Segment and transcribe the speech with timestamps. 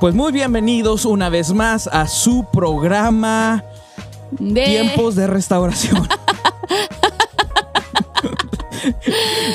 [0.00, 3.64] Pues muy bienvenidos una vez más a su programa
[4.30, 4.64] De...
[4.64, 6.06] Tiempos de Restauración.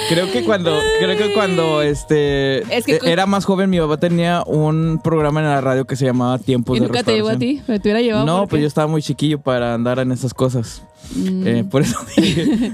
[0.09, 3.95] creo que cuando, creo que cuando este Es que cu- era más joven, mi papá
[3.97, 7.29] tenía un programa en la radio que se llamaba Tiempos ¿Y de nunca te llevó
[7.29, 7.65] a Restauración.
[7.65, 7.71] ti?
[7.71, 8.25] ¿Me te hubiera llevado?
[8.25, 10.81] No, ¿Por pues yo estaba muy chiquillo para andar en esas cosas.
[11.15, 11.47] Mm.
[11.47, 11.97] Eh, por eso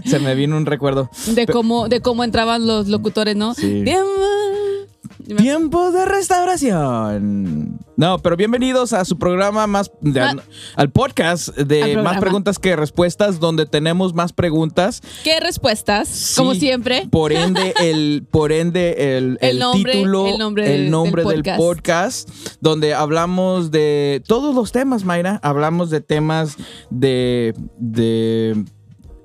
[0.06, 1.10] se me vino un recuerdo.
[1.28, 3.54] de cómo, de cómo entraban los locutores, ¿no?
[3.54, 3.84] Sí.
[3.84, 4.08] Tiempo-
[5.38, 7.80] Tiempos de restauración.
[7.96, 10.36] No, pero bienvenidos a su programa más de- Ah.
[10.76, 15.02] al podcast de Al más preguntas que respuestas, donde tenemos más preguntas.
[15.24, 16.34] ¿Qué respuestas?
[16.36, 17.08] Como siempre.
[17.12, 21.24] Por ende, el, por ende, el, El el nombre- título, el nombre el del- nombre
[21.24, 22.28] del del, podcast.
[22.28, 22.30] podcast,
[22.62, 25.40] donde hablamos de todos los temas, Mayra.
[25.44, 26.56] Hablamos de temas
[26.90, 28.64] de, de,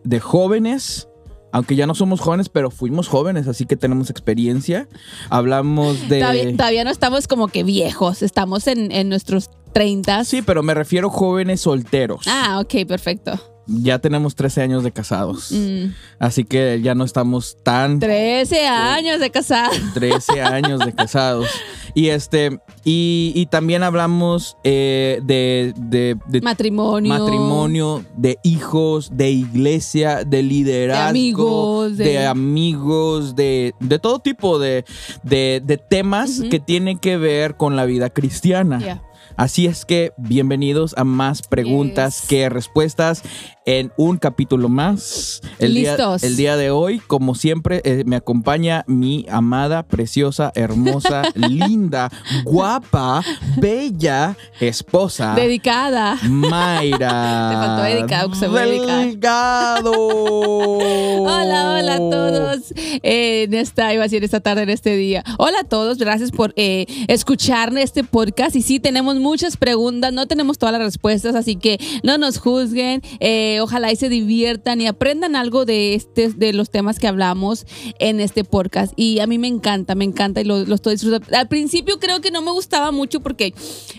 [0.04, 1.08] de jóvenes.
[1.54, 4.88] Aunque ya no somos jóvenes, pero fuimos jóvenes, así que tenemos experiencia.
[5.30, 6.18] Hablamos de.
[6.18, 10.24] Todavía, todavía no estamos como que viejos, estamos en, en nuestros 30.
[10.24, 12.22] Sí, pero me refiero jóvenes solteros.
[12.26, 13.38] Ah, ok, perfecto.
[13.66, 15.50] Ya tenemos 13 años de casados.
[15.50, 15.86] Mm.
[16.18, 19.70] Así que ya no estamos tan 13 años de casada.
[19.94, 21.48] 13 años de casados.
[21.96, 27.08] Y este, y, y también hablamos eh, de, de- de Matrimonio.
[27.16, 34.58] matrimonio, de hijos, de iglesia, de liderazgo, De amigos, de- de, amigos, de, todo tipo
[34.58, 34.84] de,
[35.22, 36.48] de- de temas Ujú.
[36.48, 38.80] que tienen que ver con la vida cristiana.
[38.80, 39.02] Yeah.
[39.36, 42.28] Así es que bienvenidos a más preguntas Yes.
[42.28, 43.22] que respuestas
[43.66, 45.40] en un capítulo más.
[45.58, 46.22] El día, Listos.
[46.22, 52.10] el día de hoy, como siempre, eh, me acompaña mi amada, preciosa, hermosa, linda,
[52.44, 53.22] guapa,
[53.56, 55.34] bella esposa.
[55.34, 56.18] Dedicada.
[56.22, 56.98] Mayra.
[57.50, 58.52] Te faltó.
[58.54, 59.92] Delgado.
[61.24, 62.72] Hola, hola a todos.
[63.02, 65.24] Eh, en esta, iba a decir esta tarde, en este día.
[65.38, 68.56] Hola a todos, gracias por eh, escuchar este podcast.
[68.56, 73.02] Y sí, tenemos muchas preguntas, no tenemos todas las respuestas, así que no nos juzguen.
[73.20, 77.66] Eh, ojalá y se diviertan y aprendan algo de, este, de los temas que hablamos
[77.98, 78.92] en este podcast.
[78.96, 81.36] Y a mí me encanta, me encanta y lo, lo estoy disfrutando.
[81.36, 83.54] Al principio creo que no me gustaba mucho porque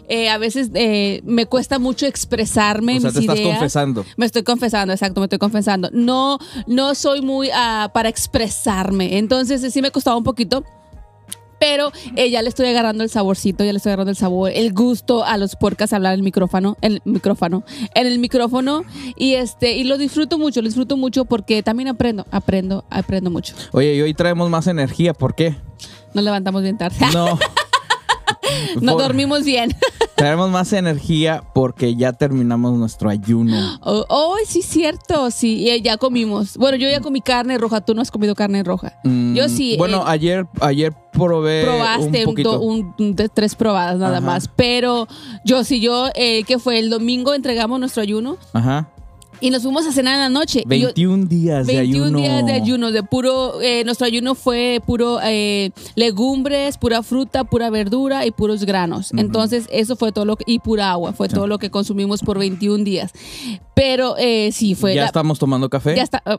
[0.08, 3.58] eh, a veces eh, me cuesta mucho expresarme O sea, mis te estás ideas.
[3.58, 4.06] confesando.
[4.18, 5.90] Me estoy confesando, exacto, me estoy confesando.
[5.92, 6.38] No,
[6.68, 9.18] no soy muy ah, para expresarme.
[9.18, 10.64] Entonces sí me costaba un poquito.
[11.66, 14.72] Pero eh, ya le estoy agarrando el saborcito, ya le estoy agarrando el sabor, el
[14.72, 17.64] gusto a los podcasts hablar en el micrófono, en el micrófono,
[17.96, 18.84] en el micrófono
[19.18, 23.56] y este y lo disfruto mucho, lo disfruto mucho porque también aprendo, aprendo, aprendo mucho.
[23.72, 25.16] Oye, y hoy traemos más energía.
[25.16, 25.56] ¿Por qué?
[26.14, 27.40] Nos levantamos bien tarde, No.
[28.82, 29.76] no Por- dormimos bien.
[30.16, 33.78] Traemos más energía porque ya terminamos nuestro ayuno.
[33.82, 36.56] Oh, oh, sí, cierto, sí, ya comimos.
[36.58, 38.94] Bueno, yo ya comí carne roja, tú no has comido carne roja.
[39.04, 42.52] Mm, Yo sí, Bueno, eh, ayer, ayer probé probaste un un poquito.
[42.54, 44.26] do- un- un- de tres probadas nada Ajá.
[44.26, 44.48] más.
[44.56, 45.08] Pero
[45.44, 48.88] yo sí, yo, eh, que fue el domingo, entregamos nuestro ayuno Ajá.
[49.42, 50.64] Y nos fuimos a cenar en la noche.
[50.70, 52.20] Y yo- 21 días de 21 ayuno.
[52.20, 57.70] días de ayuno, de puro, eh, nuestro ayuno fue puro eh, legumbres, pura fruta, pura
[57.70, 59.12] verdura y puros granos.
[59.18, 62.40] Entonces, eso fue todo lo que, y pura agua, fue todo lo que consumimos por
[62.40, 63.12] 21 días.
[63.76, 64.94] Pero eh, sí, fue.
[64.96, 65.96] ¿Ya la- estamos tomando café?
[65.96, 66.22] ya está.
[66.26, 66.38] oh,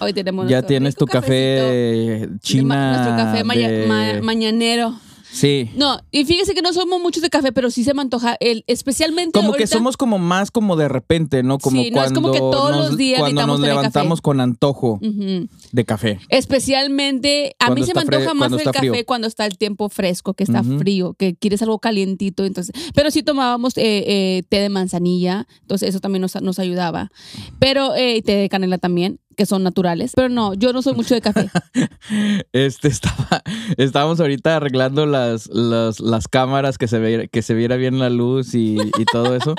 [0.00, 2.92] hoy tenemos Ya tienes tu café de china.
[2.96, 4.94] nuestro café maña- de- ma- mañanero.
[5.36, 5.70] Sí.
[5.76, 8.64] No, y fíjese que no somos muchos de café, pero sí se me antoja, el,
[8.66, 11.58] especialmente Como que somos como más como de repente, ¿no?
[11.58, 14.22] Como Sí, no es cuando como que todos nos, los días cuando nos levantamos café.
[14.22, 14.98] con antojo
[15.72, 16.20] de café.
[16.30, 18.94] Especialmente, a Cuando mí se me antoja más cuando el café frío.
[19.04, 22.74] cuando está el tiempo fresco, que está frío, que quieres algo calientito, entonces.
[22.94, 27.10] Pero sí tomábamos eh, eh, té de manzanilla, entonces eso también nos, nos ayudaba.
[27.58, 30.12] Pero eh, té de canela también, que son naturales.
[30.16, 31.48] Pero no, yo no soy mucho de café.
[32.52, 33.42] Este estaba,
[33.76, 38.10] estábamos ahorita arreglando las, las, las cámaras que se viera, que se viera bien la
[38.10, 39.54] luz y, y todo eso.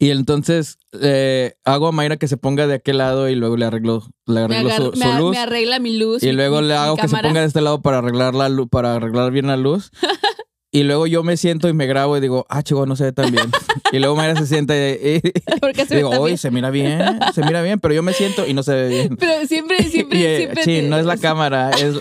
[0.00, 3.66] Y entonces eh, hago a Mayra que se ponga de aquel lado y luego le
[3.66, 5.30] arreglo, le Me, arreglo su, me luz.
[5.30, 6.22] me arregla mi luz.
[6.24, 8.68] Y luego mi- le hago que se ponga de este lado para arreglar la luz,
[8.68, 9.90] para arreglar bien la luz.
[10.72, 13.12] Y luego yo me siento y me grabo y digo, ah, chico, no se ve
[13.12, 13.50] tan bien.
[13.92, 17.60] y luego Mayra se sienta y, y- se digo, oye, se mira bien, se mira
[17.62, 19.16] bien, pero yo me siento y no se ve bien.
[19.16, 20.62] Pero siempre, siempre, Y, eh, siempre.
[20.62, 21.96] sí, te- no es la cámara, es,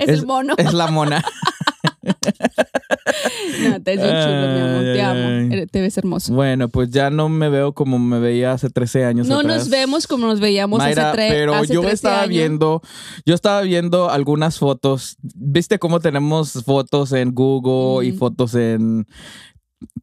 [0.00, 0.54] Es el mono.
[0.58, 1.24] es la mona.
[3.68, 4.82] No, te chulo, mi amor.
[4.82, 5.66] Te amo.
[5.70, 6.34] Te ves hermoso.
[6.34, 9.58] Bueno, pues ya no me veo como me veía hace 13 años No atrás.
[9.58, 12.28] nos vemos como nos veíamos Mayra, hace, tre- pero hace yo 13 estaba años.
[12.30, 12.82] viendo,
[13.24, 15.16] yo estaba viendo algunas fotos.
[15.34, 18.18] ¿Viste cómo tenemos fotos en Google y Mm.
[18.18, 19.06] fotos en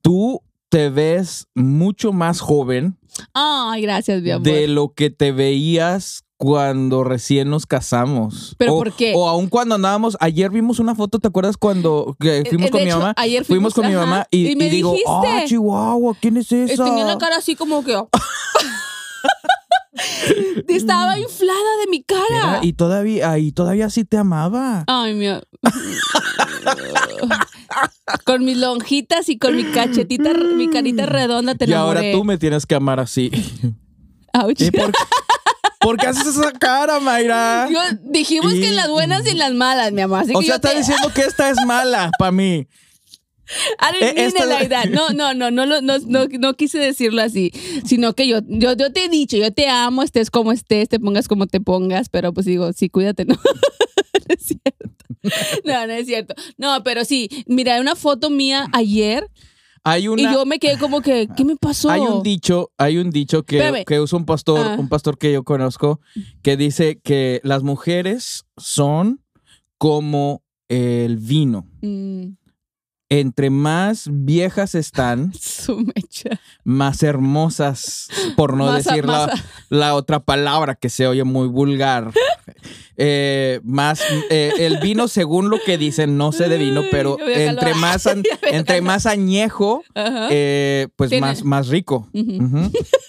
[0.02, 2.98] tú te ves mucho más joven
[3.34, 4.44] Ay, gracias, mi amor.
[4.48, 8.56] de lo que te veías cuando recién nos casamos.
[8.58, 9.14] ¿Pero o, por qué?
[9.16, 12.84] O aún cuando andábamos, ayer vimos una foto, ¿te acuerdas cuando que fuimos Eh, con
[12.84, 13.14] mi mamá?
[13.16, 16.52] ayer fuimos, fuimos, con mi mamá y, y me y digo, ah, Chihuahua, ¿quién es
[16.52, 16.84] Eh, esa?
[16.84, 17.94] Tenía la cara así como que.
[20.68, 22.58] Estaba inflada de mi cara.
[22.64, 24.84] Y todavía, y todavía sí te amaba.
[24.88, 25.28] Ay, mi.
[28.26, 32.40] con mis lonjitas y con mi cachetita, mi carita redonda te y ahora tú me
[32.40, 33.30] tienes que amar así.
[34.58, 34.92] ¿Y por,
[35.82, 37.68] por qué haces esa cara, Mayra?
[37.70, 40.20] Yo- dijimos que en las buenas y en las malas, mi amor.
[40.20, 42.68] Así o que sea, yo está te- diciendo que esta es mala para mí.
[43.82, 44.86] I didn't Eh, mean esta- it like that.
[44.86, 47.52] No, no, no, no, no, no, no quise decirlo así,
[47.86, 51.00] sino que yo, yo, yo te he dicho, yo te amo, estés como estés, te
[51.00, 53.36] pongas como te pongas, pero pues digo, sí, cuídate, ¿no?
[54.28, 55.06] no es cierto.
[55.66, 56.34] No, no es cierto.
[56.58, 59.28] No, pero sí, mira, una foto mía ayer
[59.84, 61.90] Hay una, y yo me quedé como que, ¿qué me pasó?
[61.90, 64.76] hay un dicho, hay un dicho que, que usa un pastor, Ah.
[64.78, 66.00] un pastor que yo conozco,
[66.44, 69.24] que dice que las mujeres son
[69.80, 71.68] como el vino.
[71.82, 72.34] Mm,
[73.10, 75.34] Entre más viejas están,
[76.64, 78.08] más hermosas,
[78.38, 79.30] por no decir la,
[79.70, 82.14] la otra palabra que se oye muy vulgar.
[82.98, 87.74] Eh, más eh, el vino, según lo que dicen, no sé de vino, pero entre
[87.74, 92.10] más an- entre más añejo, eh, pues Tiene- más, más rico.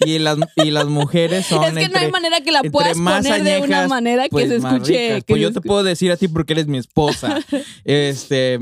[0.05, 2.97] Y las y las mujeres son es que no entre- hay manera que la puedas
[2.97, 4.93] más poner de una añejas, manera que pues, se escuche.
[4.93, 7.39] que Pues yo te puedo decir a ti porque eres mi esposa.
[7.83, 8.59] este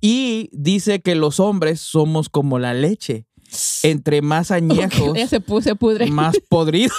[0.00, 3.26] y dice que los hombres somos como la leche.
[3.84, 6.06] Entre más añejos, se pudre.
[6.08, 6.96] más podridos.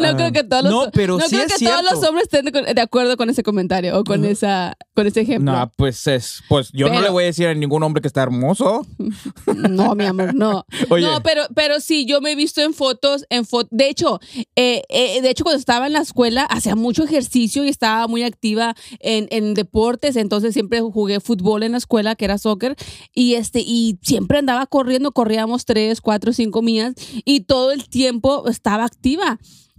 [0.00, 2.28] No creo que todos los, No, pero no sí creo es que todos los hombres
[2.30, 5.52] estén de, de acuerdo con ese comentario o con esa con ese ejemplo.
[5.52, 8.22] No, pues es, pues yo no le voy a decir a ningún hombre que está
[8.22, 8.86] hermoso.
[9.54, 10.64] No, mi amor, no.
[10.90, 11.06] Oye.
[11.06, 14.20] No, pero, pero sí, yo me he visto en fotos, en fo- de hecho,
[14.56, 18.22] eh, eh, de hecho cuando estaba en la escuela hacía mucho ejercicio y estaba muy
[18.22, 22.76] activa en, en deportes, entonces siempre jugué fútbol en la escuela, que era soccer,
[23.14, 26.94] y este, y siempre andaba corriendo, corríamos tres, cuatro, cinco millas,
[27.24, 29.38] y todo el tiempo estaba activa.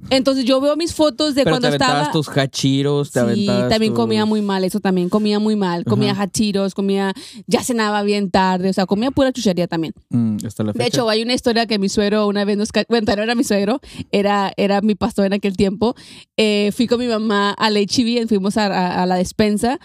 [0.09, 2.11] Entonces yo veo mis fotos de Pero cuando te aventabas estaba.
[2.11, 6.11] tus hachiros, te Sí, también tus- comía muy mal, eso también, comía muy mal, comía
[6.11, 6.23] Ajá.
[6.23, 7.13] hachiros, comía,
[7.47, 9.93] ya cenaba bien tarde, o sea, comía pura chuchería también.
[10.09, 10.87] Mm, hasta la De fecha.
[10.97, 12.69] hecho, hay una historia que mi suegro una vez nos...
[12.89, 13.79] Bueno, no era mi suegro,
[14.11, 15.95] era, era mi pastor en aquel tiempo.
[16.35, 19.79] Eh, fui con mi mamá al HB, fuimos a, a- a la despensa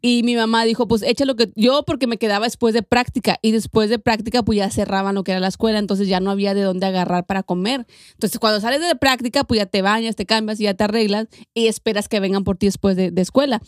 [0.00, 1.50] y mi mamá dijo, pues echa lo que...
[1.56, 5.24] Yo porque me quedaba después de práctica y después de práctica pues ya cerraban lo
[5.24, 7.86] que era la escuela, entonces ya no había de dónde agarrar para comer.
[8.12, 11.26] Entonces cuando sales de práctica pues ya te bañas, te cambias y ya te arreglas
[11.52, 13.60] y esperas que vengan por ti después de, de escuela.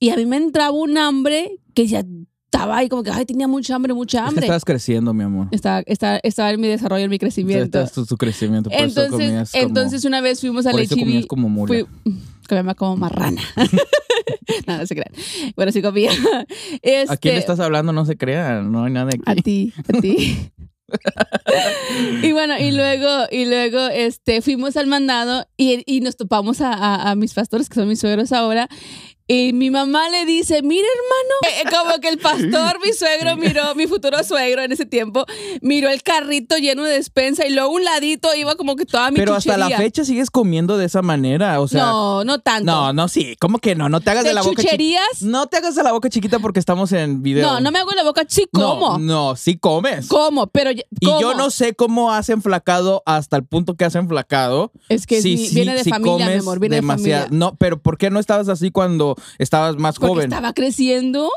[0.00, 2.04] Y a mí me entraba un hambre que ya
[2.50, 4.46] estaba ahí como que, ay, tenía mucha hambre, mucha Es que hambre.
[4.46, 5.48] estabas creciendo, mi amor.
[5.50, 7.64] Estaba, estaba, estaba en mi desarrollo, en mi crecimiento.
[7.78, 8.70] Estás tu, tu crecimiento.
[8.70, 11.26] Por eso Entonces, comías como, entonces una vez fuimos eso comías HB.
[11.28, 11.68] como mula.
[11.68, 11.86] Fui,
[12.48, 13.42] comía como marrana.
[14.66, 15.12] no, no se crean.
[15.56, 16.10] Bueno, sí comía.
[16.82, 17.92] Este, ¿A quién le estás hablando?
[17.92, 18.72] No se crean.
[18.72, 19.42] No hay nada A aquí.
[19.42, 20.50] ti, a ti.
[22.22, 26.72] y bueno, y luego, y luego este, fuimos al mandado y, y nos topamos a,
[26.72, 28.68] a- a mis pastores, que son mis suegros ahora.
[29.30, 33.74] Y mi mamá le dice, mira hermano, Eh, como que el pastor, mi suegro miró,
[33.74, 35.24] mi futuro suegro en ese tiempo,
[35.60, 39.10] miró el carrito lleno de despensa y luego a un ladito iba como que toda
[39.10, 41.60] mi Pero hasta la fecha sigues comiendo de esa manera.
[41.60, 42.64] O sea, no, no tanto.
[42.70, 43.36] no, no, sí.
[43.40, 43.88] ¿Cómo que no?
[43.88, 44.70] No te hagas de, ¿De la boca chiquita.
[44.70, 45.22] chucherías?
[45.22, 47.46] No te hagas de la boca chiquita porque estamos en video.
[47.46, 48.98] No, no me hago en la boca, sí No, como.
[48.98, 50.08] No, sí comes.
[50.08, 53.94] Como, pero ya- Y yo no sé cómo has enflacado hasta el punto que has
[53.94, 54.72] enflacado.
[54.88, 57.24] Es que Sí, sí, viene de sí familia, mi comes amor, viene demasiado.
[57.24, 57.46] de familia.
[57.46, 60.24] No, pero ¿por qué no estabas así cuando estabas más Porque joven?
[60.32, 61.30] estaba creciendo.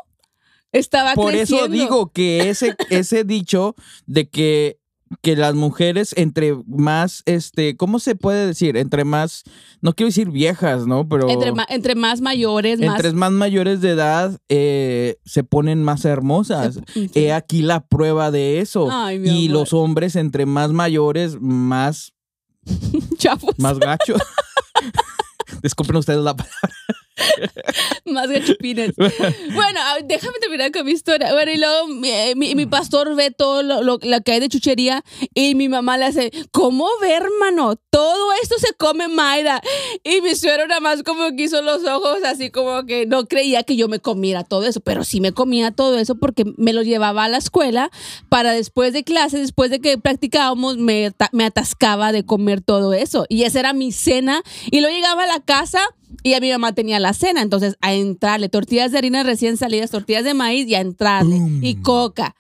[0.72, 1.66] Estaba Por creciendo.
[1.66, 4.80] eso digo que ese, ese dicho de que,
[5.22, 8.78] que las mujeres entre más, este, ¿cómo se puede decir?
[8.78, 9.44] Entre más,
[9.82, 11.10] no quiero decir viejas, ¿no?
[11.10, 12.96] Pero Entre, entre más mayores, más.
[12.96, 16.80] entre más mayores de edad eh, se ponen más hermosas.
[16.94, 17.12] Sí.
[17.16, 18.88] He aquí la prueba de eso.
[18.90, 19.60] Ay, mi y amor.
[19.60, 22.14] los hombres entre más mayores, más,
[23.18, 24.22] Chafos, más gachos.
[25.62, 26.60] Disculpen ustedes la palabra.
[28.06, 28.92] más gachupines.
[28.96, 31.34] bueno, déjame terminar con mi historia.
[31.34, 34.40] Bueno, y luego mi, eh, mi- mi pastor ve todo lo, lo- lo que hay
[34.40, 37.76] de chuchería y mi mamá le hace, ¿cómo ve, hermano?
[37.90, 39.62] Todo esto se come Mayra.
[40.04, 43.64] Y mi suegro nada más como que hizo los ojos así como que no creía
[43.64, 46.82] que yo me comiera todo eso, pero sí me comía todo eso porque me lo
[46.84, 47.92] llevaba a la escuela
[48.30, 53.26] para después de clases, después de que practicábamos, me, me atascaba de comer todo eso.
[53.30, 54.42] Y esa era mi cena.
[54.72, 55.82] Y luego llegaba a la casa
[56.24, 57.42] y a mi mamá tenía la cena.
[57.42, 61.38] Entonces, a entrarle tortillas de harina recién salidas, tortillas de maíz y a entrarle.
[61.62, 62.36] Y coca.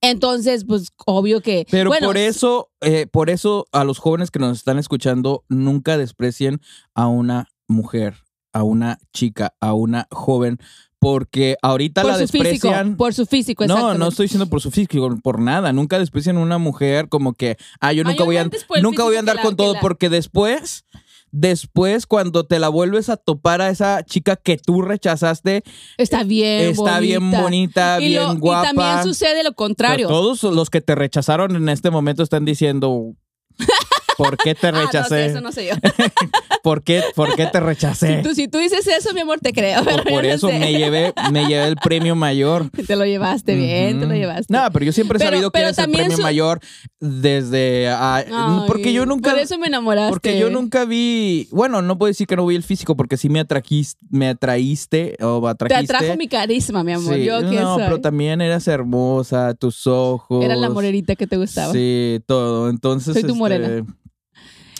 [0.00, 1.66] Entonces, pues obvio que.
[1.70, 5.96] Pero bueno, por eso, eh, por eso a los jóvenes que nos están escuchando, nunca
[5.98, 6.60] desprecien
[6.94, 8.14] a una mujer,
[8.52, 10.58] a una chica, a una joven,
[10.98, 12.96] porque ahorita por la físico, desprecian.
[12.96, 15.72] por su físico, no, no estoy diciendo por su físico, por nada.
[15.72, 18.48] Nunca desprecian a una mujer como que, ah, yo nunca voy a,
[18.82, 20.84] nunca voy a andar con todo, la- porque después,
[21.32, 25.62] después cuando te la vuelves a topar a esa chica que tú rechazaste,
[25.98, 28.70] Está bien, está bien bonita, Y bien lo- guapa.
[28.70, 30.08] Y también sucede lo contrario.
[30.08, 33.14] Pero todos los que te rechazaron en este momento están diciendo,
[34.16, 35.26] ¿por qué te Ah, no rechacé?
[35.26, 35.74] eso no sé yo.
[36.62, 38.16] ¿Por, qué, ¿Por qué te rechacé?
[38.16, 39.84] Si tú, si tú dices eso, mi amor, te creo.
[39.84, 40.58] Por, pero yo por no eso sé.
[40.58, 42.70] me llevé, me llevé el premio mayor.
[42.86, 44.52] Te lo llevaste bien, te lo llevaste.
[44.52, 46.60] No, pero yo siempre he Pero- sabido que pero eres el premio su- mayor
[47.00, 47.88] desde...
[47.88, 49.30] ah, Ay, porque yo nunca...
[49.30, 50.10] Por eso me enamoraste.
[50.10, 51.48] Porque yo nunca vi...
[51.52, 55.16] Bueno, no puedo decir que no vi el físico porque sí me, atraquis- me atraíste
[55.20, 55.94] o Te atrajiste.
[55.96, 57.14] atrajo mi carisma, mi amor.
[57.14, 57.84] Sí, Yo que no, soy.
[57.84, 60.44] pero también eras hermosa, tus ojos.
[60.44, 61.72] Era la morerita que te gustaba.
[61.72, 62.68] Sí, todo.
[62.70, 63.12] Entonces.
[63.14, 63.84] Soy tu este, morena.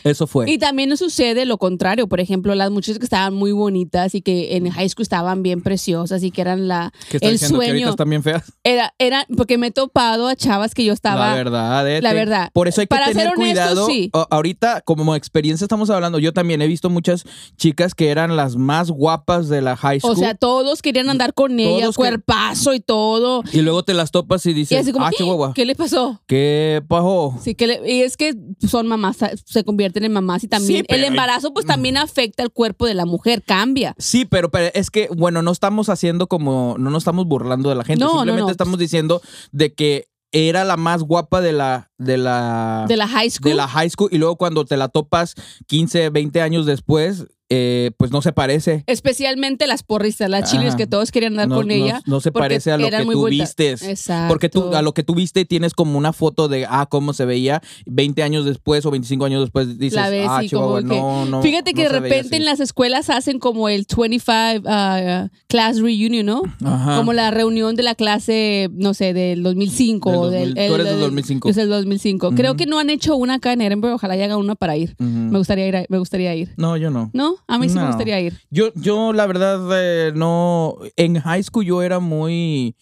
[0.06, 0.50] Eso fue.
[0.50, 2.06] Y también nos sucede lo contrario.
[2.08, 5.62] Por ejemplo, las muchachas que estaban muy bonitas y que en high school estaban bien
[5.62, 6.92] preciosas y que eran la.
[7.10, 7.58] ¿Qué el diciendo?
[7.60, 7.88] ¿Que sueño.
[7.90, 8.52] están bien feas?
[8.64, 11.28] Era, era, porque me he topado a chavas que yo estaba.
[11.30, 12.50] La verdad, eh, la te- verdad.
[12.52, 13.86] Por eso hay que Para tener ser honesto, cuidado.
[13.86, 14.10] sí.
[14.30, 17.24] Ahorita, como experiencia estamos hablando, yo también he visto muchas
[17.56, 20.12] chicas que eran las más guapas de la high school.
[20.12, 23.42] O sea, todos querían andar con ella, que- cuerpazo y todo.
[23.52, 25.24] y luego te las topas y Y dices, así como, ah, qué.
[25.54, 26.20] ¿qué le pasó?
[26.26, 27.38] ¿Qué pasó?
[27.42, 28.34] Sí, que le- y es que
[28.68, 32.50] son mamás, se convierten en mamás y también Sí, el embarazo pues también afecta el
[32.50, 33.94] cuerpo de la mujer, cambia.
[33.98, 37.74] Sí, pero, pero es que, bueno, no estamos haciendo como, no nos estamos burlando de
[37.76, 38.50] la gente, No, no, simplemente no.
[38.50, 39.22] estamos diciendo
[39.52, 43.48] de que era la más guapa de la, de la, De la high school.
[43.50, 45.34] de la high school y luego cuando te la topas
[45.68, 48.82] 15, 20 años después, eh, pues no se parece.
[48.86, 52.00] Especialmente las porristas, las chiles que todos querían andar No, con no- ella.
[52.06, 53.82] no se parece a lo que tú vistes.
[53.82, 54.28] Exacto.
[54.28, 57.24] Porque tú, a lo que tú viste tienes como una foto de, ah, cómo se
[57.24, 59.78] veía 20 años después o 25 años después.
[59.78, 61.42] Dices, La ves ah, como Chihuahua, que- no, no.
[61.42, 62.36] Fíjate que de repente así".
[62.36, 64.32] en las escuelas hacen como el 25
[64.64, 66.42] uh, class reunion, ¿no?
[66.64, 66.96] Ajá.
[66.96, 70.10] Como la reunión de la clase, no sé, del 2005.
[70.10, 70.54] Del o 2000.
[70.54, 71.48] del, Tú eres del 2005.
[71.48, 72.32] Yo soy del 2005.
[72.32, 72.58] Creo Ujú.
[72.58, 73.94] que no han hecho una acá en Edinburgh.
[73.94, 74.94] Ojalá y hagan una para ir.
[74.98, 75.76] Me gustaría ir.
[75.76, 76.52] a- me gustaría ir.
[76.56, 77.10] No, yo no.
[77.12, 77.35] ¿No?
[77.46, 78.38] A mí sí me gustaría ir.
[78.50, 80.76] Yo, yo la verdad, eh, no.
[80.96, 82.76] En high school yo era muy.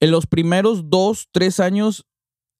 [0.00, 2.06] En los primeros dos, tres años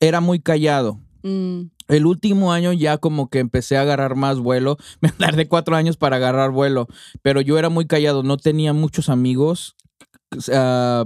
[0.01, 1.01] era muy callado.
[1.23, 1.71] Mm.
[1.89, 4.77] El último año ya como que empecé a agarrar más vuelo.
[5.01, 6.87] Me tardé cuatro años para agarrar vuelo.
[7.23, 8.23] Pero yo era muy callado.
[8.23, 9.77] No tenía muchos amigos
[10.53, 11.05] ah,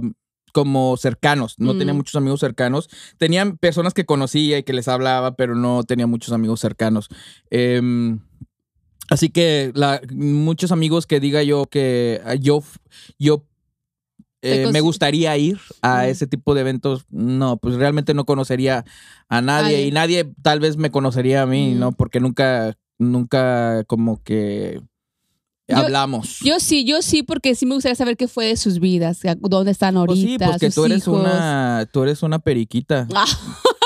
[0.53, 1.55] como cercanos.
[1.59, 1.77] No Mm.
[1.79, 2.89] tenía muchos amigos cercanos.
[3.17, 7.09] Tenían personas que conocía y que les hablaba, pero no tenía muchos amigos cercanos.
[7.49, 8.19] Em,
[9.11, 12.63] así que la- muchos amigos que diga yo que ah, yo,
[13.19, 13.45] yo
[14.41, 17.05] eh, me gustaría ir a ese tipo de eventos.
[17.11, 18.85] No, pues realmente no conocería
[19.29, 19.83] a nadie Ay.
[19.89, 21.75] y nadie tal vez me conocería a mí.
[21.75, 21.91] ¿no?
[21.91, 24.81] Porque nunca, nunca como que
[25.67, 26.39] Yo- hablamos.
[26.39, 29.69] Yo sí, yo sí, porque sí me gustaría saber qué fue de sus vidas, dónde
[29.71, 31.19] están pues sí, ahorita, que sus tú eres hijos.
[31.21, 33.07] una, tú eres una periquita.
[33.13, 33.25] Ah.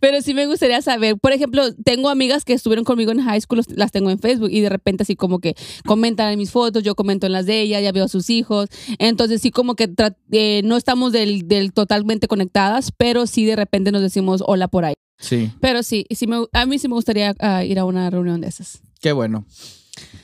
[0.00, 1.16] Pero sí me gustaría saber.
[1.18, 4.60] Por ejemplo, tengo amigas que estuvieron conmigo en high school, las tengo en Facebook y
[4.60, 5.54] de repente así como que
[5.86, 8.68] comentan en mis fotos, yo comento en las de ella, ya veo a sus hijos.
[8.98, 9.90] Entonces sí como que
[10.32, 14.84] eh, no estamos del, del totalmente conectadas, pero sí de repente nos decimos hola por
[14.84, 14.94] ahí.
[15.18, 18.40] Sí, Pero sí, sí me- a mí sí me gustaría ah, ir a una reunión
[18.40, 18.80] de esas.
[19.00, 19.44] qué bueno.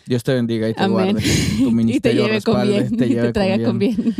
[0.07, 1.13] Dios te bendiga y te Amén.
[1.13, 1.21] guarde.
[1.21, 1.29] Tu
[1.63, 4.15] y te ministerio lleve con respalde, bien, te lleve te traiga con bien.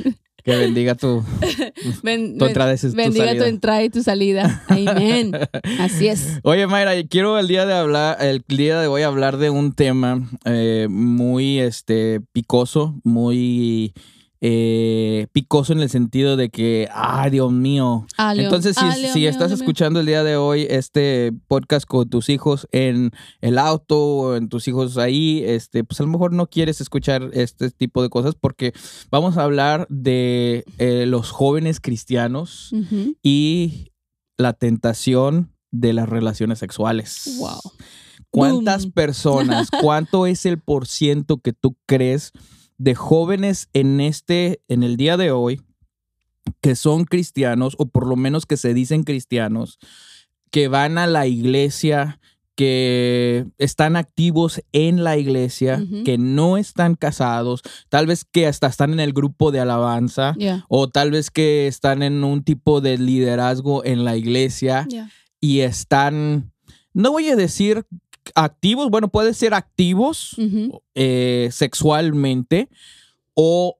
[0.49, 1.23] Que bendiga tu,
[2.03, 3.45] Ben- tu entrada y tu bendiga salida.
[3.45, 4.65] tu entrada y tu salida.
[4.69, 5.33] Amén.
[5.79, 6.39] Así es.
[6.43, 10.27] Oye, Mayra, quiero el día de hablar, el día de hoy hablar de un tema
[10.47, 13.93] eh, muy este picoso, muy
[14.41, 18.07] eh, picoso en el sentido de que, ay, Dios mío.
[18.17, 18.45] Ah, Leo.
[18.45, 22.09] Entonces, si, Ah, Leo, si Leo, estás escuchando el día de hoy este podcast con
[22.09, 26.33] tus hijos en el auto o en tus hijos ahí, este, pues a lo mejor
[26.33, 28.73] no quieres escuchar este tipo de cosas porque
[29.11, 32.73] vamos a hablar de eh, los jóvenes cristianos
[33.23, 33.93] y
[34.37, 37.37] la tentación de las relaciones sexuales.
[37.39, 37.59] Wow.
[38.31, 38.93] ¿Cuántas Boom.
[38.93, 42.33] personas, cuánto es el por ciento que tú crees
[42.79, 45.61] de jóvenes en este, en el día de hoy,
[46.61, 49.79] que son cristianos, o por lo menos que se dicen cristianos,
[50.51, 52.21] que van a la iglesia,
[52.55, 58.93] que están activos en la iglesia, que no están casados, tal vez que hasta están
[58.93, 60.35] en el grupo de alabanza,
[60.69, 64.89] o tal vez que están en un tipo de liderazgo en la iglesia
[65.41, 66.53] y están,
[66.95, 67.85] no voy a decir
[68.35, 70.35] activos, bueno, puede ser activos
[70.95, 72.69] eh, sexualmente
[73.35, 73.79] o,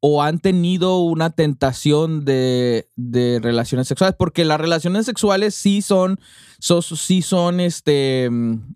[0.00, 6.18] o han tenido una tentación de, de relaciones sexuales, porque las relaciones sexuales sí son,
[6.58, 8.74] so- sí son este, mm,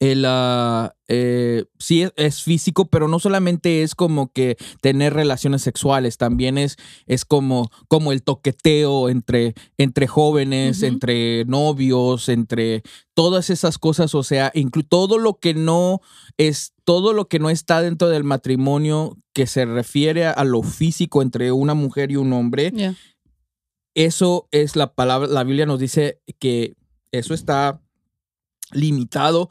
[0.00, 5.62] el, ah, eh, sí es, es físico, pero no solamente es como que tener relaciones
[5.62, 6.76] sexuales, también es,
[7.06, 12.82] es como, como el toqueteo entre, entre jóvenes, entre novios, entre
[13.14, 14.52] todas esas cosas, o sea,
[14.88, 16.00] todo lo que no
[16.36, 20.62] es, todo lo que no está dentro del matrimonio que se refiere a, a lo
[20.62, 22.94] físico entre una mujer y un hombre, Yeah.
[23.94, 26.74] eso es la palabra, la Biblia nos dice que
[27.10, 27.80] eso está
[28.72, 29.48] limitado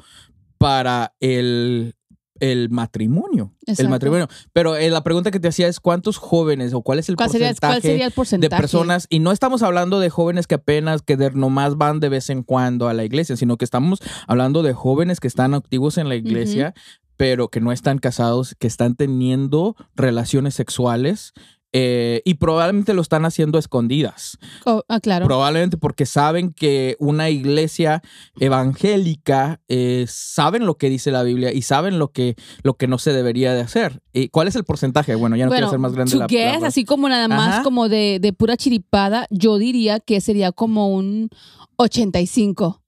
[0.58, 1.96] para el,
[2.40, 3.54] el matrimonio.
[3.66, 4.28] El matrimonio.
[4.54, 7.30] Pero eh, la pregunta que te hacía es cuántos jóvenes o cuál es el ¿Cuál
[7.30, 11.02] sería, porcentaje cuál sería el de personas, y no estamos hablando de jóvenes que apenas,
[11.02, 14.64] que de, nomás van de vez en cuando a la iglesia, sino que estamos hablando
[14.64, 16.74] de jóvenes que están activos en la iglesia,
[17.18, 21.34] pero que no están casados, que están teniendo relaciones sexuales
[21.80, 24.40] eh, y probablemente lo están haciendo a escondidas.
[24.66, 25.28] Oh, ah, claro.
[25.28, 28.02] Probablemente porque saben que una iglesia
[28.40, 32.98] evangélica eh, saben lo que dice la Biblia y saben lo que, lo que no
[32.98, 34.02] se debería de hacer.
[34.12, 35.14] ¿Y ¿Cuál es el porcentaje?
[35.14, 37.64] Bueno, ya no quiero hacer más grande la, guess, la- así como nada más Ajá.
[37.64, 41.30] como de, de pura chiripada, yo diría que sería como un
[41.76, 42.82] 85.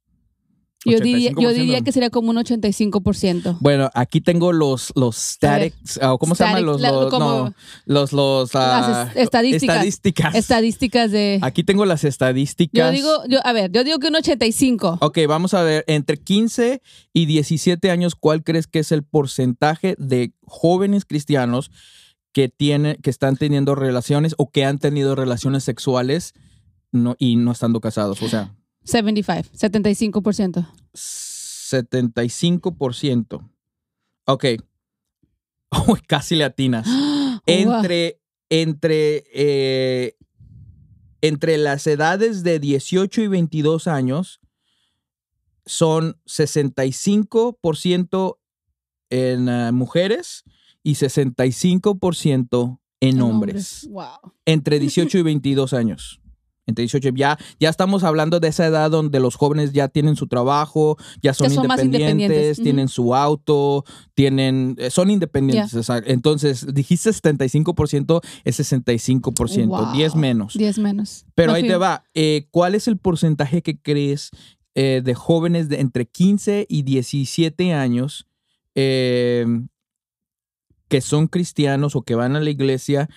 [0.85, 1.53] Yo diría, yo 85%.
[1.53, 3.57] diría que sería como un 85%.
[3.59, 7.53] Bueno, aquí tengo los, los statics, o ¿cómo se llaman Static, los, la- los, no,
[7.85, 9.75] los, los, ah, Las es- estadísticas.
[9.75, 10.35] estadísticas.
[10.35, 11.39] Estadísticas de...
[11.41, 12.85] Aquí tengo las estadísticas.
[12.85, 14.99] Yo digo, yo, a ver, yo digo que un 85.
[15.01, 16.81] Ok, vamos a ver, entre 15
[17.13, 21.71] y 17 años, ¿cuál crees que es el porcentaje de jóvenes cristianos
[22.31, 26.33] que, tienen, que están teniendo relaciones o que han tenido relaciones sexuales
[26.93, 28.21] no, y no estando casados?
[28.21, 30.67] O sea, 75, 75%.
[30.93, 33.49] 75%.
[34.25, 34.45] Ok.
[35.87, 36.87] Uy, casi le atinas.
[37.45, 38.19] Entre,
[38.49, 40.17] entre, eh,
[41.21, 44.41] entre las edades de 18 y 22 años
[45.65, 48.37] son 65%
[49.09, 50.43] en ah, mujeres
[50.83, 53.87] y 65% en hombres.
[53.89, 54.33] Wow.
[54.45, 56.21] Entre 18 y 22 años.
[56.69, 60.27] Entre 18 ya ya estamos hablando de esa edad donde los jóvenes ya tienen su
[60.27, 65.73] trabajo, ya son, independientes, tienen su auto, tienen eh, son independientes.
[65.73, 66.09] exacto.
[66.11, 69.91] Entonces, dijiste 75%, es 65%, Wow.
[69.93, 70.53] 10 menos.
[70.53, 71.25] 10 menos.
[71.35, 72.03] Pero No ahí fui- te va.
[72.13, 74.29] Eh, ¿Cuál es el porcentaje que crees
[74.75, 78.27] eh, de jóvenes de entre 15 y 17 años
[78.75, 79.45] eh,
[80.87, 83.09] que son cristianos o que van a la iglesia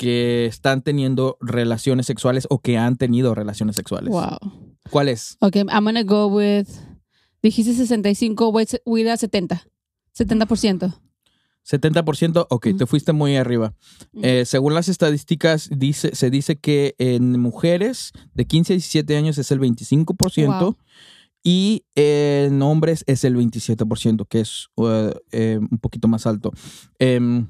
[0.00, 4.08] que están teniendo relaciones sexuales o que han tenido relaciones sexuales?
[4.08, 4.38] Wow.
[4.88, 5.36] ¿Cuál es?
[5.40, 6.66] Ok, I'm gonna go with.
[7.42, 9.66] Dijiste 65, voy a- voy a ir a 70.
[10.14, 10.94] 70%.
[11.62, 13.74] 70%, ok, te fuiste muy arriba.
[14.22, 19.36] Eh, según las estadísticas, dice, se dice que en mujeres de 15 a 17 años
[19.36, 20.76] es el 25% Wow.
[21.44, 26.52] y en hombres es el 27%, que es uh, eh, un poquito más alto.
[26.98, 27.46] Em,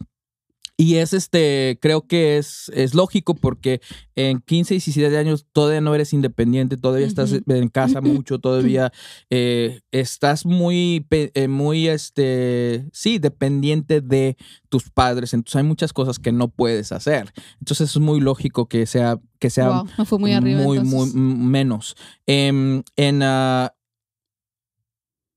[0.80, 3.82] y es este, creo que es, es lógico porque
[4.14, 8.90] en 15 y 17 años todavía no eres independiente, todavía estás en casa mucho, todavía
[9.28, 14.38] eh, estás muy, eh, muy, este, sí, dependiente de
[14.70, 15.34] tus padres.
[15.34, 17.30] Entonces hay muchas cosas que no puedes hacer.
[17.58, 20.62] Entonces es muy lógico que sea, que sea wow, fue muy arriba.
[20.62, 21.94] muy, muy menos.
[22.24, 23.74] Em, en, ah,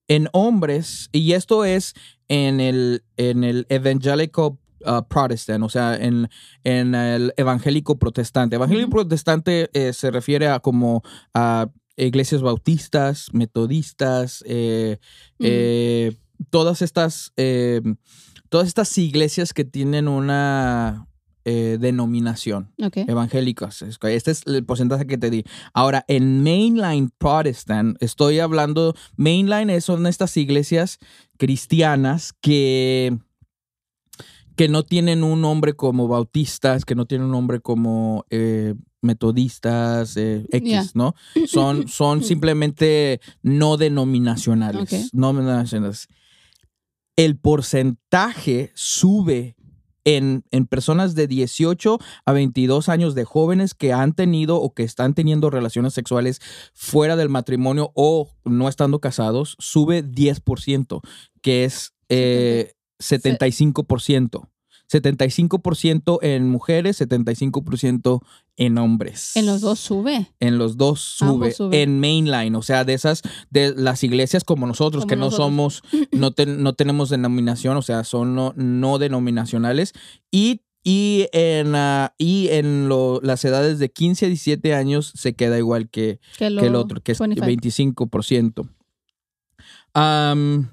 [0.07, 1.95] en hombres, y esto es
[2.29, 6.29] en el, en el evangelical ah, protestant, o sea, en,
[6.63, 8.55] en el evangélico protestante.
[8.55, 11.01] Evangélico protestante eh, se refiere a como
[11.33, 14.97] a iglesias bautistas, metodistas, eh,
[15.39, 16.15] eh,
[16.49, 17.33] todas estas,
[18.49, 21.07] todas estas iglesias que tienen una
[21.45, 22.97] denominación Ok.
[23.07, 23.81] evangélicos.
[23.81, 25.43] Es que Este es el porcentaje que te di.
[25.73, 30.99] Ahora, en Mainline Protestant, estoy hablando, Mainline son estas iglesias
[31.37, 33.17] cristianas que,
[34.55, 40.15] que no tienen un nombre como bautistas, que no tienen un nombre como eh, metodistas,
[40.17, 40.85] eh, X, Yeah.
[40.93, 41.15] ¿no?
[41.47, 44.93] Son, son simplemente no denominacionales.
[44.93, 44.99] Ok.
[45.13, 46.07] No denominacionales.
[47.15, 49.55] El porcentaje sube
[50.05, 54.83] en, en personas de 18 a 22 años de jóvenes que han tenido o que
[54.83, 56.41] están teniendo relaciones sexuales
[56.73, 61.01] fuera del matrimonio o no estando casados, sube 10%,
[61.41, 64.47] que es eh, 75%.
[64.91, 68.21] 75% en mujeres, 75%
[68.57, 69.35] en hombres.
[69.35, 70.27] En los dos sube.
[70.39, 71.51] En los dos sube.
[71.51, 71.79] Suben.
[71.79, 75.81] En mainline, o sea, de esas, de las iglesias como nosotros, Como que no somos,
[76.11, 79.93] no, ten- no tenemos denominación, o sea, son no, no denominacionales.
[80.31, 85.33] Y y en, ah, y en lo- las edades de 15 a 17 años se
[85.33, 88.05] queda igual que, Que, lo- que el otro, que es 25.
[88.09, 88.69] 25%.
[89.93, 90.69] Am,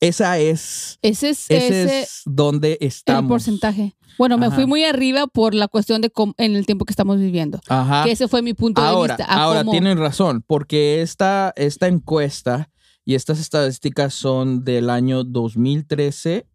[0.00, 3.28] esa es, Ese es, ese ese es donde el estamos.
[3.28, 3.94] porcentaje.
[4.18, 7.18] Bueno, me fui muy arriba por la cuestión de cómo- en el tiempo que estamos
[7.18, 7.58] viviendo.
[7.68, 8.04] Ajá.
[8.04, 9.32] Que ese fue mi punto ahora, de vista.
[9.34, 12.70] ahora cómo- tienen razón, porque esta, esta encuesta
[13.04, 16.46] y estas estadísticas son del año 2013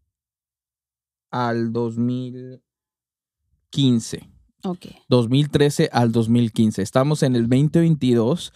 [1.31, 4.29] al 2015.
[4.63, 4.85] Ok.
[5.09, 6.81] 2013 al 2015.
[6.81, 8.53] Estamos en el 2022.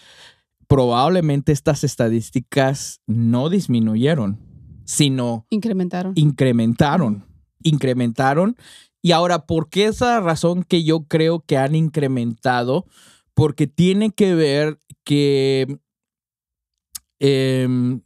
[0.68, 4.40] Probablemente estas estadísticas no disminuyeron,
[4.90, 6.14] sino Incrementaron.
[6.16, 7.24] incrementaron.
[7.62, 8.58] Incrementaron.
[9.04, 12.88] Y ahora, ¿por qué esa razón que yo creo que han incrementado?
[13.36, 15.78] Porque tiene que ver que
[17.20, 18.02] em,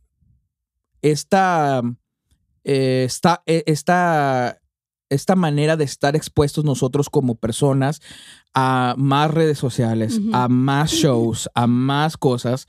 [1.02, 1.82] esta,
[2.66, 4.60] eh, esta, eh, esta,
[5.10, 8.02] esta manera de estar expuestos nosotros como personas
[8.54, 12.68] a más redes sociales, a más shows, a más cosas,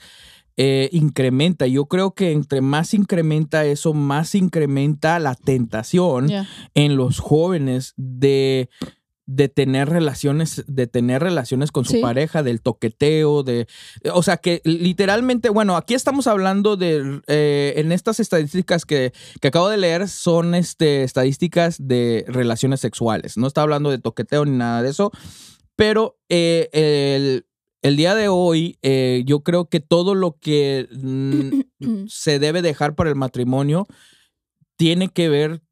[0.57, 1.67] eh, incrementa.
[1.67, 6.31] Yo creo que entre más incrementa eso, más incrementa la tentación
[6.75, 8.69] en los jóvenes de,
[9.27, 12.01] de tener relaciones, de tener relaciones con su Sí.
[12.01, 13.67] pareja, del toqueteo, de.
[14.13, 17.21] O sea que literalmente, bueno, aquí estamos hablando de.
[17.27, 23.37] eh, en estas estadísticas que, que acabo de leer son este, estadísticas de relaciones sexuales.
[23.39, 25.11] No está hablando de toqueteo ni nada de eso.
[25.77, 27.47] Pero eh, el,
[27.85, 32.95] el día de hoy, eh, yo creo que todo lo que mm, se debe dejar
[32.97, 33.87] para el matrimonio
[34.77, 35.63] tiene que ver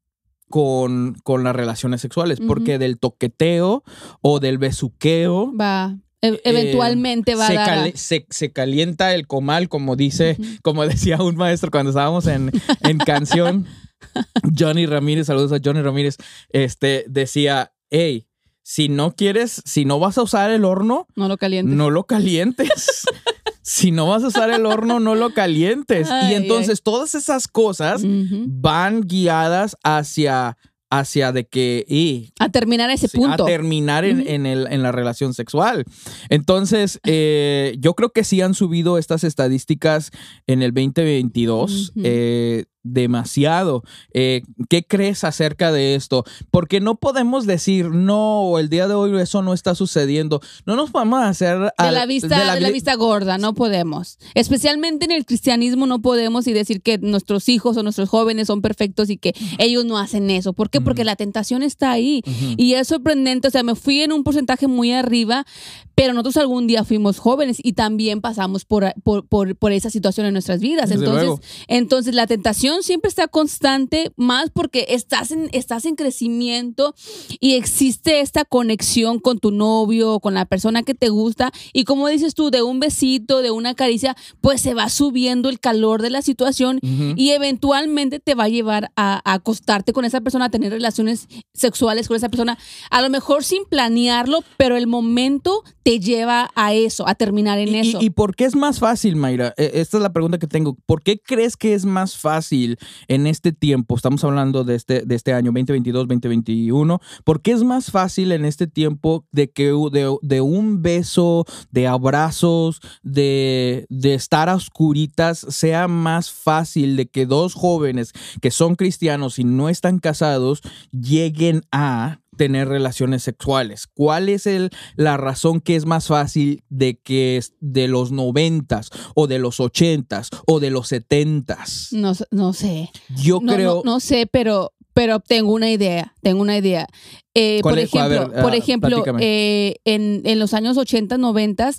[0.49, 3.83] con, con las relaciones sexuales, porque del toqueteo
[4.21, 5.97] o del besuqueo Va.
[6.21, 7.69] e- eventualmente va a se, dar.
[7.69, 12.27] a- cali- se- se calienta el comal, como dice, como decía un maestro cuando estábamos
[12.27, 13.65] en, en canción.
[14.57, 16.17] Johnny Ramírez, saludos a Johnny Ramírez,
[16.49, 18.27] este, decía, hey,
[18.63, 21.75] si no quieres, si no vas a usar el horno, No lo calientes.
[21.75, 23.03] no lo calientes.
[23.61, 26.09] si no vas a usar el horno, no lo calientes.
[26.09, 30.57] Ay, y entonces todas esas cosas van guiadas hacia,
[30.89, 33.43] hacia de que, y, A terminar ese Sí, punto.
[33.43, 35.85] A terminar en, en el- en la relación sexual.
[36.29, 40.11] Entonces, eh, yo creo que sí han subido estas estadísticas
[40.47, 42.01] en el 2022 Ujú.
[42.03, 43.83] eh, demasiado.
[44.13, 46.23] Eh, ¿Qué crees acerca de esto?
[46.51, 50.41] Porque no podemos decir, no, el día de hoy eso no está sucediendo.
[50.65, 51.59] No nos vamos a hacer...
[51.59, 55.85] de al- la vista de la, vi- vista gorda no podemos especialmente en el cristianismo
[55.85, 59.85] no podemos y decir que nuestros hijos o nuestros jóvenes son perfectos y que ellos
[59.85, 60.81] no hacen eso ¿por qué?
[60.81, 62.21] porque la tentación está ahí
[62.57, 65.45] y es sorprendente o sea me fui en un porcentaje muy arriba
[65.95, 70.25] pero nosotros algún día fuimos jóvenes y también pasamos por, por, por, por esa situación
[70.25, 71.41] en nuestras vidas Desde entonces luego.
[71.67, 76.95] entonces la tentación siempre está constante, más porque estás en, estás en crecimiento
[77.39, 81.51] y existe esta conexión con tu novio, con la persona que te gusta.
[81.73, 85.59] Y como dices tú, de un besito, de una caricia, pues se va subiendo el
[85.59, 86.79] calor de la situación
[87.15, 91.27] y eventualmente te va a llevar a, a acostarte con esa persona, a tener relaciones
[91.53, 92.57] sexuales con esa persona.
[92.89, 97.69] A lo mejor sin planearlo, pero el momento te lleva a eso, a terminar en
[97.69, 97.99] ¿Y, y- eso.
[98.01, 99.53] y por qué es más fácil, Mayra?
[99.57, 100.77] Eh, Esta es la pregunta que tengo.
[100.85, 103.95] ¿Por qué crees que es más fácil en este tiempo?
[103.95, 106.99] Estamos hablando de este, de este año 2022, 2021.
[107.23, 109.73] ¿Por qué es más fácil en este tiempo de que
[110.21, 117.25] de un beso, de abrazos, de, de estar a oscuritas, sea más fácil de que
[117.25, 123.87] dos jóvenes que son cristianos y no están casados lleguen a tener relaciones sexuales?
[123.87, 128.89] ¿Cuál es el, la razón que es más fácil de que es de los noventas
[129.15, 131.87] o de los ochentas o de los setentas?
[131.91, 132.89] no, no sé.
[133.15, 133.81] Yo no, creo...
[133.85, 136.89] no, no sé, pero, pero tengo una idea, tengo una idea.
[137.33, 137.93] Eh, ¿Cuál por es?
[137.93, 141.71] Ejemplo, ver, por ah, ejemplo eh, en, en los años 80, 90,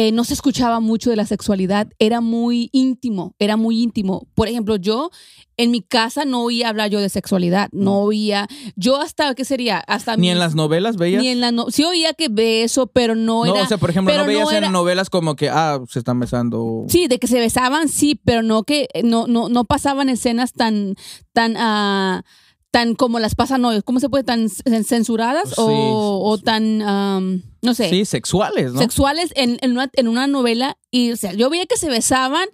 [0.00, 4.28] eh, no se escuchaba mucho de la sexualidad, era muy íntimo, era muy íntimo.
[4.36, 5.10] Por ejemplo, yo
[5.56, 7.98] en mi casa no oía hablar yo de sexualidad, no, No.
[8.02, 9.78] oía, yo hasta, ¿qué sería?
[9.78, 11.20] Hasta Ni en las novelas veías.
[11.20, 13.64] Ni en la no, sí oía que beso, pero no, no, era...
[13.64, 16.20] o sea, por ejemplo, no no veías era- en novelas como que, ah, se están
[16.20, 16.84] besando.
[16.88, 20.94] Sí, de que se besaban, sí, pero no que no, no, no pasaban escenas tan,
[21.32, 22.22] tan, ah,
[22.70, 23.80] tan como las pasan hoy.
[23.82, 24.24] ¿Cómo se puede?
[24.24, 25.54] ¿Tan cen- censuradas Sí.
[25.58, 28.78] o, o tan, am, no sé, Sí, sexuales, ¿no?
[28.80, 30.76] sexuales en, en, una, en una novela?
[30.90, 32.46] Y o sea, yo veía que se besaban,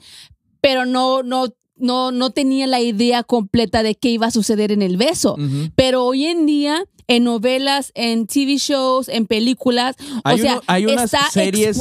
[0.60, 1.46] pero no, no,
[1.76, 5.36] no, no tenía la idea completa de qué iba a suceder en el beso.
[5.74, 9.96] Pero hoy en día en novelas, en TV shows, en películas.
[10.24, 11.76] Hay, o sea, uno- hay unas está series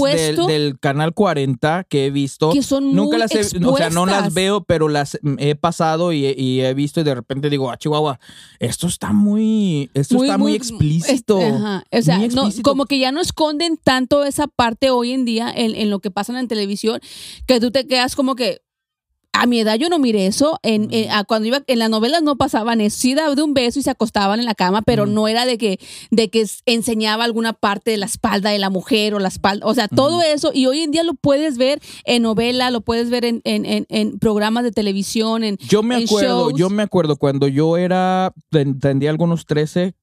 [0.48, 2.52] del, canal 40 que he visto.
[2.52, 6.12] que son muy Nunca las he, o sea, no las veo, pero las he pasado
[6.12, 8.20] y, he- y he visto y de repente digo, ah, Chihuahua,
[8.60, 11.40] esto está muy, esto está muy explícito.
[11.40, 11.84] es- ajá.
[11.92, 15.76] O sea, no, como que ya no esconden tanto esa parte hoy en día en,
[15.76, 17.00] en lo que pasa en televisión,
[17.48, 18.62] que tú te quedas como que.
[19.36, 20.60] A mi edad yo no miré eso.
[20.64, 22.98] En, en- a cuando iba en las novelas no pasaban eso.
[23.00, 25.58] Sí daba de un beso y se acostaban en la cama, pero no era de
[25.58, 25.80] que,
[26.12, 29.66] de que enseñaba alguna parte de la espalda de la mujer o la espalda.
[29.66, 30.52] O sea, todo eso.
[30.54, 33.86] Y hoy en día lo puedes ver en novela, lo puedes ver en, en- en-
[33.90, 36.60] en programas de televisión, en, Yo me acuerdo, shows.
[36.60, 39.96] yo me acuerdo cuando yo era, ten- tendría algunos 13,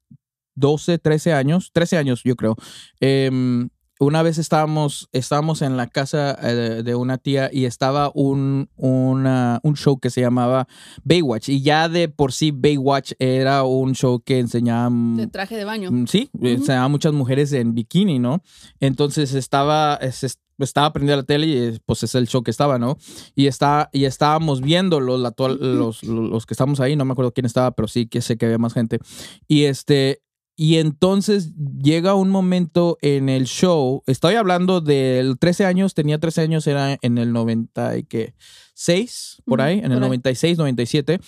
[0.56, 2.56] 12, 13 años, 13 años yo creo.
[2.98, 3.68] Em,
[4.00, 9.60] una vez estábamos, estábamos en la casa eh, de, una tía y estaba un, una-
[9.62, 10.66] un show que se llamaba
[11.04, 11.50] Baywatch.
[11.50, 14.88] Y ya de por sí Baywatch era un show que enseñaba...
[14.90, 15.92] mm, de traje de baño.
[15.92, 18.42] Mm, Sí, enseñaba a muchas mujeres en bikini, ¿no?
[18.80, 22.50] Entonces estaba, es- es- estaba prendiendo la tele y eh, pues es el show que
[22.50, 22.96] estaba, ¿no?
[23.34, 25.20] Y, está, y estábamos viendo los,
[25.60, 28.46] los, los que estamos ahí, no me acuerdo quién estaba, pero sí que sé que
[28.46, 28.98] había más gente.
[29.46, 30.22] Y este...
[30.62, 36.42] Y entonces llega un momento en el show, estoy hablando del 13 años, tenía 13
[36.42, 40.08] años, era en el 96, por ahí, en el por ahí.
[40.08, 41.18] 96, 97,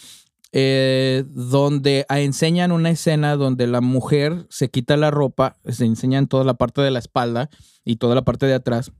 [0.52, 6.44] eh, donde enseñan una escena donde la mujer se quita la ropa, se enseñan toda
[6.44, 7.48] la parte de la espalda
[7.86, 8.92] y toda la parte de atrás.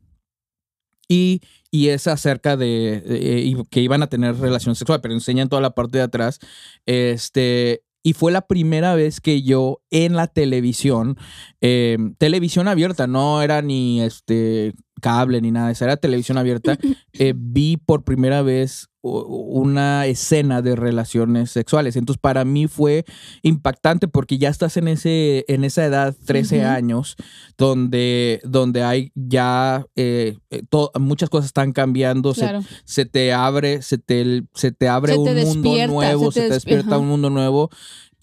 [1.09, 5.61] Y, y es acerca de eh, que iban a tener relación sexual, pero enseñan toda
[5.61, 6.39] la parte de atrás.
[6.87, 11.17] Este, y fue la primera vez que yo en la televisión,
[11.61, 16.79] eh, televisión abierta, no era ni este cable ni nada, eso, era televisión abierta,
[17.15, 21.97] eh, vi por primera vez una escena de relaciones sexuales.
[21.97, 23.05] Entonces para mí fue
[23.43, 26.67] impactante porque ya estás en ese en esa edad, 13 Ujú.
[26.69, 27.17] años,
[27.59, 30.63] donde, donde hay ya eh, eh,
[31.01, 32.61] muchas cosas están cambiando, se- Claro.
[32.85, 36.49] se, te abre, se te, se te abre Se un te mundo nuevo, se te
[36.49, 37.71] te, despi- despierta un mundo nuevo.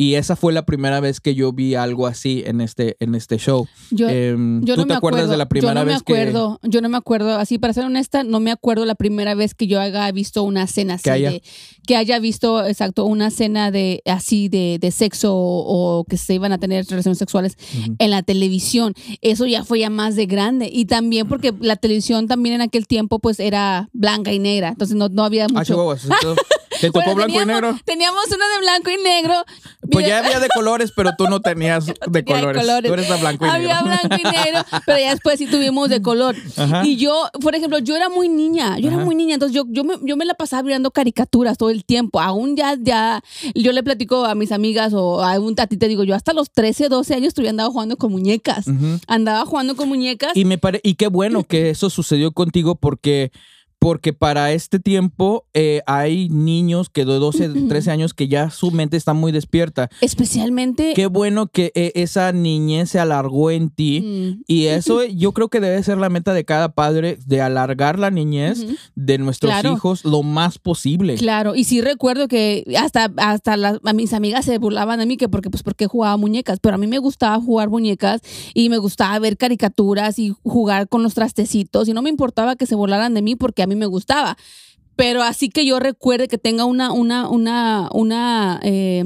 [0.02, 3.38] Y esa fue la primera vez que yo vi algo así en este, en este
[3.38, 3.68] show.
[3.92, 5.32] Yo, Em, yo ¿Tú no te me acuerdas acuerdo.
[5.32, 7.36] de la primera yo no vez me acuerdo, Yo no me acuerdo.
[7.38, 10.68] Así, para ser honesta, no me acuerdo la primera vez que yo haya visto una
[10.68, 11.04] cena así.
[11.04, 11.32] Que haya.
[11.32, 11.44] de-
[11.86, 16.36] que haya visto, exacto, una cena de así de, de sexo o, o que se
[16.36, 17.66] iban a tener relaciones sexuales que...
[17.98, 18.94] En la televisión.
[19.22, 20.70] Eso ya fue ya más de grande.
[20.72, 24.70] Y también porque la televisión también en aquel tiempo pues era blanca y negra.
[24.70, 25.92] Entonces no, no había Ah, mucho.
[25.92, 26.46] Entonces,
[26.82, 27.82] ¿Te tocó Bueno, blanco y teníamos- negro?
[27.86, 29.46] Teníamos una de blanco y negro.
[29.92, 32.62] Pues ya había de colores, pero tú no tenías de tenía de colores.
[32.62, 32.90] colores.
[32.90, 33.86] Tú eres de blanco y Había negro.
[34.08, 36.36] blanco y negro, pero ya después sí tuvimos de color.
[36.58, 36.86] Ajá.
[36.86, 39.84] Y yo, por ejemplo, yo era muy niña, yo era muy niña, entonces yo, yo,
[39.84, 42.20] me, yo me la pasaba mirando caricaturas todo el tiempo.
[42.20, 43.22] Aún ya, ya,
[43.56, 46.90] yo le platico a mis amigas o a un te digo, yo hasta los 13,
[46.90, 48.66] 12 años estuve andaba jugando con muñecas.
[49.08, 50.36] Andaba jugando con muñecas.
[50.36, 53.32] Y me pare y qué bueno que eso sucedió contigo porque
[53.80, 58.72] porque para este tiempo eh, hay niños que de 12, 13 años que ya su
[58.72, 59.90] mente está muy despierta.
[60.02, 60.94] especialmente...
[60.96, 64.02] Qué bueno que eh, esa niñez se alargó en ti.
[64.02, 67.98] Mm, Y eso yo creo que debe ser la meta de cada padre, de alargar
[67.98, 68.66] la niñez
[68.96, 69.74] de nuestros Claro.
[69.74, 71.16] hijos lo más posible.
[71.16, 75.16] Claro, y sí recuerdo que hasta, hasta las, a mis amigas se burlaban de mí
[75.18, 78.22] que porque, pues, porque jugaba muñecas, pero a mí me gustaba jugar muñecas
[78.54, 82.66] y me gustaba ver caricaturas y jugar con los trastecitos y no me importaba que
[82.66, 84.38] se burlaran de mí porque a mí me gustaba.
[84.96, 89.06] Pero así que yo recuerde que tenga una, una, una, una, eh,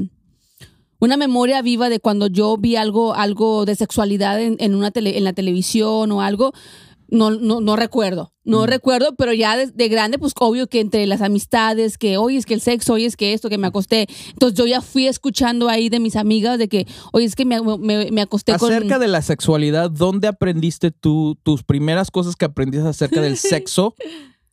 [1.00, 5.18] una memoria viva de cuando yo vi algo, algo de sexualidad en, en una tele-
[5.18, 6.52] en la televisión o algo,
[7.10, 8.32] no, no, no recuerdo.
[8.46, 8.66] No Mm.
[8.68, 12.46] recuerdo, pero ya de, de grande, pues obvio que entre las amistades, que hoy es
[12.48, 14.08] que el sexo, hoy es que esto, que me acosté.
[14.30, 17.62] Entonces yo ya fui escuchando ahí de mis amigas de que hoy es que me,
[17.62, 18.72] me, me acosté con...
[18.72, 23.94] Acerca de la sexualidad, ¿dónde aprendiste tú tus primeras cosas que aprendiste acerca del sexo?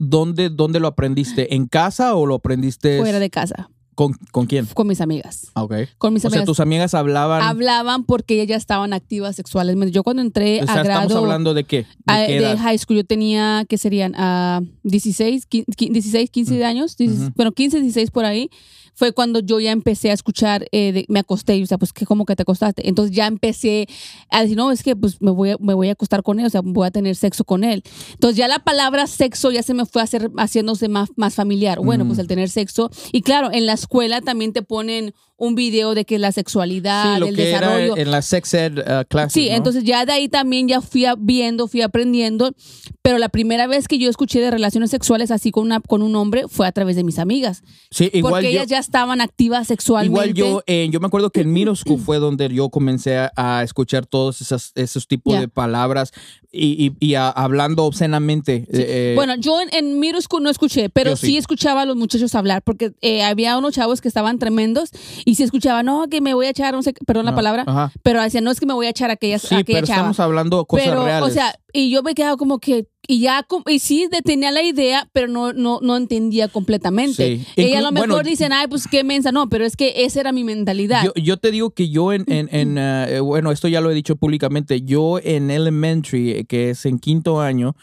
[0.03, 1.55] ¿Dónde, ¿Dónde lo aprendiste?
[1.55, 4.65] ¿En casa o lo aprendiste fuera de casa, con, con quién?
[4.65, 5.51] con mis amigas.
[5.55, 5.75] Ah, ok.
[5.99, 6.47] Con mis O sea, amigas.
[6.47, 7.43] tus amigas hablaban.
[7.43, 9.93] Hablaban porque ellas ya estaban activas sexualmente.
[9.93, 11.03] Yo cuando entré o sea, a grado...
[11.03, 11.77] estamos hablando de qué?
[11.83, 12.59] ¿De Ah, qué de edad?
[12.59, 14.15] high school yo tenía, ¿qué serían?
[14.17, 17.33] Ah, 16, 15, 16, 15 de años, 16, Ujú.
[17.37, 18.49] bueno, 15, 16 por ahí.
[18.95, 21.93] Fue cuando yo ya empecé a escuchar, eh, de- me acosté, y, o sea, pues,
[21.93, 22.89] ¿qué, ¿cómo que te acostaste?
[22.89, 23.87] Entonces ya empecé
[24.31, 26.47] a decir, no, es que pues me voy, a, me voy a acostar con él,
[26.47, 27.83] o sea, voy a tener sexo con él.
[28.13, 31.79] Entonces ya la palabra sexo ya se me fue a hacer, haciéndose más, más familiar.
[31.81, 32.09] Bueno, Mm.
[32.09, 32.91] pues el tener sexo.
[33.13, 37.21] Y claro, en la escuela también te ponen un video de que la sexualidad, Sí,
[37.21, 37.97] lo el que era desarrollo.
[37.97, 39.57] en la sex ed uh, Sí, ¿no?
[39.57, 42.53] entonces ya de ahí también ya fui a- viendo, fui aprendiendo,
[43.01, 46.15] pero la primera vez que yo escuché de relaciones sexuales así con una con un
[46.15, 49.69] hombre fue a través de mis amigas, Sí, igual porque yo, ellas ya estaban activas
[49.69, 50.31] sexualmente.
[50.31, 53.63] igual yo, eh, yo me acuerdo que en school fue donde yo comencé a, a
[53.63, 56.13] escuchar todos esas, esos tipos de palabras
[56.53, 58.67] y, y- y a- hablando obscenamente.
[58.73, 61.29] eh, Bueno, yo en, en school no escuché, pero sí.
[61.29, 61.37] sí.
[61.37, 64.91] escuchaba a los muchachos hablar, porque eh, había unos chavos que estaban tremendos
[65.25, 67.65] y sí escuchaba, no, que me voy a echar, no sé, perdón la Ah, palabra,
[67.69, 67.93] ajá.
[68.03, 69.99] pero decían, no es que me voy a echar a aquella, Sí, aquella pero chava.
[69.99, 71.29] estamos hablando cosas pero, reales.
[71.29, 75.09] o sea, y yo me quedaba como que, y ya, y sí tenía la idea,
[75.13, 77.39] pero no, no, no entendía completamente.
[77.39, 77.47] Sí.
[77.57, 80.21] Ella a lo mejor bueno, dicen, ay, pues qué mensa, no, pero es que esa
[80.21, 81.05] era mi mentalidad.
[81.05, 83.95] Yo, yo te digo que yo en, en, en, eh, bueno, esto ya lo he
[83.95, 87.75] dicho públicamente, yo en elementary, eh, que es en quinto año,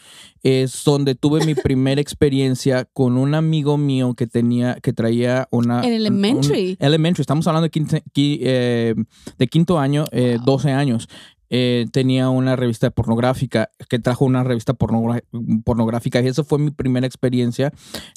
[0.42, 5.82] es donde tuve mi primera experiencia con un amigo mío que tenía, que traía una...
[5.82, 6.76] ¿En elementary?
[6.80, 8.94] un- elementary, estamos hablando de, quince- qui- eh,
[9.36, 10.44] de quinto año, eh, Wow.
[10.46, 11.08] 12 años.
[11.50, 17.06] Eh, tenía una revista pornográfica, que trajo una revista pornográfica y esa fue mi primera
[17.06, 17.72] experiencia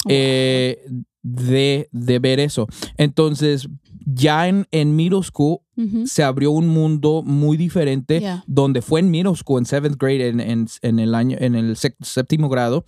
[0.10, 0.86] eh,
[1.22, 2.68] de, de ver eso.
[2.98, 3.70] Entonces,
[4.06, 5.60] ya en, en middle school
[6.06, 8.44] Se abrió un mundo muy diferente Yeah.
[8.46, 12.50] donde fue en school, en seventh grade, en, en- en el año, en el séptimo
[12.50, 12.86] grado,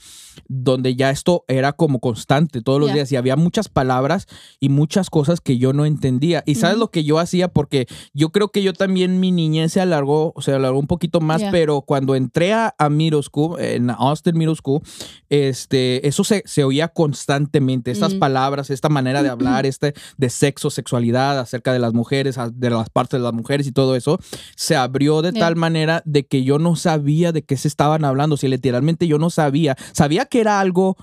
[0.47, 2.95] donde ya esto era como constante todos los Yeah.
[2.95, 4.27] días y había muchas palabras
[4.59, 6.43] y muchas cosas que yo no entendía.
[6.45, 9.81] Y sabes lo que yo hacía porque yo creo que yo también mi niñez se
[9.81, 11.51] alargó, se alargó un poquito más, Yeah.
[11.51, 14.81] pero cuando entré a, a middle school, en Austin Middle School,
[15.29, 18.19] este, eso se, se oía constantemente, estas Mm.
[18.19, 22.82] palabras, esta manera de hablar, este de sexo, sexualidad, acerca de las mujeres, de las
[22.89, 24.19] partes de las mujeres y todo eso,
[24.55, 25.41] se abrió de Yeah.
[25.47, 29.17] tal manera de que yo no sabía de qué se estaban hablando, si literalmente yo
[29.17, 30.95] no sabía, sabía que era algo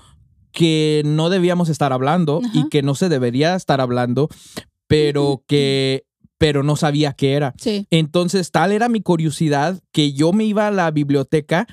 [0.51, 4.29] que no debíamos estar hablando y que no se debería estar hablando,
[4.87, 6.05] pero que
[6.37, 7.53] pero no sabía qué era.
[7.59, 7.85] Sí.
[7.91, 11.67] Entonces, tal era mi curiosidad que yo me iba a la biblioteca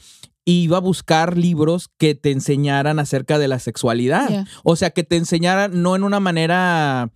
[0.44, 4.28] y iba a buscar libros que te enseñaran acerca de la sexualidad.
[4.28, 4.46] Yeah.
[4.64, 7.10] O sea, que te enseñaran no en una manera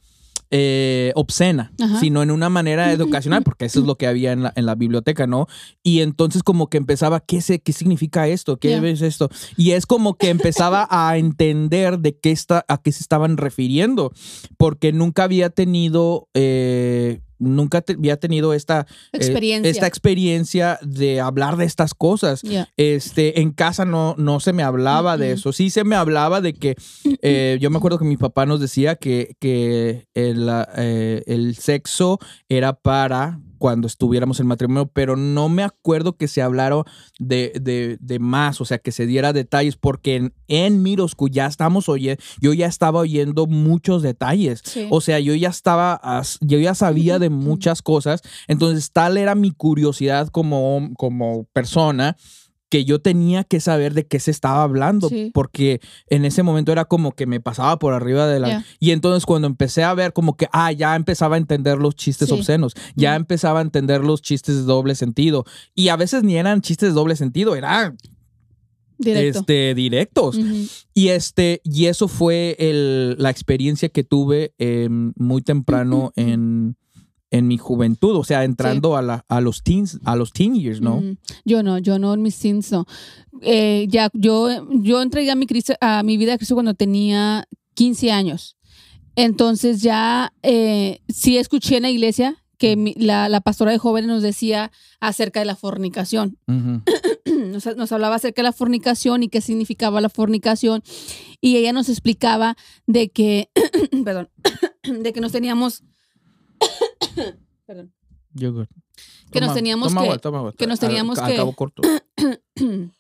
[0.55, 1.99] eh, obscena, Ajá.
[1.99, 4.75] sino en una manera educacional, porque eso es lo que había en la, en la
[4.75, 5.47] biblioteca, ¿no?
[5.83, 8.59] Y entonces como que empezaba, ¿qué, se, qué significa esto?
[8.59, 8.87] ¿Qué Yeah.
[8.89, 9.31] es esto?
[9.57, 14.13] Y es como que empezaba a entender de qué está, a qué se estaban refiriendo,
[14.59, 16.29] porque nunca había tenido...
[16.35, 19.71] eh, Nunca te- había tenido esta eh, Experiencia.
[19.71, 22.43] esta experiencia de hablar de estas cosas.
[22.43, 22.69] Yeah.
[22.77, 25.53] Este, en casa no, no se me hablaba de eso.
[25.53, 26.77] Sí se me hablaba de que
[27.23, 32.19] eh, yo me acuerdo que mi papá nos decía que, que el, eh, el sexo
[32.49, 36.83] era para cuando estuviéramos en matrimonio, pero no me acuerdo que se hablara
[37.21, 41.47] de, de- de más, o sea, que se diera detalles, porque en, en school ya
[41.47, 44.63] estamos oyendo, yo ya estaba oyendo muchos detalles.
[44.65, 44.89] Sí.
[44.91, 46.01] O sea, yo ya estaba,
[46.41, 52.17] yo ya sabía de muchas cosas, entonces tal era mi curiosidad como, como persona
[52.73, 55.31] que yo tenía que saber de qué se estaba hablando, Sí.
[55.35, 58.49] porque en ese momento era como que me pasaba por arriba de la...
[58.49, 58.65] Yeah.
[58.81, 62.29] Y entonces cuando empecé a ver como que, ah, ya empezaba a entender los chistes
[62.31, 62.35] Sí.
[62.35, 65.45] obscenos, ya empezaba a entender los chistes de doble sentido.
[65.75, 67.99] Y a veces ni eran chistes de doble sentido, eran
[68.97, 69.41] Directo.
[69.41, 70.39] este, directos.
[70.95, 76.77] Y este, y eso fue el- la experiencia que tuve eh, muy temprano en,
[77.33, 80.81] en mi juventud, o sea, entrando a, la, a los teens, a los teen years,
[80.81, 81.03] ¿no?
[81.45, 82.87] Yo no, yo no en mis teens no.
[83.41, 87.49] Eh, ya, yo, yo entregué a mi, Cristo- a mi vida a Cristo cuando tenía
[87.75, 88.57] 15 años.
[89.17, 94.09] Entonces ya eh, sí escuché en la iglesia que mi- la, la pastora de jóvenes
[94.09, 96.39] nos decía acerca de la fornicación.
[97.53, 100.83] Nos, nos hablaba acerca de la fornicación y qué significaba la fornicación.
[101.41, 103.51] Y ella nos explicaba de que,
[104.05, 104.29] perdón,
[105.03, 105.83] de que nos teníamos,
[107.67, 107.93] perdón,
[108.35, 108.67] good.
[109.31, 110.53] Que nos teníamos toma que- agua, toma agua.
[110.57, 111.83] que nos teníamos cabo corto.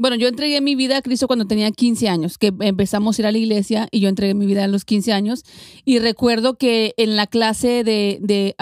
[0.00, 3.26] Bueno, yo entregué mi vida a Cristo cuando tenía 15 años, que empezamos a ir
[3.26, 5.42] a la iglesia y yo entregué mi vida a los 15 años.
[5.84, 8.54] Y recuerdo que en la clase de, de,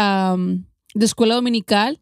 [0.94, 2.00] de escuela dominical,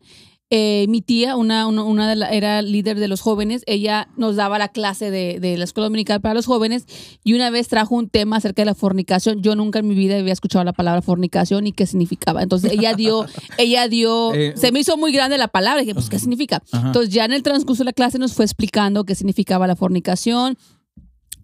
[0.51, 4.37] eh, mi tía, una, una, una de la- era líder de los jóvenes, ella nos
[4.37, 6.87] daba la clase de, de la escuela dominical para los jóvenes
[7.25, 9.43] y una vez trajo un tema acerca de la fornicación.
[9.43, 12.43] Yo nunca en mi vida había escuchado la palabra fornicación y qué significaba.
[12.43, 13.27] Entonces ella dio,
[13.59, 15.81] ella dio, Eh, se me hizo muy grande la palabra.
[15.83, 16.63] Y dije, pues, ¿qué significa?
[16.73, 16.87] Ajá.
[16.89, 20.57] Entonces ya en el transcurso de la clase nos fue explicando qué significaba la fornicación.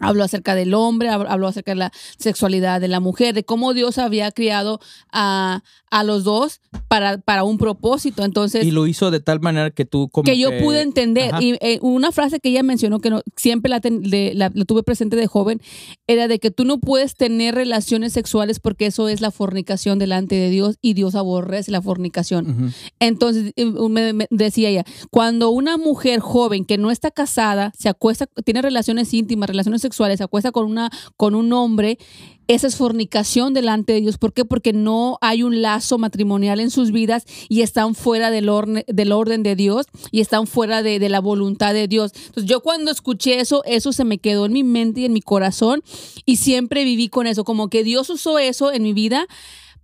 [0.00, 3.74] Habló acerca del hombre, hab- habló acerca de la sexualidad de la mujer, de cómo
[3.74, 4.80] Dios había criado
[5.12, 8.24] a, a los dos para, para un propósito.
[8.24, 11.30] Entonces, Y lo hizo de tal manera que tú como que yo pude entender.
[11.34, 11.42] Ajá.
[11.42, 14.64] Y eh, una frase que ella mencionó, que no- siempre la, ten- de- la- la
[14.64, 15.60] tuve presente de joven,
[16.06, 20.34] era de que tú no puedes tener relaciones sexuales porque eso es la fornicación delante
[20.36, 22.72] de Dios y Dios aborrece la fornicación.
[23.00, 27.88] Entonces, eh, me, me decía ella, cuando una mujer joven que no está casada se
[27.88, 31.98] acuesta, tiene relaciones íntimas, relaciones sexuales, se acuesta con, una, con un hombre,
[32.48, 34.18] esa es fornicación delante de Dios.
[34.18, 34.44] ¿Por qué?
[34.44, 39.12] Porque no hay un lazo matrimonial en sus vidas y están fuera del, orden del
[39.12, 42.10] orden de Dios y están fuera de, de la voluntad de Dios.
[42.16, 45.22] Entonces, yo cuando escuché eso, eso se me quedó en mi mente y en mi
[45.22, 45.84] corazón
[46.26, 49.28] y siempre viví con eso, como que Dios usó eso en mi vida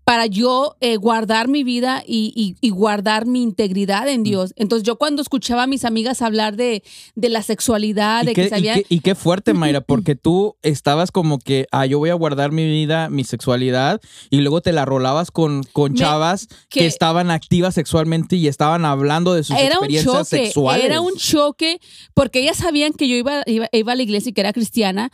[0.07, 4.09] para yo eh, guardar mi vida y, y- y guardar mi integridad Mm.
[4.11, 4.53] en Dios.
[4.55, 6.85] Entonces yo cuando escuchaba a mis amigas hablar de,
[7.17, 10.55] de la sexualidad, Y de qué, que y qué- y qué fuerte, Mayra, porque tú
[10.63, 14.01] estabas como que, ah, yo voy a guardar mi vida, mi sexualidad,
[14.31, 18.47] y luego te la rolabas con, con Me- chavas que, que- estaban activas sexualmente y
[18.47, 20.85] estaban hablando de sus era un experiencias choque, sexuales.
[20.85, 21.81] era un choque,
[22.15, 25.11] porque ellas sabían que yo iba, iba, iba a la iglesia y que era cristiana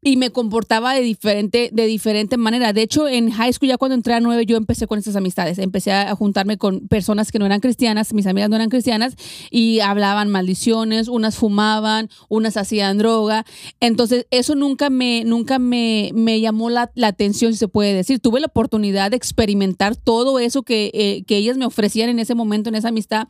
[0.00, 2.72] y me comportaba de diferente, de diferente manera.
[2.72, 5.58] De hecho, en high school, ya cuando entré a nueve, yo empecé con esas amistades.
[5.58, 9.16] Empecé a juntarme con personas que no eran cristianas, mis amigas no eran cristianas,
[9.50, 13.44] y hablaban maldiciones, unas fumaban, unas hacían droga.
[13.80, 18.20] Entonces, eso nunca me, nunca me, me llamó la, la atención, si se puede decir.
[18.20, 22.36] Tuve la oportunidad de experimentar todo eso que, eh, que ellas me ofrecían en ese
[22.36, 23.26] momento, en esa amistad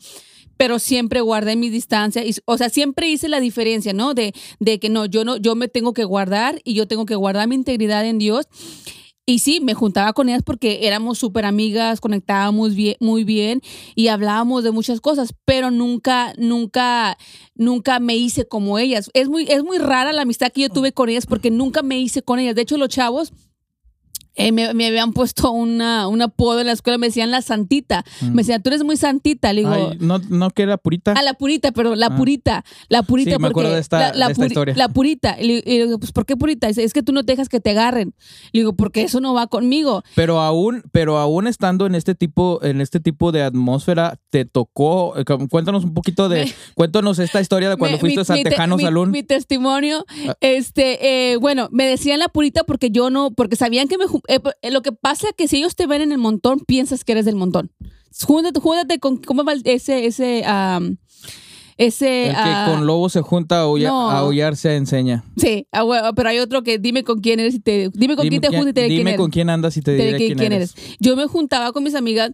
[0.58, 4.12] pero siempre guardé mi distancia y, o sea, siempre hice la diferencia, ¿no?
[4.12, 7.14] De, de que no, yo no, yo me tengo que guardar y yo tengo que
[7.14, 8.46] guardar mi integridad en Dios.
[9.24, 13.60] Y sí, me juntaba con ellas porque éramos súper amigas, conectábamos muy bien
[13.94, 17.18] y hablábamos de muchas cosas, pero nunca, nunca,
[17.54, 19.10] nunca me hice como ellas.
[19.12, 22.00] Es muy, es muy rara la amistad que yo tuve con ellas porque nunca me
[22.00, 22.54] hice con ellas.
[22.54, 23.34] De hecho, los chavos
[24.38, 28.04] eh, me, me habían puesto una, un apodo en la escuela, me decían la santita.
[28.22, 29.52] Me decían, tú eres muy santita.
[29.52, 31.12] Le digo, Ay, no, no que era purita.
[31.12, 32.16] a la purita, perdón, la Ah.
[32.16, 33.30] purita, la purita.
[33.32, 34.74] Sí, me porque acuerdo de esta- la, la de esta puri- historia.
[34.76, 35.36] La purita.
[35.40, 36.68] Y le, y le digo, pues, ¿por qué purita?
[36.68, 38.14] Dice, es que tú no te dejas que te agarren.
[38.52, 40.02] Le digo, porque eso no va conmigo.
[40.14, 45.16] Pero aún, pero aún estando en este tipo, en este tipo de atmósfera, te tocó.
[45.18, 48.42] eh, Cuéntanos un poquito de, Me- cuéntanos esta historia de cuando Me- fuiste mi- a
[48.44, 49.10] Tejano Salón.
[49.10, 50.34] Mi testimonio, Ah.
[50.40, 54.40] este, eh, bueno, me decían la purita porque yo no, porque sabían que me, eh,
[54.62, 57.12] eh, lo que pasa es que si ellos te ven en el montón, piensas que
[57.12, 57.72] eres del montón.
[58.22, 60.96] Júntate, júntate con, ¿cómo va ese, ese, am,
[61.76, 64.10] ese, el que ah, con lobo se junta a, aulla- no.
[64.10, 65.24] a aullar se enseña.
[65.36, 68.40] sí, ah, pero hay otro que dime con quién eres y te, dime con quién
[68.40, 69.18] te juntas y te diré dime quién eres.
[69.20, 70.74] con quién andas y te Te diré quién eres.
[70.98, 72.32] Yo me juntaba con mis amigas,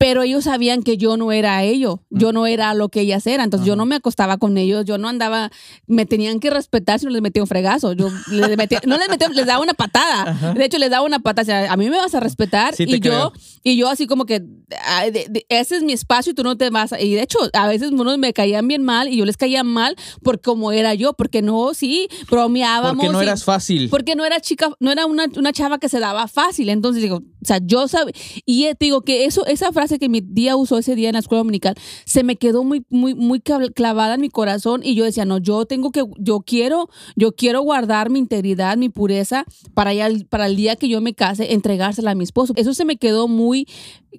[0.00, 3.44] pero ellos sabían que yo no era ellos, yo no era lo que ellas eran,
[3.44, 5.50] entonces yo no me acostaba con ellos, yo no andaba,
[5.86, 9.10] me tenían que respetar si no les metía un fregazo, yo les metía- no les
[9.10, 11.90] metía, les daba una patada, de hecho les daba una patada, o sea, a mí
[11.90, 13.32] me vas a respetar Sí y yo creo.
[13.62, 16.70] y yo así como que de- de- ese es mi espacio y tú no te
[16.70, 19.36] vas, a- y de hecho a veces unos me caían bien mal y yo les
[19.36, 22.96] caía mal por cómo era yo, porque no, sí, bromeábamos.
[23.04, 23.88] Porque no y- eras fácil.
[23.90, 26.70] porque no era chica, no era una, una chava que se daba fácil.
[26.70, 28.14] Entonces digo, o sea, yo sabía,
[28.46, 31.14] y eh, te digo que eso, esa frase que mi tía usó ese día en
[31.14, 31.74] la escuela dominical,
[32.04, 35.64] se me quedó muy, muy, muy clavada en mi corazón y yo decía, no, yo
[35.66, 40.56] tengo que, yo quiero, yo quiero guardar mi integridad, mi pureza para, ya, para el
[40.56, 42.52] día que yo me case, entregársela a mi esposo.
[42.56, 43.66] Eso se me quedó muy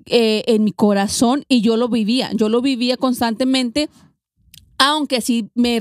[0.05, 3.89] eh, en mi corazón y yo lo vivía, yo lo vivía constantemente
[4.84, 5.80] aunque sí me,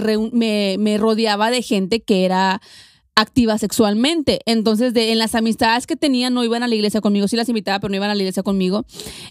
[0.79, 2.61] me rodeaba de gente que era
[3.15, 4.41] activa sexualmente.
[4.47, 7.49] Entonces, de, en las amistades que tenía no iban a la iglesia conmigo, sí las
[7.49, 8.85] invitaba, pero no iban a la iglesia conmigo.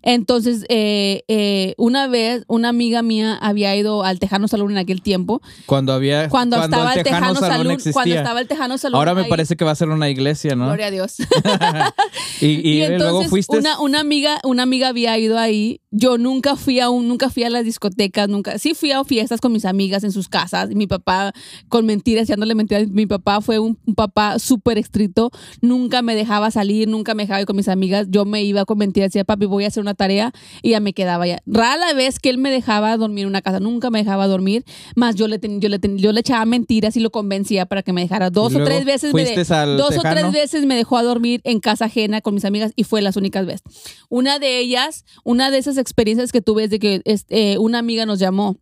[0.04, 5.02] Entonces, eh, eh, una vez una amiga mía había ido al Tejano Salón en aquel
[5.02, 7.94] tiempo, Cuando había cuando, estaba el Tejano, Salón, existía.
[7.94, 9.00] cuando estaba el Tejano Salón.
[9.00, 9.30] Ahora me ahí.
[9.30, 10.66] parece que va a ser una iglesia, ¿no?
[10.66, 11.16] Gloria a Dios.
[12.42, 13.58] y, y, Y entonces luego fuiste.
[13.58, 15.82] una, una amiga, una amiga había ido ahí.
[15.92, 18.60] Yo nunca fui a un, nunca fui a las discotecas, nunca.
[18.60, 20.70] Sí fui a fiestas con mis amigas en sus casas.
[20.72, 21.34] Y mi papá,
[21.68, 22.88] con mentiras, echándole mentiras.
[22.90, 25.32] Mi papá fue un, un papá súper estricto.
[25.62, 28.08] Nunca me dejaba salir, nunca me dejaba ir con mis amigas.
[28.10, 30.32] Yo me iba con mentiras, decía, papi, voy a hacer una tarea.
[30.62, 31.40] Y ya me quedaba ya.
[31.46, 34.64] Rara vez que él me dejaba dormir en una casa, nunca me dejaba dormir.
[34.96, 37.84] Más yo le, ten- yo le, ten- yo le echaba mentiras y lo convencía para
[37.84, 38.30] que me dejara.
[38.30, 39.36] Dos o tres veces me de-
[39.78, 42.84] dos o tres veces me dejó a dormir en casa ajena con mis amigas y
[42.84, 43.62] fue las únicas veces.
[44.10, 48.06] Una de ellas, una de esas experiencias que tuve es de que este, una amiga
[48.06, 48.58] nos llamó.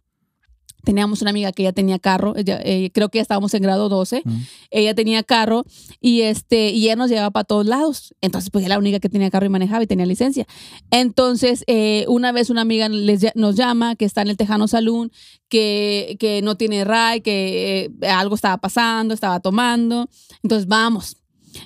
[0.87, 3.89] Teníamos una amiga que ella tenía carro, ella, eh, creo que ya estábamos en grado
[3.89, 4.35] 12, Ujú.
[4.71, 5.65] ella tenía carro
[5.99, 8.15] y este y ella nos llevaba para todos lados.
[8.21, 10.47] Entonces, pues ella era la única que tenía carro y manejaba y tenía licencia.
[10.89, 15.11] Entonces, eh, una vez una amiga les nos llama que está en el Tejano Saloon,
[15.49, 20.07] que, que no tiene RAI, que eh, algo estaba pasando, estaba tomando.
[20.41, 21.17] Entonces, vamos.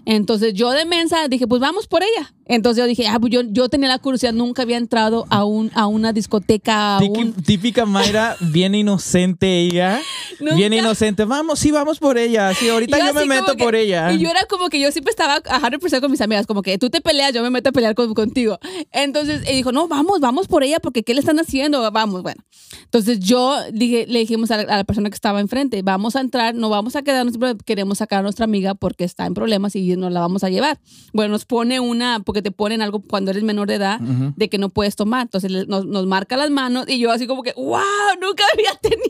[0.06, 2.34] Entonces yo de mensa dije, pues vamos por ella.
[2.52, 5.72] Entonces yo dije, ah, pues yo, yo tenía la curiosidad, nunca había entrado a, un,
[5.74, 6.98] a una discoteca.
[6.98, 10.02] A un, Típica Mayra, bien inocente ella.
[10.40, 10.56] Nunca.
[10.56, 11.24] Bien inocente.
[11.24, 12.54] Vamos, sí, vamos por ella.
[12.54, 14.12] Sí, ahorita Yo yo, me meto que- por ella.
[14.12, 16.78] Y yo era como que yo siempre estaba a 100% con mis amigas, como que
[16.78, 18.60] tú te peleas, yo me meto a pelear con- contigo.
[18.92, 21.90] Entonces, y dijo, no, vamos, vamos por ella, porque ¿qué le están haciendo?
[21.92, 22.44] Vamos, bueno.
[22.84, 26.22] Entonces yo dije, le dijimos a la, a la persona que estaba enfrente, vamos a
[26.22, 27.36] entrar, no vamos a quedarnos,
[27.66, 30.80] queremos sacar a nuestra amiga porque está en problemas y nos la vamos a llevar.
[31.14, 34.58] Bueno, nos pone una, porque te ponen algo cuando eres menor de edad, de que
[34.58, 35.24] no puedes tomar.
[35.24, 37.80] Entonces nos, nos marca las manos y yo así como que, wow,
[38.22, 39.02] nunca había tenido.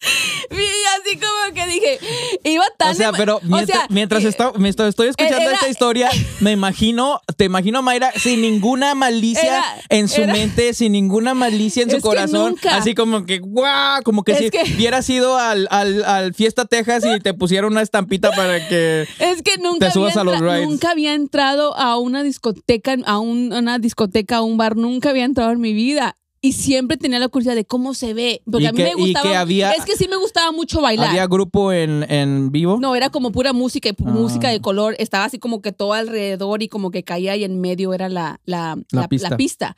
[0.50, 1.98] Y así como que dije,
[2.44, 2.92] iba tan...
[2.92, 4.52] O sea, emo- pero o mientras, sea, mientras eh, está-
[4.88, 10.08] estoy escuchando era- esta historia, me imagino, te imagino Mayra sin ninguna malicia Era- en
[10.08, 12.76] su era- mente, sin ninguna malicia en su corazón, nunca.
[12.76, 16.64] así como que guau, como que Es si que- hubieras ido al, al, al Fiesta
[16.64, 20.36] Texas y te pusieron una estampita para que Es que nunca Te subas había, a
[20.36, 20.68] los rides.
[20.68, 25.24] nunca había entrado a una discoteca, a un- una discoteca, a un bar, nunca había
[25.24, 26.16] entrado en mi vida.
[26.40, 28.42] Y siempre tenía la curiosidad de cómo se ve.
[28.50, 29.28] Porque a mí que- me gustaba.
[29.28, 31.08] que había- es que sí me gustaba mucho bailar.
[31.08, 32.78] había grupo en, en vivo.
[32.80, 34.10] No, era como pura música y Ah.
[34.10, 34.94] música de color.
[34.98, 38.40] Estaba así como que todo alrededor y como que caía y en medio era la,
[38.44, 39.76] la, La la- pista.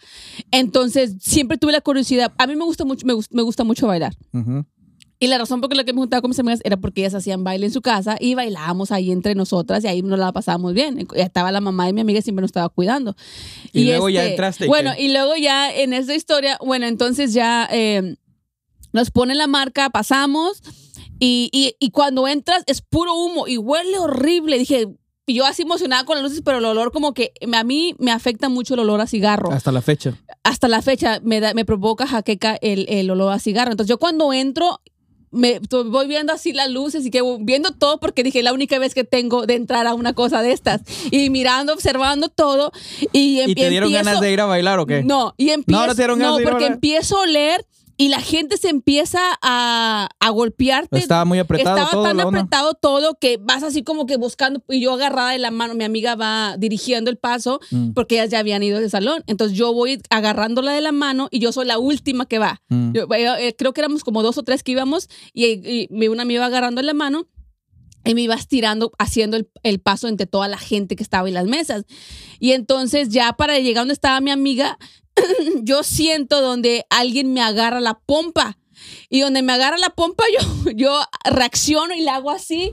[0.50, 2.32] Entonces, siempre tuve la curiosidad.
[2.38, 4.14] A mí me gusta mucho, me, me gusta mucho bailar.
[5.22, 7.44] Y la razón por la que me juntaba con mis amigas era porque ellas hacían
[7.44, 11.06] baile en su casa y bailábamos ahí entre nosotras y ahí nos la pasábamos bien.
[11.14, 13.14] Estaba la mamá de mi amiga y siempre nos estaba cuidando.
[13.74, 15.02] Y luego ya entraste, ¿y Bueno, qué?
[15.02, 18.16] y luego ya en esta historia, bueno, entonces ya eh,
[18.94, 20.62] nos ponen la marca, pasamos
[21.18, 24.58] y, y, y cuando entras es puro humo y huele horrible.
[24.58, 24.86] Dije,
[25.26, 28.10] y yo así emocionada con las luces, pero el olor como que a mí me
[28.10, 30.14] afecta mucho el olor a cigarro Hasta la fecha.
[30.44, 33.70] hasta la fecha me, da- me provoca jaqueca el, el olor a cigarro.
[33.70, 34.80] Entonces yo cuando entro,
[35.32, 38.94] me voy viendo así las luces y que viendo todo porque dije la única vez
[38.94, 42.72] que tengo de entrar a una cosa de estas y mirando, observando todo
[43.12, 45.02] y, ¿Y te dieron empiezo- ganas de ir a bailar o qué?
[45.04, 47.64] No, y empiezo, no no, porque empiezo a oler
[48.00, 50.98] y la gente se empieza a, a golpearte.
[50.98, 54.80] Estaba muy apretado Estaba todo tan apretado todo que vas así como que buscando y
[54.80, 57.90] yo agarrada de la mano, mi amiga va dirigiendo el paso Mm.
[57.92, 59.22] porque ellas ya habían ido del salón.
[59.26, 62.62] Entonces yo voy agarrándola de la mano y yo soy la última que va.
[62.70, 62.92] Mm.
[62.94, 66.08] Yo, yo, eh, creo que éramos como dos o tres que íbamos y, y mi-
[66.08, 67.26] una me iba agarrando la mano
[68.02, 71.34] y me iba estirando, haciendo el, el paso entre toda la gente que estaba en
[71.34, 71.84] las mesas.
[72.38, 74.78] Y entonces ya para llegar donde estaba mi amiga,
[75.62, 78.56] yo siento donde alguien me agarra la pompa.
[79.08, 80.24] Y donde me agarra la pompa,
[80.64, 82.72] yo, yo reacciono y la hago así.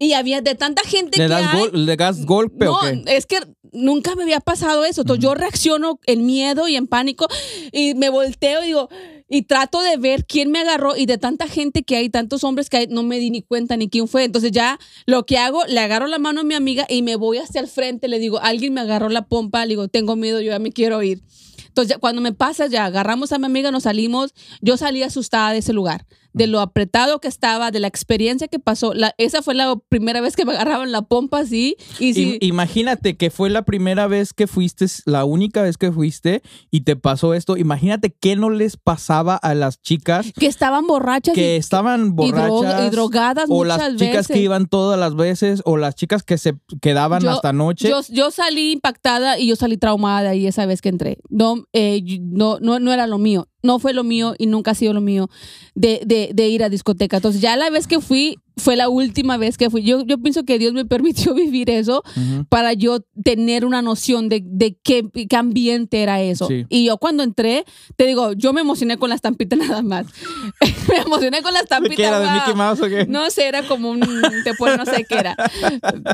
[0.00, 2.80] Y había de tanta gente ¿Le que das, hay, gol- ¿Le das golpe no, o
[2.80, 3.02] qué?
[3.06, 3.40] es que
[3.72, 5.00] nunca me había pasado eso.
[5.00, 7.26] Entonces yo reacciono en miedo y en pánico
[7.72, 8.88] y me volteo y digo,
[9.28, 12.70] y trato de ver quién me agarró y de tanta gente que hay, tantos hombres
[12.70, 14.24] que hay, no me di ni cuenta ni quién fue.
[14.24, 17.38] Entonces ya lo que hago, le agarro la mano a mi amiga y me voy
[17.38, 20.50] hacia el frente, le digo, alguien me agarró la pompa, le digo, tengo miedo, yo
[20.52, 21.22] ya me quiero ir.
[21.66, 25.58] Entonces cuando me pasa ya, agarramos a mi amiga, nos salimos, yo salí asustada de
[25.58, 26.06] ese lugar,
[26.38, 28.94] de lo apretado que estaba, de la experiencia que pasó.
[28.94, 31.76] La, esa fue la primera vez que me agarraban la pompa así.
[31.98, 36.42] Y sí, Imagínate que fue la primera vez que fuiste, la única vez que fuiste
[36.70, 37.56] y te pasó esto.
[37.56, 42.10] Imagínate qué no les pasaba a las chicas que estaban borrachas que y, estaban y
[42.10, 44.34] borrachas droga- y drogadas o muchas las chicas veces.
[44.36, 47.88] que iban todas las veces o las chicas que se quedaban Yo- hasta noche.
[47.88, 51.18] Yo, yo salí impactada y yo salí traumada de ahí esa vez que entré.
[51.28, 53.48] No, eh, no, no era lo mío.
[53.62, 55.28] No fue lo mío y nunca ha sido lo mío
[55.74, 57.16] de, de, de ir a discoteca.
[57.16, 59.82] Entonces, ya la vez que fui, fue la última vez que fui.
[59.82, 62.02] Yo, yo pienso que Dios me permitió vivir eso
[62.48, 66.46] para yo tener una noción de, de qué, qué ambiente era eso.
[66.48, 66.66] Sí.
[66.68, 67.64] Y yo cuando entré,
[67.96, 70.06] te digo, yo me emocioné con la estampita nada más.
[70.88, 71.96] me emocioné con la estampita.
[71.96, 72.30] ¿Qué era de.
[72.30, 73.06] Mickey Mouse o qué?
[73.06, 74.00] No sé, era como un,
[74.44, 75.36] te pone, no sé qué era.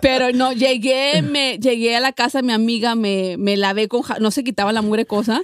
[0.01, 4.31] Pero no, llegué, me, llegué a la casa, mi amiga me, me lavé con, no
[4.31, 5.43] se quitaba la mugre cosa.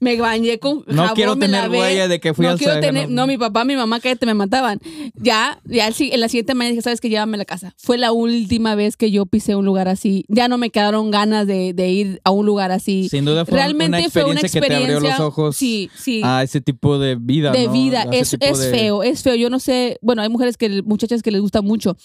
[0.00, 1.78] Me bañé con No jabón, quiero me tener lavé.
[1.78, 3.22] huella de que fui no al quiero tener, no.
[3.22, 4.78] no, mi papá, mi mamá, cállate, me mataban.
[5.14, 7.74] Ya, ya el en la siguiente mañana dije, sabes que llévame a la casa.
[7.78, 10.24] Fue la última vez que yo pisé un lugar así.
[10.28, 13.08] Ya no me quedaron ganas de, de ir a un lugar así.
[13.08, 15.90] Sin duda fue Realmente una fue una experiencia que te abrió los experiencia- ós Sí,
[15.96, 17.52] sí a ese tipo de vida.
[17.52, 17.72] de ¿no?
[17.72, 18.02] vida.
[18.12, 19.34] Es, es de- feo, es feo.
[19.34, 21.96] Yo no sé, bueno, hay mujeres que, muchachas que les gusta mucho,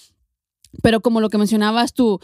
[0.82, 2.19] pero como lo que mencionabas tú,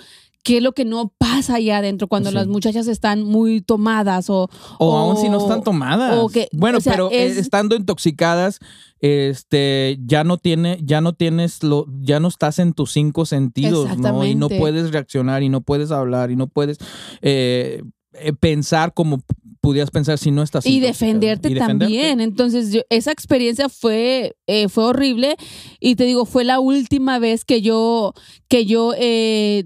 [0.48, 2.36] qué es lo que no pasa allá adentro cuando Sí.
[2.36, 4.50] las muchachas están muy tomadas o...
[4.80, 6.18] O, aún si no están tomadas.
[6.18, 8.60] o que- bueno, o sea, pero eh, es- estando intoxicadas,
[9.00, 13.98] este, ya no tiene, ya no tienes lo, ya no estás en tus cinco sentidos,
[13.98, 14.26] ¿no?
[14.26, 16.78] Y no puedes reaccionar y no puedes hablar y no puedes
[17.22, 17.82] eh,
[18.14, 19.22] eh, pensar como
[19.62, 21.94] pudieras pensar si no estás y defenderte Y defenderte.
[21.94, 22.22] también.
[22.22, 25.36] Entonces, yo- esa experiencia fue, eh, fue horrible
[25.80, 28.14] y te digo, fue la última vez que yo,
[28.48, 29.66] que yo eh,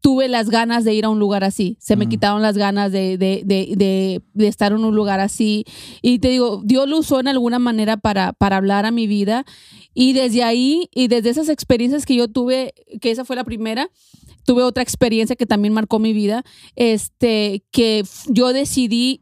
[0.00, 1.76] tuve las ganas de ir a un lugar así.
[1.78, 2.08] Se me Mm.
[2.08, 5.64] quitaron las ganas de, de, de, de, estar en un lugar así.
[6.02, 9.44] Y te digo, Dios lo usó en alguna manera para, para hablar a mi vida.
[9.92, 13.90] Y desde ahí, y desde esas experiencias que yo tuve, que esa fue la primera,
[14.46, 16.44] tuve otra experiencia que también marcó mi vida,
[16.76, 19.20] este, que yo decidí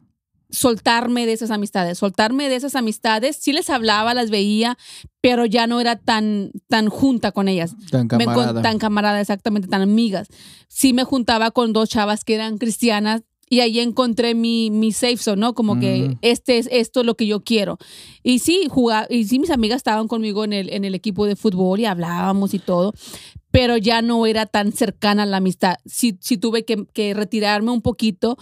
[0.50, 4.78] soltarme de esas amistades, soltarme de esas amistades, sí les hablaba, las veía,
[5.20, 7.74] pero ya no era tan, tan junta con ellas.
[7.90, 8.62] Tan Me camarada.
[8.62, 10.28] tan camarada, exactamente, tan amigas.
[10.68, 15.16] Sí me juntaba con dos chavas que eran cristianas y ahí encontré mi, mi safe
[15.16, 15.54] zone, ¿no?
[15.54, 16.18] Como que Mm.
[16.22, 17.78] este es esto es lo que yo quiero.
[18.22, 21.34] Y sí, jugaba, y sí mis amigas estaban conmigo en el, en el equipo de
[21.36, 22.92] fútbol y hablábamos y todo,
[23.50, 25.76] pero ya no era tan cercana la amistad.
[25.86, 28.36] Sí, sí tuve que, que retirarme un poquito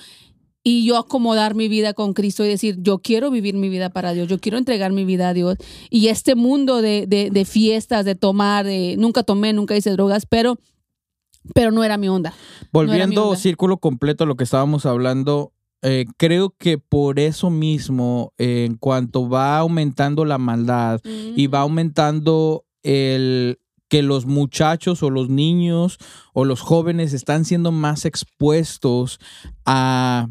[0.68, 4.14] y yo acomodar mi vida con Cristo y decir, yo quiero vivir mi vida para
[4.14, 5.58] Dios, yo quiero entregar mi vida a Dios.
[5.90, 10.26] Y este mundo de, de, de fiestas, de tomar, de, nunca tomé, nunca hice drogas,
[10.26, 10.58] pero,
[11.54, 12.34] pero no era mi onda.
[12.72, 13.38] Volviendo onda.
[13.38, 15.52] círculo completo a lo que estábamos hablando,
[15.82, 21.60] eh, creo que por eso mismo, eh, en cuanto va aumentando la maldad y va
[21.60, 25.98] aumentando el que los muchachos o los niños
[26.32, 29.20] o los jóvenes están siendo más expuestos
[29.64, 30.26] a,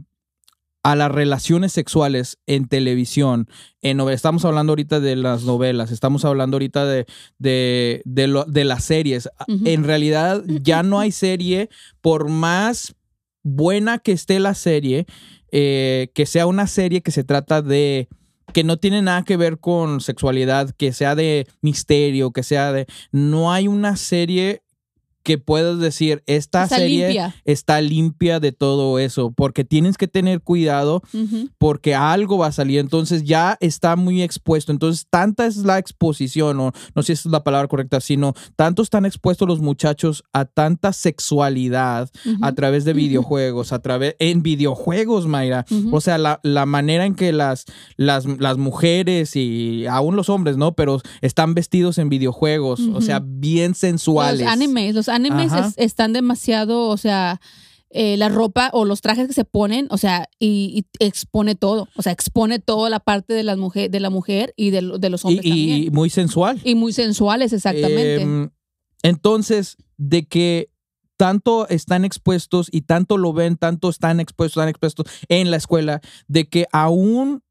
[0.86, 3.48] a las relaciones sexuales en televisión.
[3.82, 7.08] En, estamos hablando ahorita de las novelas, estamos hablando ahorita de,
[7.40, 9.28] de, de, lo- de las series.
[9.48, 11.70] En realidad ya no hay serie,
[12.02, 12.94] por más
[13.42, 15.08] buena que esté la serie,
[15.52, 18.08] eh, que sea una serie que se trata de
[18.54, 22.86] que no tiene nada que ver con sexualidad, que sea de misterio, que sea de...
[23.12, 24.62] No hay una serie
[25.26, 27.36] que puedas decir, esta Está serie limpia.
[27.46, 31.02] está limpia de todo eso, porque tienes que tener cuidado
[31.58, 36.60] porque algo va a salir, entonces ya está muy expuesto, entonces tanta es la exposición,
[36.60, 40.46] o no sé si es la palabra correcta, sino tanto están expuestos los muchachos a
[40.46, 42.12] tanta sexualidad
[42.44, 47.16] a través de videojuegos, a través, en videojuegos, Mayra, o sea, la, la manera en
[47.16, 47.66] que las,
[47.98, 50.76] las, las mujeres y aún los hombres, ¿no?
[50.76, 54.42] Pero están vestidos en videojuegos, o sea, bien sensuales.
[54.42, 57.40] Los animes, los animes es- están demasiado, o sea,
[57.90, 61.88] eh, la ropa o los trajes que se ponen, o sea, y, y expone todo,
[61.96, 64.98] o sea, expone toda la parte de la mujer, de la mujer y de, lo-
[64.98, 65.94] de los Y, hombres y también.
[65.94, 66.60] muy sensual.
[66.64, 68.22] Y muy sensuales, exactamente.
[68.22, 68.50] Em,
[69.04, 70.70] entonces, de que
[71.16, 76.02] tanto están expuestos y tanto lo ven, tanto están expuestos, están expuestos en la escuela,
[76.28, 77.44] de que aún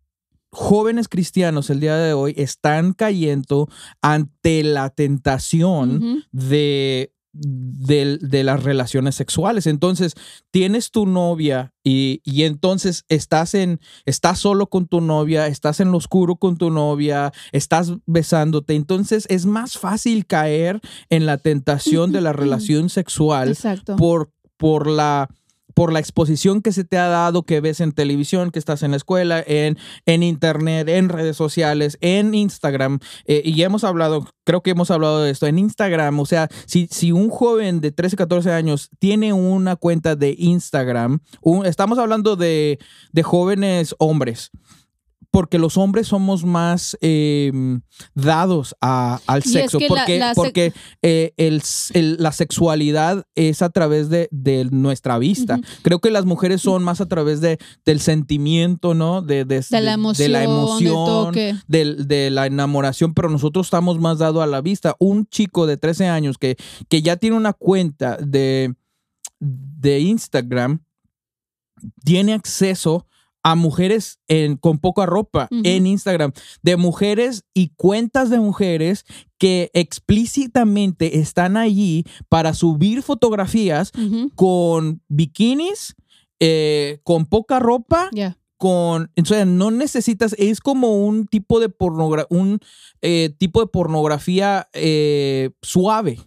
[0.50, 3.68] jóvenes cristianos el día de hoy están cayendo
[4.02, 9.66] ante la tentación de, de, de las relaciones sexuales.
[9.66, 10.14] Entonces,
[10.50, 15.90] tienes tu novia y, y entonces estás en, estás solo con tu novia, estás en
[15.90, 18.74] lo oscuro con tu novia, estás besándote.
[18.74, 20.80] Entonces, es más fácil caer
[21.10, 23.96] en la tentación de la relación sexual Exacto.
[23.96, 25.28] por, por la
[25.74, 28.92] por la exposición que se te ha dado, que ves en televisión, que estás en
[28.92, 33.00] la escuela, en, en internet, en redes sociales, en Instagram.
[33.26, 36.18] eh, y hemos hablado, creo que hemos hablado de esto, en Instagram.
[36.20, 41.20] O sea, si, si un joven de 13, 14 años tiene una cuenta de Instagram,
[41.64, 42.78] estamos hablando de,
[43.12, 44.50] de jóvenes hombres.
[45.34, 47.50] Porque los hombres somos más eh,
[48.14, 49.78] dados a- al Y es sexo.
[49.80, 50.72] que porque la porque
[51.02, 51.60] eh, el,
[51.94, 55.58] el- la sexualidad es a través de, de nuestra vista.
[55.82, 59.22] Creo que las mujeres son más a través de, del sentimiento, ¿no?
[59.22, 61.56] De, de, de la emoción, de la del emoción, toque.
[61.66, 64.94] del- de la enamoración, pero nosotros estamos más dados a la vista.
[65.00, 66.54] Un chico de 13 años que,
[66.88, 68.72] que ya tiene una cuenta de,
[69.40, 70.80] de Instagram
[72.04, 73.06] tiene acceso
[73.46, 76.32] a mujeres en, con poca ropa en Instagram,
[76.62, 79.04] de mujeres y cuentas de mujeres
[79.38, 83.92] que explícitamente están allí para subir fotografías
[84.34, 85.94] con bikinis,
[86.40, 88.38] eh, con poca ropa, Ya.
[88.56, 92.60] con, o sea, no necesitas, es como un tipo de pornografía, un
[93.02, 96.18] eh, tipo de pornografía eh, suave.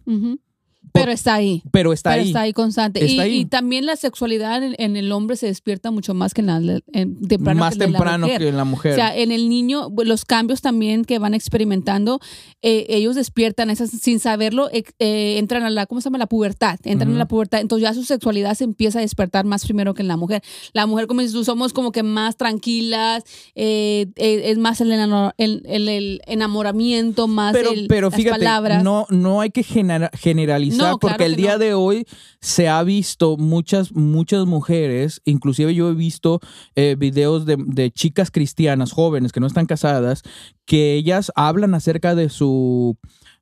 [0.99, 1.63] Pero está ahí.
[1.71, 2.27] Pero está Pero ahí.
[2.29, 2.99] está ahí constante.
[3.03, 3.37] Está y, ahí.
[3.41, 6.57] y también la sexualidad en, en el hombre se despierta mucho más que en la
[6.93, 8.93] en- temprano Más que en la temprano que en la mujer.
[8.93, 12.19] O sea, en el niño, los cambios también que van experimentando,
[12.61, 16.17] eh, ellos despiertan esas, sin saberlo, eh, eh, entran a la, ¿cómo se llama?
[16.17, 16.79] La pubertad.
[16.83, 17.15] Entran Ujú.
[17.15, 17.61] en la pubertad.
[17.61, 20.41] Entonces ya su sexualidad se empieza a despertar más primero que en la mujer.
[20.73, 23.23] La mujer, como dices tú, somos como que más tranquilas,
[23.55, 28.83] eh, es más el, enano- el- el- el enamoramiento, más pero, pero las fíjate, palabras.
[28.83, 31.59] no, no hay que genera- generalizar No, porque el día no.
[31.59, 32.05] de hoy
[32.39, 36.39] se ha visto muchas, muchas mujeres, inclusive yo he visto
[36.75, 40.23] eh, videos de, de chicas cristianas jóvenes que no están casadas,
[40.65, 42.97] que ellas hablan acerca de su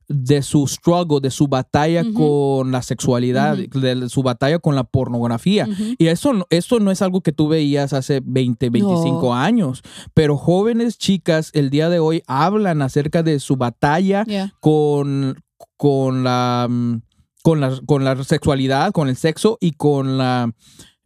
[0.08, 5.68] de su struggle, de su batalla con la sexualidad, de su batalla con la pornografía.
[5.98, 9.34] Y eso, no- esto no es algo que tú veías hace 20, 25 No.
[9.34, 9.82] años,
[10.14, 14.54] pero jóvenes chicas el día de hoy hablan acerca de su batalla Yeah.
[14.60, 15.42] con,
[15.76, 17.02] con, la, mm,
[17.46, 20.52] con, la, con la sexualidad, con el sexo y con la,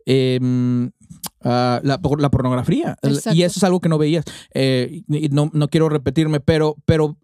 [0.06, 0.90] em,
[1.44, 2.96] ah, la, por- la pornografía.
[3.02, 3.36] Exacto.
[3.38, 4.24] Y eso es algo que no veías.
[4.54, 7.18] Eh, no, no quiero repetirme, pero, pero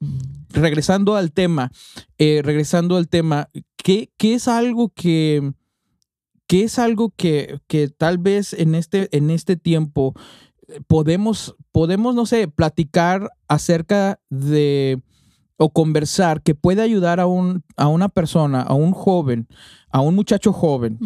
[0.49, 1.71] regresando al tema,
[2.17, 3.47] eh, regresando al tema,
[3.77, 5.53] ¿qué, qué es algo que,
[6.45, 10.13] qué es algo que, que tal vez en este, en este tiempo
[10.67, 15.01] eh, podemos, podemos, no sé, platicar acerca de
[15.57, 19.47] o conversar que puede ayudar a, un, a una persona, a un joven,
[19.89, 20.99] a un muchacho joven,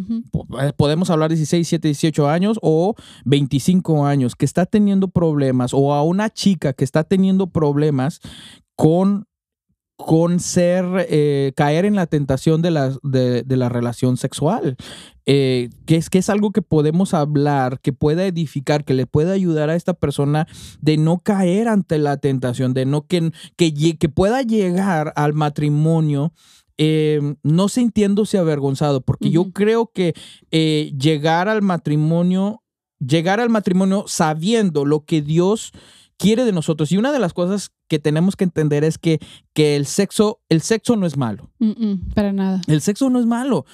[0.61, 2.95] eh, podemos hablar 16, 17, 18 años o
[3.25, 8.19] 25 años que está teniendo problemas o a una chica que está teniendo problemas
[8.75, 9.28] con
[9.99, 14.77] con ser, eh, caer en la tentación de la, de, de la relación sexual,
[15.25, 19.33] eh, que, es, que es algo que podemos hablar, que pueda edificar, que le pueda
[19.33, 20.47] ayudar a esta persona
[20.79, 26.31] de no caer ante la tentación, de no que, que, que pueda llegar al matrimonio
[26.77, 30.13] eh, no sintiéndose avergonzado, porque yo creo que
[30.49, 32.63] eh, llegar al matrimonio,
[33.05, 35.73] llegar al matrimonio sabiendo lo que Dios
[36.19, 36.91] quiere de nosotros.
[36.91, 39.19] Y una de las cosas que tenemos que entender es que,
[39.53, 41.49] que el sexo, el sexo no es malo.
[41.57, 42.61] Mm, mm, para nada.
[42.67, 43.65] El sexo no es malo.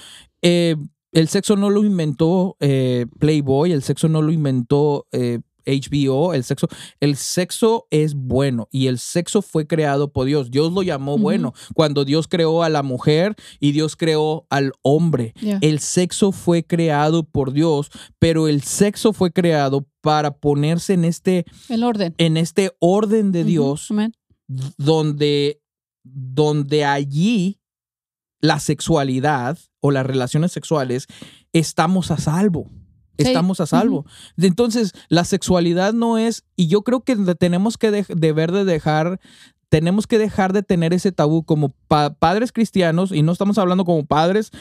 [0.42, 0.78] Eh,
[1.12, 6.44] el sexo no lo inventó eh, Playboy, el sexo no lo inventó eh, HBO, el
[6.44, 6.68] sexo,
[7.00, 10.52] el sexo es bueno y el sexo fue creado por Dios.
[10.52, 15.34] Dios lo llamó bueno cuando Dios creó a la mujer y Dios creó al hombre.
[15.40, 15.60] Yeah.
[15.62, 17.90] El sexo fue creado por Dios,
[18.20, 22.14] pero el sexo fue creado para ponerse en este, El orden.
[22.18, 23.44] en este orden de.
[23.44, 23.92] Dios
[24.48, 25.62] donde,
[26.04, 27.60] donde allí
[28.40, 31.08] la sexualidad o las relaciones sexuales
[31.54, 32.70] estamos a salvo.
[33.18, 33.28] Sí.
[33.28, 34.06] Estamos a salvo.
[34.38, 39.20] Entonces, la sexualidad no es, y yo creo que tenemos que de- deber de dejar,
[39.70, 43.86] tenemos que dejar de tener ese tabú como pa- padres cristianos, y no estamos hablando
[43.86, 44.52] como padres,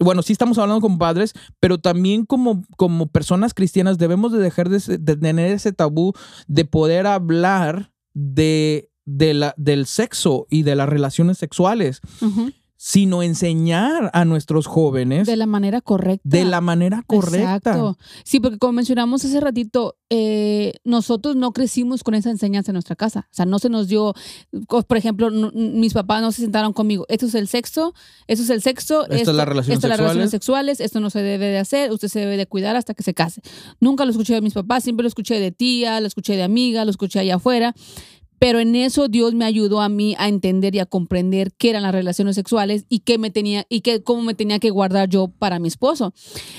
[0.00, 4.68] bueno, sí estamos hablando como padres, pero también como, como personas cristianas debemos de dejar
[4.68, 4.78] de,
[5.16, 6.12] tener ese tabú
[6.46, 12.52] de poder hablar de, de la, del sexo y de las relaciones sexuales, Ujú.
[12.80, 16.22] Sino enseñar a nuestros jóvenes De la manera correcta.
[16.22, 17.56] de la manera correcta.
[17.56, 17.98] Exacto.
[18.22, 22.94] Sí, porque como mencionamos hace ratito, eh, nosotros no crecimos con esa enseñanza en nuestra
[22.94, 23.26] casa.
[23.32, 24.14] O sea, no se nos dio,
[24.86, 27.04] por ejemplo, mis papás no se sentaron conmigo.
[27.08, 27.94] Esto es el sexo,
[28.28, 31.10] esto es el sexo, esto, son las relaciones estas son las relaciones sexuales, esto no
[31.10, 33.42] se debe de hacer, usted se debe de cuidar hasta que se case.
[33.80, 36.84] Nunca lo escuché de mis papás, siempre lo escuché de tía, lo escuché de amiga,
[36.84, 37.74] lo escuché allá afuera.
[38.38, 41.82] Pero en eso Dios me ayudó a mí a entender y a comprender qué eran
[41.82, 45.28] las relaciones sexuales y qué me tenía y qué cómo me tenía que guardar yo
[45.28, 46.12] para mi esposo.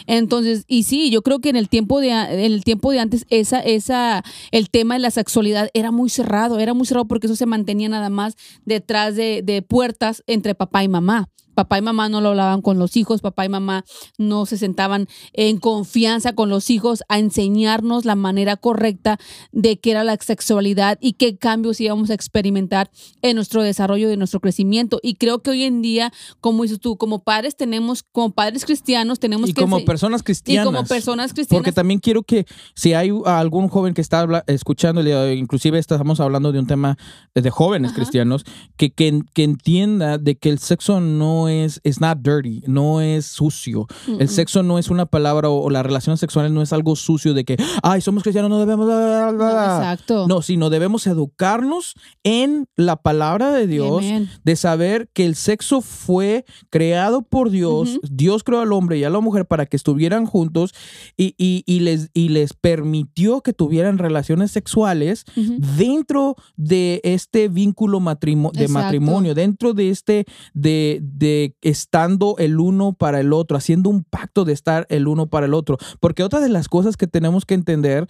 [0.08, 3.26] Entonces, y sí, yo creo que en el tiempo de en el tiempo de antes
[3.30, 7.36] esa esa el tema de la sexualidad era muy cerrado, era muy cerrado porque eso
[7.36, 11.30] se mantenía nada más detrás de, de puertas entre papá y mamá.
[11.60, 13.84] Papá y mamá no lo hablaban con los hijos, papá y mamá
[14.18, 19.18] no se sentaban en confianza con los hijos a enseñarnos la manera correcta
[19.52, 22.92] de qué era la sexualidad y qué cambios íbamos a experimentar
[23.22, 25.02] en nuestro desarrollo, de nuestro crecimiento.
[25.04, 29.20] Y creo que hoy en día, como dices tú, como padres tenemos, como padres cristianos,
[29.20, 29.60] tenemos Y que...
[29.60, 30.66] como personas y cristianas.
[30.66, 31.60] como personas cristianas.
[31.60, 35.02] Porque también quiero que si hay algún joven que está escuchando,
[35.34, 36.98] inclusive estamos hablando de un tema
[37.36, 38.00] de jóvenes Ajá.
[38.00, 38.46] cristianos,
[38.78, 43.26] que, que, que entienda de que el sexo no es, it's not dirty, no es
[43.26, 43.86] sucio.
[44.08, 46.96] Mm, El sexo no es una palabra o, o las relaciones sexuales no es algo
[46.96, 48.86] sucio de que, ay, somos cristianos, no debemos...
[48.86, 49.76] bla, bla, bla, No, bla".
[49.78, 50.28] exacto.
[50.28, 54.04] No, sino debemos educarnos en la palabra de Dios,
[54.44, 58.00] de saber que el sexo fue creado por Dios.
[58.10, 60.74] Dios creó al hombre y a la mujer para que estuvieran juntos
[61.18, 65.26] y, y- y les, y les permitió que tuvieran relaciones sexuales
[65.78, 72.94] dentro de este vínculo de matrimonio, dentro de este, de, de de estando el uno
[72.94, 75.78] para el otro, haciendo un pacto de estar el uno para el otro.
[76.00, 78.08] Porque otra de las cosas que tenemos que entender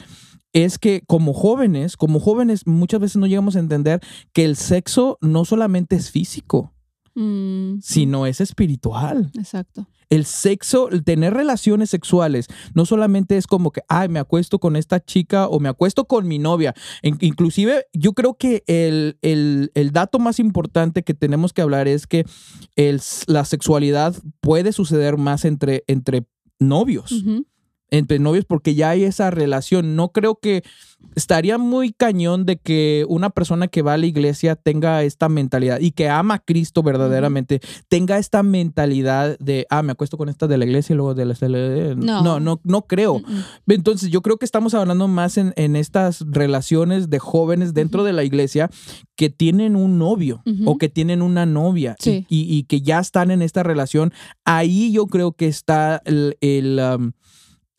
[0.53, 3.99] es que como jóvenes, como jóvenes muchas veces no llegamos a entender
[4.33, 6.73] que el sexo no solamente es físico,
[7.15, 9.29] Mm, sino es espiritual.
[9.37, 9.85] exacto.
[10.09, 14.75] El sexo, el tener relaciones sexuales, no solamente es como que, ay, me acuesto con
[14.75, 16.73] esta chica o me acuesto con mi novia.
[17.03, 21.87] In- inclusive, yo creo que el, el- el dato más importante que tenemos que hablar
[21.87, 22.25] es que
[22.75, 26.25] el- la sexualidad puede suceder más entre, entre
[26.59, 27.23] novios.
[27.91, 29.95] Entre novios porque ya hay esa relación.
[29.95, 30.63] No creo que
[31.15, 35.79] estaría muy cañón de que una persona que va a la iglesia tenga esta mentalidad
[35.79, 40.47] y que ama a Cristo verdaderamente, tenga esta mentalidad de, ah, me acuesto con esta
[40.47, 41.35] de la iglesia y luego de la...
[41.95, 42.21] No.
[42.21, 43.19] no, no, no creo.
[43.19, 43.43] Mm, mm.
[43.71, 48.11] Entonces yo creo que estamos hablando más en, en estas relaciones de jóvenes dentro de
[48.13, 48.69] la iglesia
[49.15, 53.31] que tienen un novio o que tienen una novia y- y, y que ya están
[53.31, 54.11] en esta relación.
[54.45, 57.11] Ahí yo creo que está el, el, um,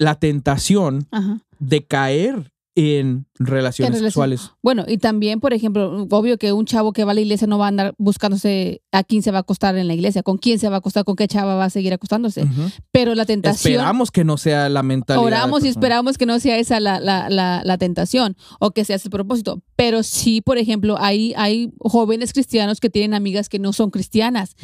[0.01, 1.39] la tentación Ajá.
[1.61, 4.51] de caer en relaciones relación- sexuales.
[4.63, 7.59] Bueno, y también, por ejemplo, obvio que un chavo que va a la iglesia no
[7.59, 10.59] va a andar buscándose a quién se va a acostar en la iglesia, con quién
[10.59, 12.47] se va a acostar, con qué chava va a seguir acostándose.
[12.93, 13.73] Pero la tentación.
[13.75, 15.27] Esperamos que no sea la mentalidad.
[15.27, 18.97] Oramos y esperamos que no sea esa la, la, la, la tentación o que sea
[18.97, 19.61] ese propósito.
[19.83, 24.55] Pero sí, por ejemplo, hay, hay jóvenes cristianos que tienen amigas que no son cristianas,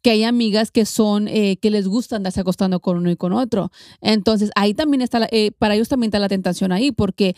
[0.00, 3.34] que hay amigas que son, eh, que les gusta andarse acostando con uno y con
[3.34, 3.70] otro.
[4.00, 7.34] Entonces, ahí también está, la- eh, para ellos también está la tentación ahí, porque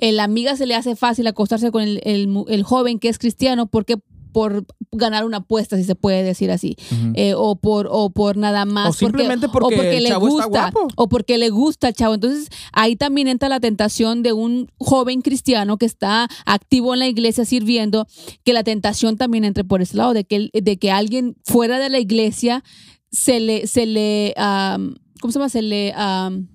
[0.00, 3.66] la amiga se le hace fácil acostarse con el, el el joven que es cristiano,
[3.66, 3.96] porque
[4.32, 6.76] por ganar una apuesta, si se puede decir así,
[7.14, 10.70] eh, o por o por nada más, O simplemente porque el le chavo está gusta,
[10.72, 10.88] guapo.
[10.96, 12.14] o porque le gusta al chavo.
[12.14, 17.06] Entonces ahí también entra la tentación de un joven cristiano que está activo en la
[17.06, 18.06] iglesia sirviendo,
[18.44, 21.88] que la tentación también entre por ese lado de que de que alguien fuera de
[21.88, 22.64] la iglesia
[23.10, 25.48] se le se le am, ¿cómo se llama?
[25.50, 26.48] Se le am,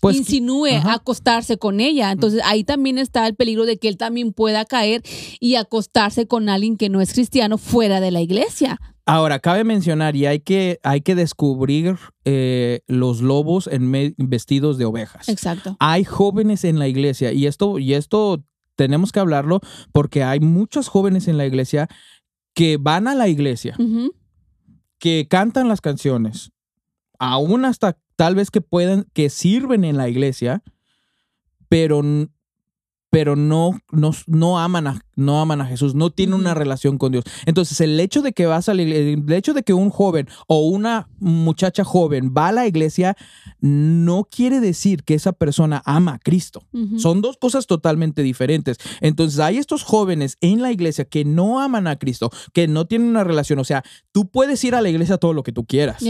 [0.00, 0.94] Pues, insinúe ajá.
[0.94, 2.10] acostarse con ella.
[2.10, 5.02] Entonces ahí también está el peligro de que él también pueda caer
[5.40, 8.78] y acostarse con alguien que no es cristiano fuera de la iglesia.
[9.06, 14.84] Ahora, cabe mencionar y hay que, hay que descubrir eh, los lobos en vestidos de
[14.84, 15.28] ovejas.
[15.28, 15.76] Exacto.
[15.80, 18.44] Hay jóvenes en la iglesia y esto, y esto
[18.76, 19.60] tenemos que hablarlo
[19.92, 21.88] porque hay muchos jóvenes en la iglesia
[22.54, 23.76] que van a la iglesia,
[24.98, 26.52] que cantan las canciones,
[27.18, 30.62] aún hasta tal vez que puedan, que sirven en la iglesia,
[31.70, 32.02] pero,
[33.08, 37.12] pero no, no, no, aman a, no aman a Jesús, no tienen una relación con
[37.12, 37.24] Dios.
[37.46, 40.28] Entonces, el hecho de que vas a la iglesia, el hecho de que un joven
[40.48, 43.16] o una muchacha joven va a la iglesia,
[43.60, 46.66] no quiere decir que esa persona ama a Cristo.
[46.98, 48.76] Son dos cosas totalmente diferentes.
[49.00, 53.08] Entonces hay estos jóvenes en la iglesia que no aman a Cristo, que no tienen
[53.08, 53.60] una relación.
[53.60, 56.02] O sea, tú puedes ir a la iglesia todo lo que tú quieras.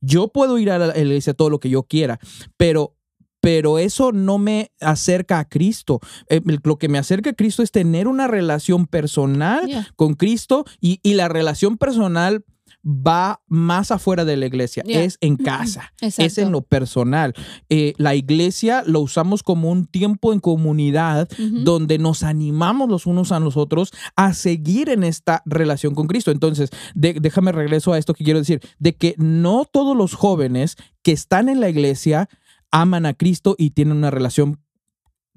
[0.00, 2.18] Yo puedo ir a la iglesia todo lo que yo quiera,
[2.56, 2.96] pero,
[3.40, 6.00] pero eso no me acerca a Cristo.
[6.28, 11.00] Eh, lo que me acerca a Cristo es tener una relación personal con Cristo y,
[11.02, 12.44] y la relación personal
[12.84, 17.34] va más afuera de la iglesia, es en casa, es en lo personal.
[17.68, 21.28] Eh, la iglesia lo usamos como un tiempo en comunidad
[21.64, 26.30] donde nos animamos los unos a los otros a seguir en esta relación con Cristo.
[26.30, 30.76] Entonces, de- déjame regreso a esto que quiero decir, de que no todos los jóvenes
[31.02, 32.28] que están en la iglesia
[32.70, 34.60] aman a Cristo y tienen una relación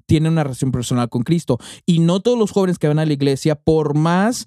[0.06, 3.12] tienen una relación personal con Cristo y no todos los jóvenes que van a la
[3.12, 4.44] iglesia por más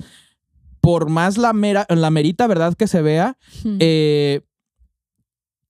[0.85, 3.77] por más la mera la merita verdad que se vea Ujú.
[3.79, 4.41] eh,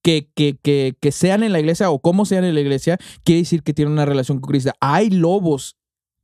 [0.01, 3.39] que, que, que, que sean en la iglesia o como sean en la iglesia, quiere
[3.39, 4.71] decir que tienen una relación con Cristo.
[4.81, 5.77] Hay lobos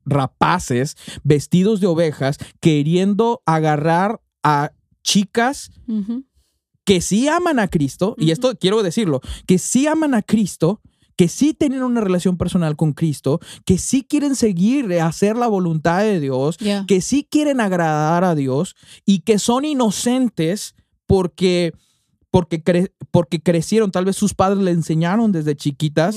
[0.06, 4.74] rapaces vestidos de ovejas queriendo agarrar a
[5.04, 5.72] chicas
[6.84, 10.82] que sí aman a Cristo, y esto quiero decirlo, que sí aman a Cristo,
[11.22, 15.46] que sí tienen una relación personal con Cristo, que sí quieren seguir, eh, hacer la
[15.48, 16.58] voluntad de Dios,
[16.88, 18.74] que sí quieren agradar a Dios
[19.06, 20.74] y que son inocentes
[21.06, 21.74] porque,
[22.32, 26.16] porque, cre- porque crecieron, tal vez sus padres le enseñaron desde chiquitas,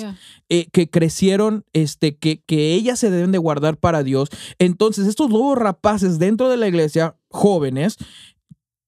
[0.49, 4.31] eh, que crecieron, este, que, que ellas se deben de guardar para Dios.
[4.59, 7.99] Entonces, estos lobos rapaces dentro de la iglesia, jóvenes,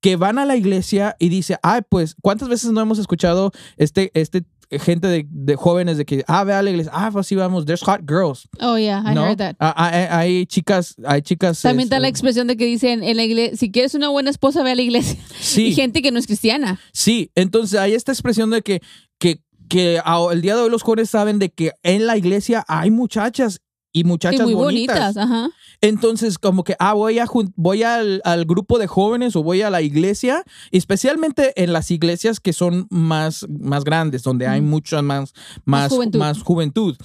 [0.01, 4.12] que van a la iglesia y dice, ay, pues, ¿cuántas veces no hemos escuchado este,
[4.14, 7.35] este gente de, de jóvenes de que, ah, ve a la iglesia, ah, pues sí
[7.35, 9.25] vamos, there's hot girls, Oh, yeah, I ¿no?
[9.25, 9.57] heard that.
[9.61, 11.61] Ah, ah, eh, hay chicas, hay chicas.
[11.62, 14.62] También está la expresión de que dicen en la iglesia, si quieres una buena esposa,
[14.62, 15.19] ve a la iglesia.
[15.39, 15.67] Sí.
[15.67, 16.79] Y gente que no es cristiana.
[16.93, 18.81] Sí, entonces hay esta expresión de que,
[19.19, 20.01] que, que
[20.33, 23.61] el día de hoy los jóvenes saben de que en la iglesia hay muchachas
[23.97, 25.15] y muchachas y muy bonitas.
[25.15, 25.51] bonitas, ajá.
[25.81, 27.27] Entonces, como que, ah, voy, a
[27.57, 32.39] voy al, al grupo de jóvenes o voy a la iglesia, especialmente en las iglesias
[32.39, 35.33] que son más, más grandes, donde hay mucha más,
[35.65, 36.19] más, juventud.
[36.19, 36.97] más juventud.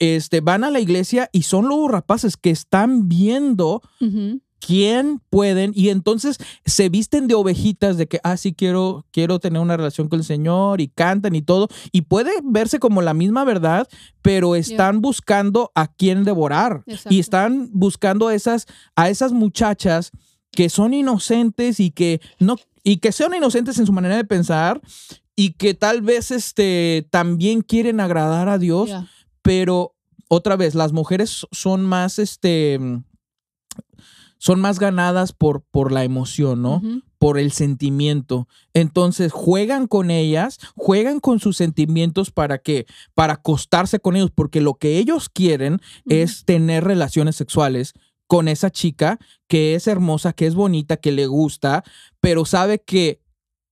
[0.00, 3.80] Este, van a la iglesia y son los rapaces que están viendo.
[4.60, 9.60] Quién pueden y entonces se visten de ovejitas de que, ah, sí, quiero, quiero tener
[9.60, 11.68] una relación con el Señor y cantan y todo.
[11.92, 13.88] Y puede verse como la misma verdad,
[14.22, 17.14] pero están buscando a quién devorar Exacto.
[17.14, 20.12] y están buscando a esas, a esas muchachas
[20.52, 24.80] que son inocentes y que no y que sean inocentes en su manera de pensar
[25.36, 28.90] y que tal vez este también quieren agradar a Dios
[29.42, 29.94] pero
[30.28, 32.78] otra vez, las mujeres son más, este,
[34.40, 36.80] son más ganadas por, por la emoción, ¿no?
[37.18, 38.48] Por el sentimiento.
[38.72, 44.62] Entonces juegan con ellas, juegan con sus sentimientos para que, para acostarse con ellos, porque
[44.62, 47.92] lo que ellos quieren es tener relaciones sexuales
[48.26, 51.84] con esa chica que es hermosa, que es bonita, que le gusta,
[52.20, 53.19] pero sabe que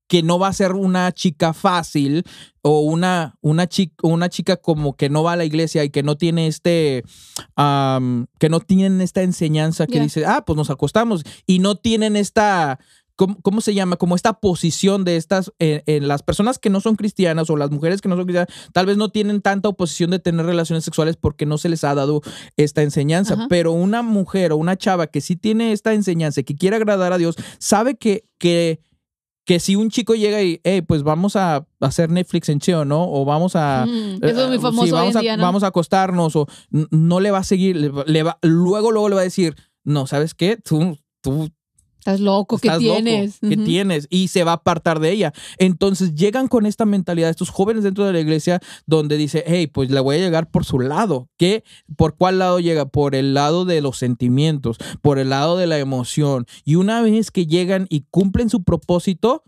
[0.08, 2.24] que no va a ser una chica fácil
[2.62, 6.02] o una, una, chica, una chica como que no va a la iglesia y que
[6.02, 7.04] no tiene este,
[7.56, 12.78] que no tienen esta enseñanza que dice, ah, pues nos acostamos y no tienen esta,
[13.16, 13.96] ¿cómo, cómo se llama?
[13.96, 17.70] Como esta posición de estas, eh, en las personas que no son cristianas o las
[17.70, 21.16] mujeres que no son cristianas, tal vez no tienen tanta oposición de tener relaciones sexuales
[21.16, 22.22] porque no se les ha dado
[22.56, 23.46] esta enseñanza, Ajá.
[23.50, 27.18] pero una mujer o una chava que sí tiene esta enseñanza, que quiere agradar a
[27.18, 28.80] Dios, sabe que, que,
[29.48, 33.10] que si un chico llega y, hey, pues vamos a hacer Netflix en chill, ¿no?
[33.10, 33.86] O vamos a...
[33.88, 35.42] Mm, Eso es muy eh, famoso sí, hoy vamos, a, día, ¿no?
[35.42, 36.46] vamos a acostarnos o
[36.90, 39.56] no le va a seguir, le va- le va- luego, luego le va a decir,
[39.84, 40.58] no, ¿sabes qué?
[40.58, 41.48] Tú, tú
[41.98, 43.38] Estás loco, ¿qué estás loco, tienes?
[43.40, 44.06] ¿qué tienes?
[44.10, 45.32] Y se va a apartar de ella.
[45.58, 49.90] Entonces llegan con esta mentalidad estos jóvenes dentro de la iglesia donde dice, hey, pues
[49.90, 51.28] le voy a llegar por su lado.
[51.36, 51.64] ¿Qué?
[51.96, 52.86] ¿Por cuál lado llega?
[52.86, 56.46] Por el lado de los sentimientos, por el lado de la emoción.
[56.64, 59.42] Y una vez que llegan y cumplen su propósito,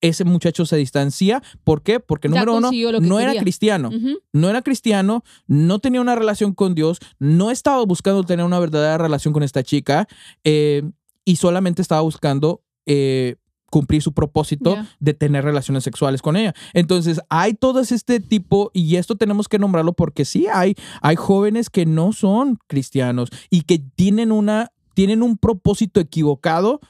[0.00, 1.42] ese muchacho se distancia.
[1.64, 2.00] ¿Por qué?
[2.00, 2.70] Porque número uno,
[3.00, 3.90] no era cristiano
[4.32, 8.98] no era cristiano, no tenía una relación con Dios, no estaba buscando tener una verdadera
[8.98, 10.06] relación con esta chica
[10.44, 10.82] eh,
[11.28, 13.36] y solamente estaba buscando eh,
[13.70, 16.54] cumplir su propósito de tener relaciones sexuales con ella.
[16.72, 21.68] Entonces hay todo este tipo y esto tenemos que nombrarlo porque sí hay, hay jóvenes
[21.68, 26.80] que no son cristianos y que tienen, una, tienen un propósito equivocado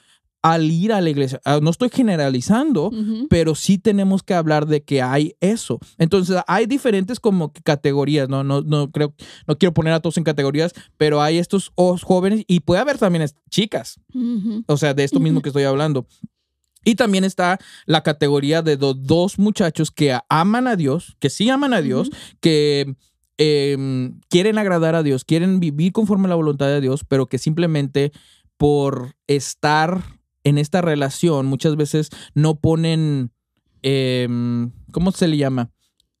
[0.41, 1.41] al ir a la iglesia.
[1.43, 2.91] Ah, No estoy generalizando,
[3.29, 5.79] pero sí tenemos que hablar de que hay eso.
[5.97, 8.43] Entonces, hay diferentes como categorías, ¿no?
[8.43, 9.13] No, no creo,
[9.47, 12.97] no quiero poner a todos en categorías, pero hay estos os- jóvenes y puede haber
[12.97, 13.99] también chicas,
[14.67, 16.07] o sea, de esto mismo que estoy hablando.
[16.85, 21.49] Y también está la categoría de do- dos muchachos que aman a Dios, que sí
[21.49, 22.09] aman a Dios,
[22.39, 22.95] que
[23.37, 27.37] em, quieren agradar a Dios, quieren vivir conforme a la voluntad de Dios, pero que
[27.37, 28.11] simplemente
[28.57, 30.03] por estar
[30.43, 33.31] en esta relación muchas veces no ponen,
[33.81, 35.71] em, ¿cómo se le llama?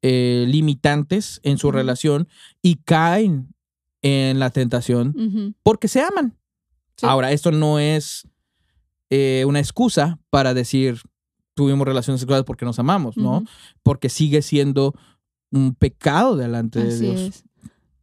[0.01, 2.29] Eh, limitantes en su relación
[2.61, 3.53] y caen
[4.01, 6.37] en la tentación porque se aman.
[6.95, 7.05] Sí.
[7.05, 8.27] Ahora, esto no es
[9.09, 11.01] eh, una excusa para decir
[11.53, 13.43] tuvimos relaciones sexuales porque nos amamos, ¿no?
[13.83, 14.93] Porque sigue siendo
[15.51, 17.19] un pecado delante de Dios.
[17.19, 17.43] es.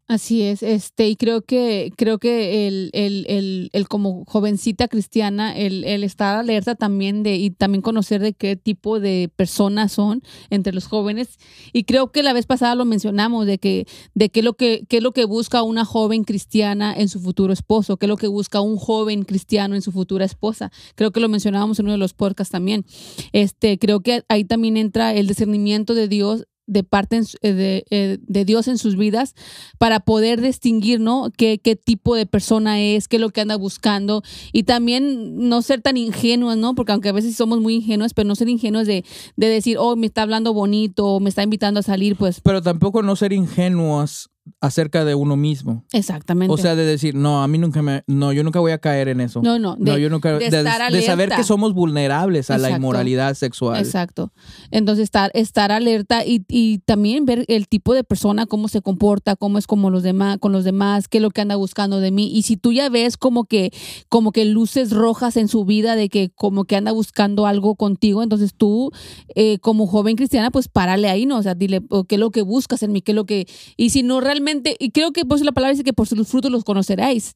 [0.08, 5.52] Así es, este, y creo que, creo que el, el, el, el como jovencita cristiana,
[5.56, 10.22] el, el estar alerta también de, y también conocer de qué tipo de personas son
[10.48, 11.38] entre los jóvenes.
[11.72, 14.98] Y creo que la vez pasada lo mencionamos, de que, de qué lo que, qué
[14.98, 18.28] es lo que busca una joven cristiana en su futuro esposo, qué es lo que
[18.28, 20.70] busca un joven cristiano en su futura esposa.
[20.94, 22.86] Creo que lo mencionábamos en uno de los podcasts también.
[23.32, 28.18] Este, creo que ahí también entra el discernimiento de Dios de parte eh, de, eh,
[28.20, 29.34] de Dios en sus vidas
[29.78, 31.30] para poder distinguir, ¿no?
[31.36, 35.62] Qué, qué tipo de persona es, qué es lo que anda buscando y también no
[35.62, 36.74] ser tan ingenuos, ¿no?
[36.74, 39.04] Porque aunque a veces somos muy ingenuos, pero no ser ingenuos de,
[39.36, 43.02] de decir, oh, me está hablando bonito, me está invitando a salir, pues Pero tampoco
[43.02, 45.84] no ser ingenuos acerca de uno mismo.
[45.92, 46.52] exactamente.
[46.52, 49.08] O sea, de decir, no, a mí nunca me, no, yo nunca voy a caer
[49.08, 49.40] en eso.
[49.42, 52.58] no, no, de- no, yo nunca, de de, estar de saber que somos vulnerables a
[52.58, 53.78] la inmoralidad sexual.
[53.78, 54.32] Exacto.
[54.70, 59.36] Entonces, estar, estar alerta y, y también ver el tipo de persona, cómo se comporta,
[59.36, 62.10] cómo es como los demás, con los demás, qué es lo que anda buscando de
[62.10, 62.30] mí.
[62.32, 63.72] Y si tú ya ves como que,
[64.08, 68.22] como que luces rojas en su vida de que como que anda buscando algo contigo,
[68.22, 68.90] entonces tú,
[69.34, 71.38] eh, como joven cristiana, pues párale ahí, ¿no?
[71.38, 73.02] O sea, dile, oh, ¿qué es lo que buscas en mí?
[73.02, 73.46] ¿Qué es lo que...?
[73.76, 74.35] Y si no realmente,
[74.78, 77.32] y creo que pues la palabra dice que por sus frutos los conoceréis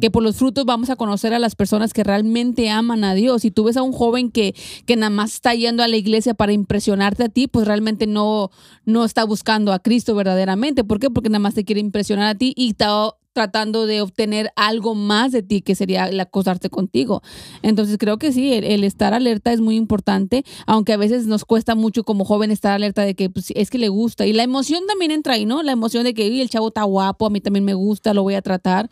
[0.00, 3.42] que por los frutos vamos a conocer a las personas que realmente aman a Dios.
[3.42, 4.54] Si tú ves a un joven que,
[4.86, 8.50] que nada más está yendo a la iglesia para impresionarte a ti, pues realmente no,
[8.84, 10.84] no está buscando a Cristo verdaderamente.
[10.84, 11.10] ¿Por qué?
[11.10, 15.32] Porque nada más te quiere impresionar a ti y ta- tratando de obtener algo más
[15.32, 17.20] de ti, que sería el acostarte contigo.
[17.60, 21.74] Entonces creo que sí, el, estar alerta es muy importante, aunque a veces nos cuesta
[21.74, 24.24] mucho como joven estar alerta de que pues, es que le gusta.
[24.24, 25.62] Y la emoción también entra ahí, ¿no?
[25.62, 28.34] La emoción de que el chavo está guapo, a mí también me gusta, lo voy
[28.34, 28.88] a tratar.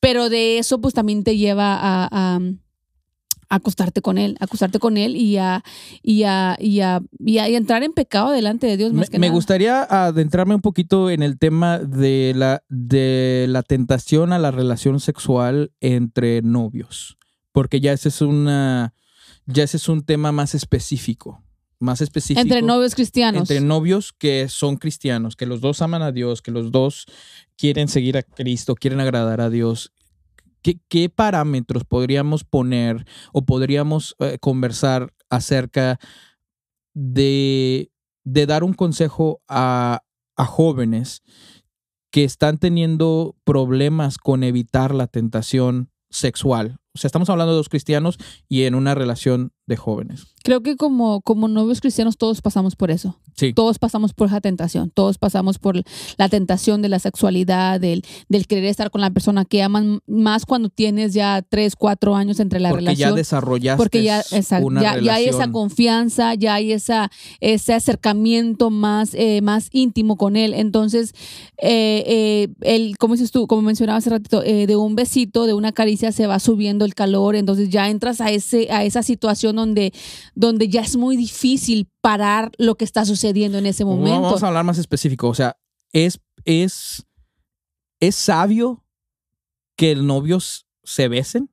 [0.00, 2.38] Pero de eso pues también te lleva a
[3.48, 5.62] acostarte con él, acostarte con él y a,
[6.02, 9.18] y a, y a, y a entrar en pecado delante de Dios más me, que
[9.18, 14.50] me gustaría adentrarme un poquito en el tema de la, de la tentación a la
[14.50, 17.16] relación sexual entre novios,
[17.52, 18.94] porque ya ese es una,
[19.46, 21.42] ya ese es un tema más específico.
[21.80, 22.40] Más específico.
[22.40, 23.42] Entre novios cristianos.
[23.42, 27.06] Entre novios que son cristianos, que los dos aman a Dios, que los dos
[27.56, 29.92] quieren seguir a Cristo, quieren agradar a Dios
[30.62, 35.98] ¿Qué, parámetros podríamos poner o podríamos eh, conversar acerca
[36.94, 37.90] de,
[38.24, 40.02] dar un consejo a,
[40.36, 41.22] a jóvenes
[42.10, 46.78] que están teniendo problemas con evitar la tentación sexual?
[46.94, 50.26] O sea, estamos hablando de dos cristianos y en una relación de jóvenes.
[50.42, 53.18] Creo que como, como novios cristianos todos pasamos por eso.
[53.34, 53.52] Sí.
[53.52, 54.90] Todos pasamos por esa tentación.
[54.90, 55.82] Todos pasamos por
[56.16, 60.46] la tentación de la sexualidad, del, del querer estar con la persona que aman, más
[60.46, 63.10] cuando tienes ya tres, cuatro años entre la relación.
[63.10, 64.22] Porque ya desarrollaste Porque ya,
[65.02, 67.10] ya, hay esa confianza, ya hay esa,
[67.40, 70.54] ese acercamiento más, eh, más íntimo con él.
[70.54, 71.12] Entonces,
[71.58, 75.72] eh, eh, el, como dices tú, como mencionaba hace ratito, de un besito, de una
[75.72, 77.36] caricia se va subiendo el calor.
[77.36, 79.92] Entonces ya entras a, ese, a esa situación donde,
[80.34, 84.22] donde ya es muy difícil parar lo que está sucediendo en ese momento.
[84.22, 85.28] Vamos a hablar más específico.
[85.28, 85.56] O sea,
[85.92, 87.06] es, es,
[88.00, 88.84] es sabio
[89.76, 91.50] que novios se besen.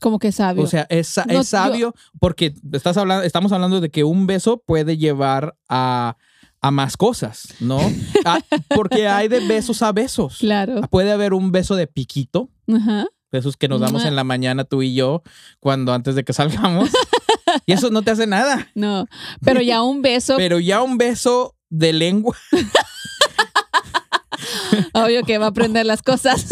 [0.00, 0.62] Como que sabio.
[0.62, 4.96] O sea, es, es sabio porque estás hablando, estamos hablando de que un beso puede
[4.96, 6.16] llevar a,
[6.60, 7.80] a más cosas, ¿no?
[8.24, 8.40] Ah,
[8.74, 10.38] porque hay de besos a besos.
[10.38, 10.82] Claro.
[10.90, 12.50] Puede haber un beso de piquito.
[12.68, 15.22] Ajá esos que nos damos en la mañana tú y yo,
[15.60, 16.90] cuando antes de que salgamos.
[17.66, 18.68] y eso no te hace nada.
[18.74, 19.06] No,
[19.44, 20.36] pero ya un beso.
[20.36, 22.36] pero ya un beso de lengua.
[24.92, 26.46] Obvio que va a aprender las cosas.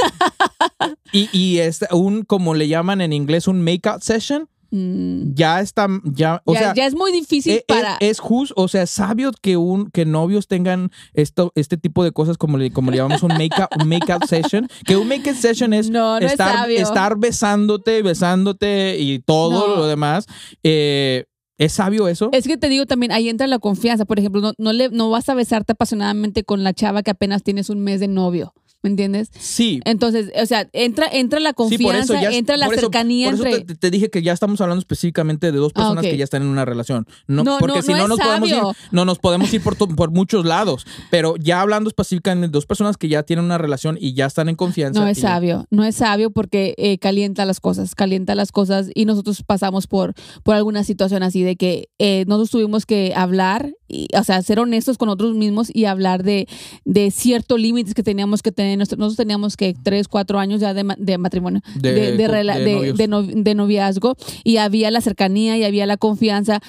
[1.12, 5.35] y, y es un, como le llaman en inglés, un make-out session Mm.
[5.35, 7.97] Ya está, ya, o sea, ya es muy difícil e, e, para.
[8.01, 12.12] Es, justo, o sea, es sabio que un que novios tengan esto, este tipo de
[12.12, 14.69] cosas como le, como le llamamos un make-up make session.
[14.85, 15.91] Que un make-up session es,
[16.21, 20.27] estar, estar besándote, besándote y todo lo demás.
[20.62, 21.25] Eh,
[21.59, 22.29] ¿Es sabio eso?
[22.33, 24.05] Es que te digo también, ahí entra la confianza.
[24.05, 27.43] Por ejemplo, no, no, le, no vas a besarte apasionadamente con la chava que apenas
[27.43, 28.53] tienes un mes de novio.
[28.87, 29.30] ¿Me entiendes?
[29.37, 29.80] Sí.
[29.84, 34.22] Entonces, o sea, entra, entra la confianza, entra la cercanía por Eso te, dije que
[34.22, 37.05] ya estamos hablando específicamente de dos ah, personas que ya están en una relación.
[37.26, 38.62] No, porque si no, nos podemos ir,
[38.93, 40.87] no nos podemos ir por, por muchos lados.
[41.11, 44.49] Pero ya hablando específicamente de dos personas que ya tienen una relación y ya están
[44.49, 45.01] en confianza.
[45.01, 49.05] No es sabio, no es sabio porque eh, calienta las cosas, calienta las cosas y
[49.05, 50.14] nosotros pasamos por,
[50.45, 54.59] por alguna situación así de que eh, nosotros tuvimos que hablar, y, o sea, ser
[54.59, 56.49] honestos con nosotros mismos y hablar de,
[56.84, 60.84] de ciertos límites que teníamos que tener nosotros teníamos que tres, cuatro años ya de,
[61.18, 66.61] matrimonio, de, noviazgo, y había la cercanía y había la confianza,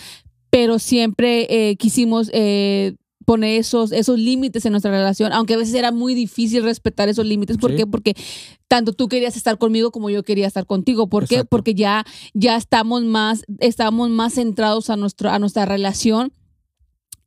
[0.49, 2.29] pero siempre eh, quisimos...
[2.33, 2.95] Eh,
[3.25, 7.25] poner esos, esos límites en nuestra relación, aunque a veces era muy difícil respetar esos
[7.25, 7.57] límites.
[7.57, 7.85] ¿Por qué?
[7.85, 8.15] Porque
[8.69, 11.09] tanto tú querías estar conmigo como yo quería estar contigo.
[11.09, 11.43] ¿Por qué?
[11.43, 16.31] Porque ya, ya estamos más, estamos más centrados a, nuestro, a nuestra relación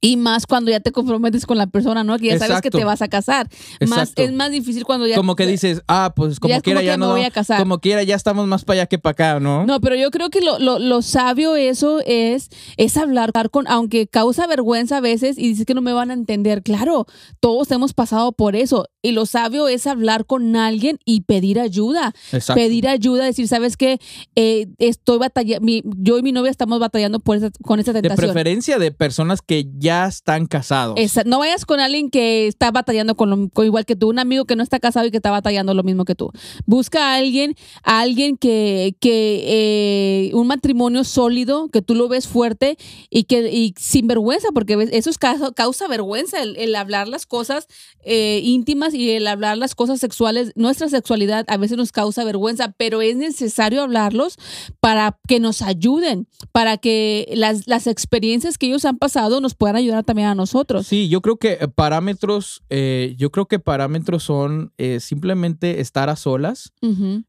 [0.00, 2.18] y más cuando ya te comprometes con la persona, ¿no?
[2.18, 3.48] Que ya sabes que te vas a casar.
[3.86, 5.16] Más, es más difícil cuando ya...
[5.16, 7.10] Como que dices, ah, pues como quiera ya no...
[7.10, 7.58] voy a casar.
[7.58, 9.66] Como quiera ya estamos más para allá que para acá, ¿no?
[9.66, 12.48] No, pero yo creo que lo, lo, lo, sabio eso es,
[12.78, 13.66] es hablar con...
[13.68, 16.62] Aunque causa vergüenza a veces y dices que no me van a entender.
[16.62, 17.06] Claro,
[17.40, 18.86] todos hemos pasado por eso.
[19.02, 22.14] Y lo sabio es hablar con alguien y pedir ayuda.
[22.32, 22.54] Exacto.
[22.54, 23.98] Pedir ayuda, decir, ¿sabes qué?
[24.34, 25.66] Eh, estoy batallando...
[25.98, 28.16] Yo y mi novia estamos batallando por con esa tentación.
[28.16, 30.96] De preferencia de personas que ya están casados.
[31.24, 34.56] no vayas con alguien que está batallando con, lo, igual que tú, un amigo que
[34.56, 36.30] no está casado y que está batallando lo mismo que tú.
[36.66, 42.28] Busca a alguien, a alguien que, que eh, un matrimonio sólido, que tú lo ves
[42.28, 42.76] fuerte
[43.10, 47.66] y que y sin vergüenza, porque eso es causa, causa vergüenza, el, hablar las cosas
[48.04, 50.52] eh, íntimas y el hablar las cosas sexuales.
[50.54, 54.38] Nuestra sexualidad a veces nos causa vergüenza, pero es necesario hablarlos
[54.80, 59.76] para que nos ayuden, para que las, las experiencias que ellos han pasado nos puedan
[59.80, 60.86] ayudar también a nosotros.
[60.86, 66.16] Sí, yo creo que parámetros, eh, yo creo que parámetros son eh, simplemente estar a
[66.16, 66.72] solas,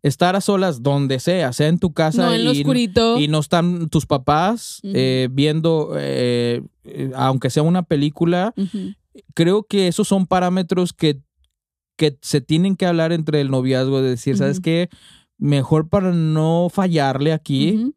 [0.02, 4.80] estar a solas donde sea, sea en tu casa y, y, no están tus papás
[4.84, 5.96] eh, viendo,
[7.16, 8.54] aunque sea una película.
[9.34, 11.22] Creo que esos son parámetros que
[11.98, 14.90] que se tienen que hablar entre el noviazgo, de decir, ¿sabes qué?
[15.38, 17.94] Mejor para no fallarle aquí,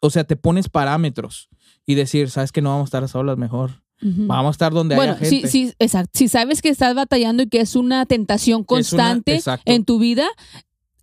[0.00, 1.48] o sea, te pones parámetros
[1.86, 3.82] y decir, ¿sabes que no vamos a estar solas mejor?
[4.02, 5.48] Vamos a estar donde Bueno, haya gente.
[5.48, 6.10] sí, exacto.
[6.14, 9.70] Si sabes que estás batallando y que es una tentación una- constante exacto.
[9.70, 10.26] en tu vida,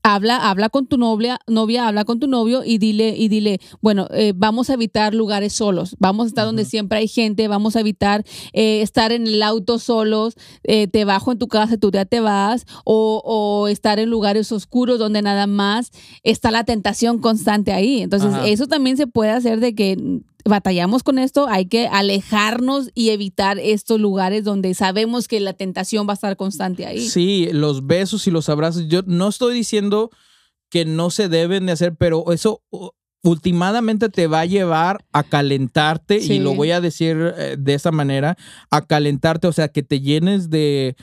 [0.02, 4.08] habla, habla con tu novia, novia, habla con tu novio y dile, y dile, bueno,
[4.12, 7.82] eh, vamos a evitar lugares solos, vamos a estar donde siempre hay gente, vamos a
[7.82, 8.24] evitar
[8.54, 12.20] eh, estar en el auto solos, eh, te bajo en tu casa, tú ya te
[12.22, 15.92] vas, o, o estar en lugares oscuros donde nada más
[16.24, 18.02] está la tentación constante ahí.
[18.02, 18.48] Entonces, Ajá.
[18.48, 23.60] eso también se puede hacer de que batallamos con esto, hay que alejarnos y evitar
[23.60, 27.08] estos lugares donde sabemos que la tentación va a estar constante ahí.
[27.08, 28.88] Sí, los besos y los abrazos.
[28.88, 30.10] Yo no estoy diciendo
[30.70, 32.62] que no se deben de hacer, pero eso
[33.24, 36.34] últimamente te va a llevar a calentarte, Sí.
[36.34, 38.38] y lo voy a decir eh, de esa manera,
[38.70, 40.96] a calentarte, o sea, que te llenes de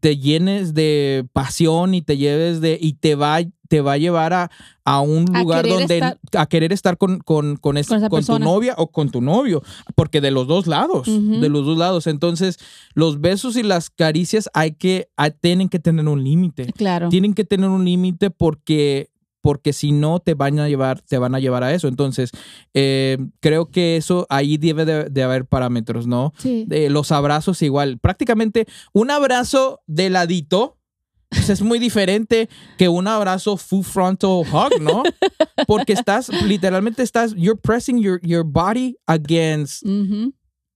[0.00, 3.38] te llenes de pasión y te lleves de y te va
[3.68, 4.50] te va a llevar a,
[4.84, 8.74] a un lugar donde estar- a querer estar con, con, con, es- Con tu novia
[8.76, 9.62] o con tu novio,
[9.94, 12.06] porque de los dos lados, de los dos lados.
[12.06, 12.58] Entonces,
[12.92, 16.66] los besos y las caricias hay que, hay- tienen que tener un límite.
[16.74, 17.08] Claro.
[17.08, 19.08] Tienen que tener un límite porque,
[19.42, 21.88] porque si no te van a llevar, te van a llevar a eso.
[21.88, 22.30] Entonces,
[22.72, 26.32] eh, creo que eso ahí debe de, de haber parámetros, ¿no?
[26.38, 26.66] Sí.
[26.88, 27.98] Los abrazos igual.
[27.98, 30.78] Prácticamente un abrazo de ladito.
[31.32, 32.48] pues, es muy diferente
[32.78, 35.02] que un abrazo full frontal hug, ¿no?
[35.66, 39.84] Porque estás, literalmente estás, you're pressing your, your body against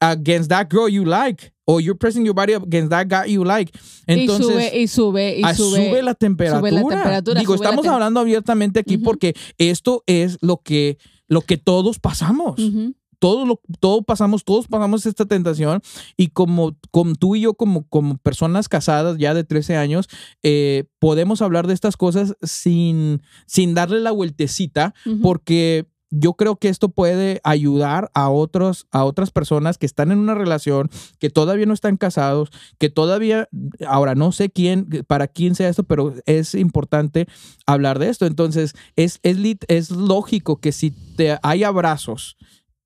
[0.01, 3.70] against that girl you like or you're pressing your body against that guy you like.
[4.06, 5.88] Entonces, y sube, y sube, y ah, sube.
[5.88, 6.70] sube la temperatura.
[6.70, 9.05] temperatura, Digo, sube la estamos tem- hablando abiertamente aquí Ujú.
[9.05, 10.97] porque esto es lo que,
[11.28, 12.59] lo que todos pasamos.
[12.59, 12.94] Ujú.
[13.18, 15.80] Todos lo, todos pasamos, todos pasamos esta tentación
[16.18, 20.06] y como, como tú y yo como, como personas casadas ya de 13 años,
[20.43, 25.20] eh, podemos hablar de estas cosas sin, sin darle la vueltecita Ujú.
[25.22, 30.18] porque yo creo que esto puede ayudar a otros a otras personas que están en
[30.18, 30.88] una relación
[31.18, 33.48] que todavía no están casados que todavía
[33.86, 37.26] ahora no sé quién para quién sea esto pero es importante
[37.66, 38.26] hablar de esto.
[38.26, 42.36] Entonces es es, lógico que si te hay abrazos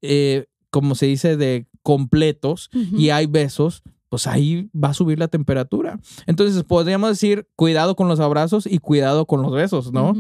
[0.03, 5.29] eh, como se dice de completos y hay besos pues ahí va a subir la
[5.29, 5.99] temperatura.
[6.27, 10.13] Entonces podríamos decir cuidado con los abrazos y cuidado con los besos, ¿no?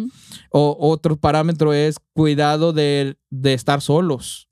[0.50, 4.48] O otro parámetro es cuidado de, de estar solos.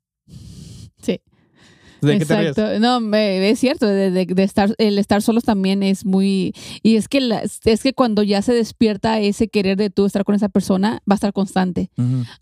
[1.01, 1.21] Sí.
[2.01, 2.49] ¿De qué te ríes?
[2.57, 2.79] Exacto.
[2.79, 6.53] No, me- es cierto, de, de- de estar, el estar solos también es muy...
[6.81, 10.23] Y es que, la- es que cuando ya se despierta ese querer de tú estar
[10.23, 11.91] con esa persona, va a estar constante.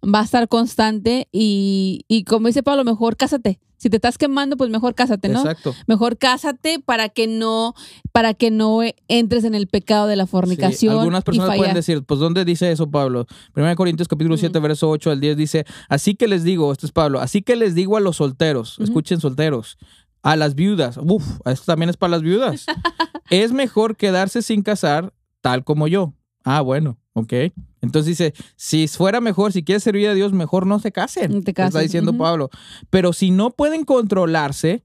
[0.04, 3.60] Va a estar constante y, y como dice Pablo, mejor cásate.
[3.78, 5.40] Si te estás quemando, pues mejor cásate, ¿no?
[5.40, 5.76] Exacto.
[5.86, 7.76] Mejor cásate para que no,
[8.12, 10.98] para que no entres en el pecado de la Sí, fornicación.
[10.98, 13.28] Algunas y personas pueden decir, pues ¿dónde dice eso, Pablo?
[13.56, 16.92] 1 Corintios capítulo 7, verso 8 al 10 dice, así que les digo, esto es
[16.92, 19.78] Pablo, así que les digo a los solteros, escuchen solteros,
[20.24, 22.66] a las viudas, uf, esto también es para las viudas,
[23.30, 26.14] es mejor quedarse sin casar tal como yo.
[26.44, 27.34] Ah, bueno, ok.
[27.82, 31.44] Entonces dice, si fuera mejor, si quieres servir a Dios, mejor no se casen.
[31.44, 32.18] Te Está cases, diciendo.
[32.18, 32.50] Pablo.
[32.90, 34.84] Pero si no pueden controlarse,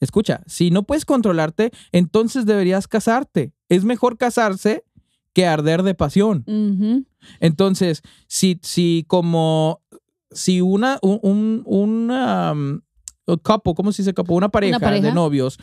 [0.00, 3.52] escucha, si no puedes controlarte, entonces deberías casarte.
[3.68, 4.84] Es mejor casarse
[5.32, 6.44] que arder de pasión.
[7.40, 9.82] Entonces, si, si como,
[10.30, 12.80] si una, un, un, una, um,
[13.42, 14.36] couple, ¿cómo se dice couple?
[14.36, 15.06] Una pareja, pareja.
[15.06, 15.58] de novios,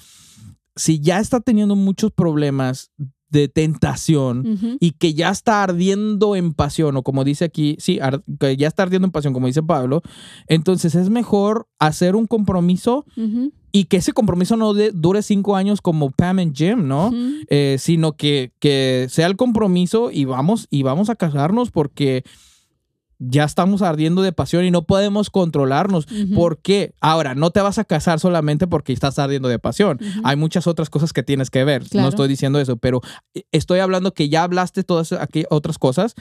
[0.75, 2.91] si ya está teniendo muchos problemas
[3.35, 7.99] de tentación y que ya está ardiendo en pasión, o como dice aquí, sí,
[8.39, 10.01] que ya está ardiendo en pasión, como dice Pablo,
[10.47, 13.05] entonces es mejor hacer un compromiso
[13.71, 17.11] y que ese compromiso no de- dure cinco años como Pam and Jim, ¿no?
[17.49, 22.23] Eh, sino que, que sea el compromiso y vamos, y vamos a casarnos porque
[23.19, 26.05] ya estamos ardiendo de pasión y no podemos controlarnos.
[26.11, 26.33] Ujú.
[26.35, 26.93] ¿Por qué?
[26.99, 29.99] Ahora, no te vas a casar solamente porque estás ardiendo de pasión.
[30.23, 31.83] Hay muchas otras cosas que tienes que ver.
[31.83, 32.03] Claro.
[32.03, 33.01] No estoy diciendo eso, pero
[33.51, 36.15] estoy hablando que ya hablaste todas aquí otras cosas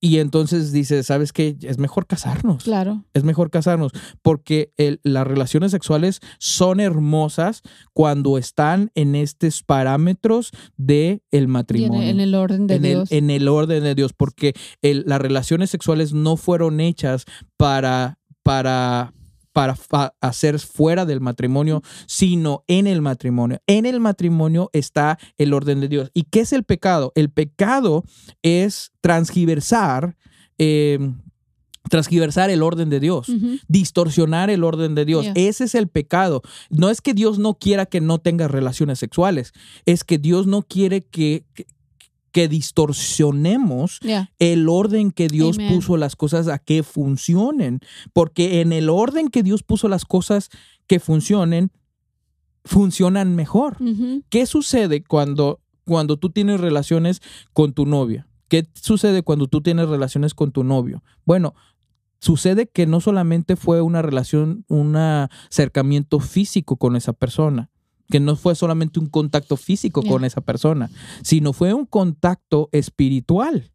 [0.00, 1.56] y entonces dices, ¿sabes qué?
[1.62, 2.62] Es mejor casarnos.
[2.64, 3.04] Claro.
[3.14, 3.92] Es mejor casarnos
[4.22, 7.62] porque el- las relaciones sexuales son hermosas
[7.92, 12.08] cuando están en estos parámetros de el en, matrimonio.
[12.08, 13.12] en el orden de en el, Dios.
[13.12, 17.24] en el orden de Dios, porque las relaciones sexuales no fueron hechas
[17.56, 19.12] para, para,
[19.58, 19.76] para
[20.20, 23.60] hacer fuera del matrimonio, sino en el matrimonio.
[23.66, 26.12] En el matrimonio está el orden de Dios.
[26.14, 27.10] ¿Y qué es el pecado?
[27.16, 28.04] El pecado
[28.42, 30.16] es transgiversar.
[30.58, 31.00] eh,
[31.90, 33.32] transgiversar el orden de Dios,
[33.66, 35.24] distorsionar el orden de Dios.
[35.24, 35.32] Yeah.
[35.36, 36.42] Ese es el pecado.
[36.68, 39.54] No es que Dios no quiera que no tengas relaciones sexuales,
[39.86, 41.46] es que Dios no quiere que,
[42.32, 44.30] que, distorsionemos Yeah.
[44.38, 45.74] el orden que Dios Amen.
[45.74, 47.80] puso las cosas a que funcionen.
[48.12, 50.50] Porque en el orden que Dios puso las cosas
[50.86, 51.70] que funcionen,
[52.64, 53.76] funcionan mejor.
[54.28, 57.20] ¿Qué sucede cuando, cuando tú tienes relaciones
[57.52, 58.26] con tu novia?
[58.48, 61.02] ¿Qué sucede cuando tú tienes relaciones con tu novio?
[61.24, 61.54] Bueno,
[62.20, 67.70] sucede que no solamente fue una relación, un acercamiento físico con esa persona,
[68.10, 70.90] que no fue solamente un contacto físico con esa persona,
[71.22, 73.70] sino fue un contacto espiritual.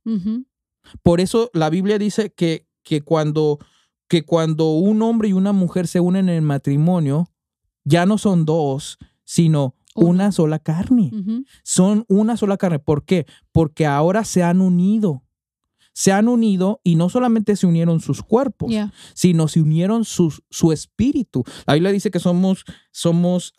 [1.02, 3.60] Por eso la Biblia dice que, que, cuando,
[4.08, 7.30] que cuando un hombre y una mujer se unen en el matrimonio,
[7.84, 10.10] ya no son dos, sino Uno.
[10.10, 11.12] una sola carne.
[11.64, 12.80] Son una sola carne.
[12.80, 13.26] ¿Por qué?
[13.52, 15.24] Porque ahora se han unido.
[15.94, 18.92] Se han unido y no solamente se unieron sus cuerpos, Yeah.
[19.14, 21.44] sino se unieron sus- su espíritu.
[21.68, 23.54] La Biblia dice que somos, somos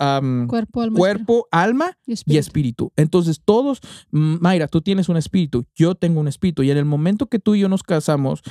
[0.48, 2.92] Cuerpo, alma, cuerpo, alma y y espíritu.
[2.96, 3.80] Entonces todos,
[4.10, 6.62] mm, Mayra, tú tienes un espíritu, yo tengo un espíritu.
[6.64, 8.42] Y en el momento que tú y yo nos casamos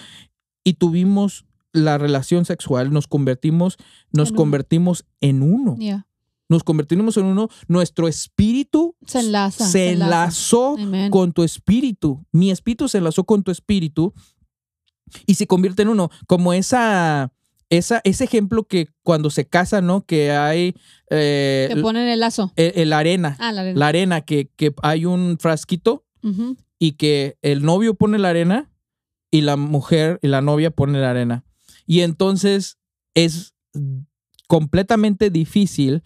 [0.64, 3.78] y tuvimos la relación sexual, nos convertimos,
[4.12, 5.76] nos En convertimos en uno.
[5.78, 6.08] Yeah.
[6.50, 7.50] Nos convertimos en uno.
[7.68, 9.66] Nuestro espíritu Se enlaza.
[9.66, 10.76] se enlazó
[11.10, 12.26] con tu espíritu.
[12.32, 14.14] Mi espíritu se enlazó con tu espíritu
[15.26, 16.10] y se convierte en uno.
[16.28, 17.32] Como esa,
[17.70, 20.06] esa, ese ejemplo que cuando se casa, ¿no?
[20.06, 20.76] Que hay
[21.10, 22.52] eh, Que ponen el lazo.
[22.56, 23.38] el, el arena.
[23.40, 23.80] Ah, la arena.
[23.80, 26.06] La arena, que, que hay un frasquito
[26.80, 28.70] y que el novio pone la arena
[29.32, 31.44] y la mujer y la novia pone la arena.
[31.86, 32.78] Y entonces
[33.14, 33.54] es
[34.48, 36.04] completamente difícil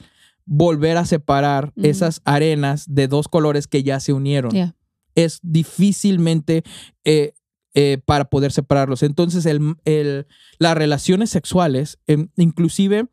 [0.49, 4.51] volver a separar esas arenas de dos colores que ya se unieron.
[4.51, 4.75] Yeah.
[5.13, 6.63] Es difícilmente
[7.03, 7.33] eh,
[7.73, 9.03] eh, para poder separarlos.
[9.03, 10.25] Entonces, el, el-
[10.57, 11.99] las relaciones sexuales,
[12.37, 13.07] inclusive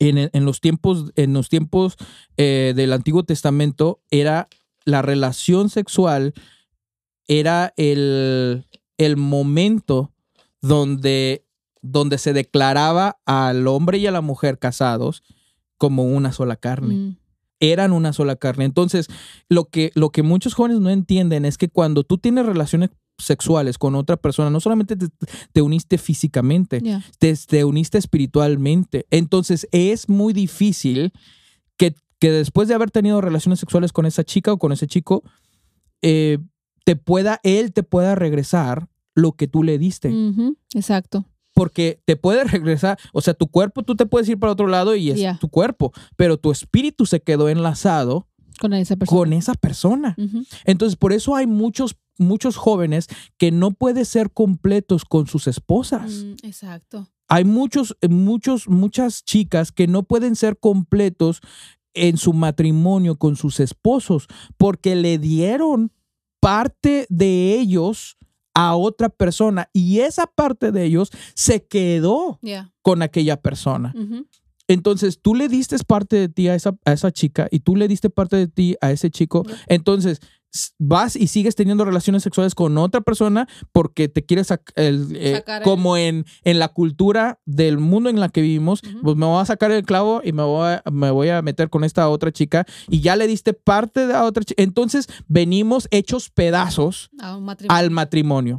[0.00, 1.96] en, en los tiempos, en los tiempos
[2.36, 4.48] eh, del Antiguo Testamento, era
[4.84, 6.34] la relación sexual,
[7.26, 8.66] era el,
[8.96, 10.12] el momento
[10.60, 11.44] donde,
[11.80, 15.22] donde se declaraba al hombre y a la mujer casados
[15.78, 17.16] como una sola carne Mm.
[17.60, 18.64] eran una sola carne.
[18.66, 19.08] Entonces,
[19.48, 22.90] lo que, lo que muchos jóvenes no entienden es que cuando tú tienes relaciones
[23.20, 25.06] sexuales con otra persona, no solamente te,
[25.52, 27.02] te uniste físicamente, Yeah.
[27.18, 29.06] te, te uniste espiritualmente.
[29.10, 31.12] Entonces, es muy difícil
[31.76, 35.24] que, que después de haber tenido relaciones sexuales con esa chica o con ese chico,
[36.02, 36.38] eh,
[36.84, 40.12] te pueda, él te pueda regresar lo que tú le diste.
[40.74, 41.24] Exacto.
[41.58, 44.94] Porque te puede regresar, o sea, tu cuerpo, tú te puedes ir para otro lado
[44.94, 48.28] y es tu cuerpo, pero tu espíritu se quedó enlazado
[48.60, 49.18] Con esa persona.
[49.18, 50.16] con esa persona.
[50.64, 53.08] Entonces, por eso hay muchos, muchos jóvenes
[53.38, 56.24] que no pueden ser completos con sus esposas.
[56.24, 57.08] Mm, exacto.
[57.28, 61.40] Hay muchos, muchos, muchas chicas que no pueden ser completos
[61.94, 65.92] en su matrimonio con sus esposos porque le dieron
[66.40, 68.17] parte de ellos
[68.60, 72.72] a otra persona y esa parte de ellos se quedó Yeah.
[72.82, 73.94] con aquella persona.
[73.96, 74.26] Ujú.
[74.66, 77.86] Entonces tú le diste parte de ti a esa, a esa chica y tú le
[77.86, 79.44] diste parte de ti a ese chico.
[79.68, 80.20] Entonces
[80.78, 85.34] vas y sigues teniendo relaciones sexuales con otra persona porque te quieres sac- el, eh,
[85.36, 89.26] Sacar el- como en, en la cultura del mundo en la que vivimos, pues me
[89.26, 92.08] voy a sacar el clavo y me voy a, me voy a meter con esta
[92.08, 94.62] otra chica y ya le diste parte de la otra chica.
[94.62, 97.10] Entonces venimos hechos pedazos
[97.40, 97.78] matrimonio.
[97.78, 98.58] al matrimonio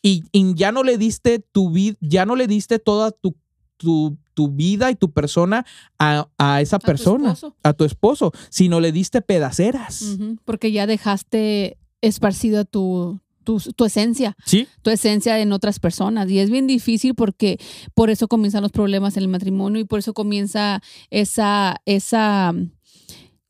[0.00, 0.24] y
[0.54, 3.36] ya no le diste tu vida, ya no le diste toda tu,
[3.78, 5.64] tu, tu vida y tu persona
[5.98, 10.18] a, a esa persona, a tu esposo, sino le diste pedaceras.
[10.44, 14.68] Porque ya dejaste esparcida tu, tu, tu esencia, ¿Sí?
[14.82, 16.30] tu esencia en otras personas.
[16.30, 17.58] Y es bien difícil porque
[17.94, 22.54] por eso comienzan los problemas en el matrimonio y por eso comienza esa, esa,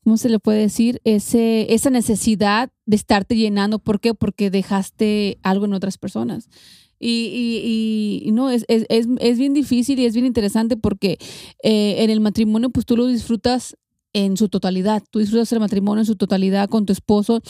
[0.03, 1.01] ¿cómo se le puede decir?
[1.03, 3.79] Ese, esa necesidad de estarte llenando.
[3.79, 4.13] ¿Por qué?
[4.13, 6.49] Porque dejaste algo en otras personas.
[6.99, 11.17] Y, y- y no, es, es, es, es bien difícil y es bien interesante porque
[11.63, 13.75] eh, en el matrimonio pues tú lo disfrutas
[14.13, 15.03] en su totalidad.
[15.11, 17.41] Tú disfrutas el matrimonio en su totalidad con tu esposo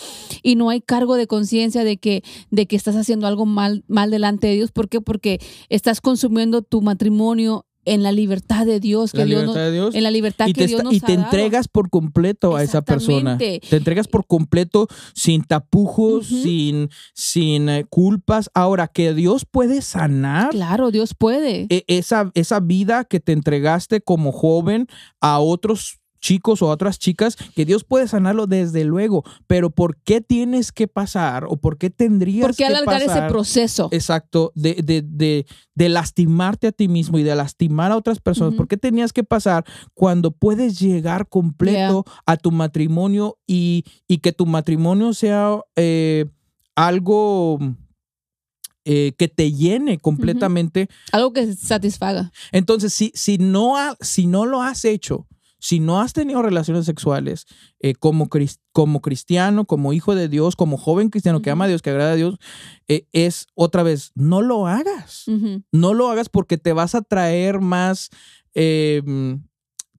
[0.43, 2.21] y no hay cargo de conciencia de que,
[2.51, 4.71] de que estás haciendo algo mal, mal delante de Dios.
[4.71, 4.99] ¿Por qué?
[5.01, 5.39] Porque
[5.69, 9.95] estás consumiendo tu matrimonio en la libertad de Dios, que La Dios nos- de Dios.
[9.95, 11.25] en la libertad Y que te, Dios nos y ha te dado.
[11.25, 13.37] entregas por completo a esa persona.
[13.37, 18.49] Te entregas por completo sin tapujos, sin, sin eh, culpas.
[18.53, 21.67] Ahora, que Dios puede sanar Claro, Dios puede.
[21.69, 24.87] e- esa, esa vida que te entregaste como joven
[25.21, 29.97] a otros chicos o a otras chicas que Dios puede sanarlo desde luego, pero ¿por
[30.03, 33.87] qué tienes que pasar o por qué tendrías ¿Por qué que alargar ese proceso?
[33.91, 38.55] Exacto, de, de, de, de lastimarte a ti mismo y de lastimar a otras personas.
[38.55, 39.63] ¿Por qué tenías que pasar
[39.93, 46.25] cuando puedes llegar completo a tu matrimonio y, y que tu matrimonio sea eh,
[46.75, 47.59] algo
[48.85, 50.89] eh, que te llene completamente?
[51.11, 52.31] Algo que satisfaga.
[52.51, 55.27] Entonces, si, si, no ha- si no lo has hecho,
[55.59, 57.45] si no has tenido relaciones sexuales
[57.79, 61.67] eh, como, cris- como cristiano, como hijo de Dios, como joven cristiano que ama a
[61.67, 62.37] Dios, que agrada a Dios,
[62.87, 65.25] eh, es otra vez, no lo hagas.
[65.71, 68.09] No lo hagas porque te vas a traer más,
[68.55, 69.33] eh, mm,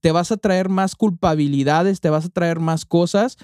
[0.01, 3.37] te vas a traer más culpabilidades, te vas a traer más cosas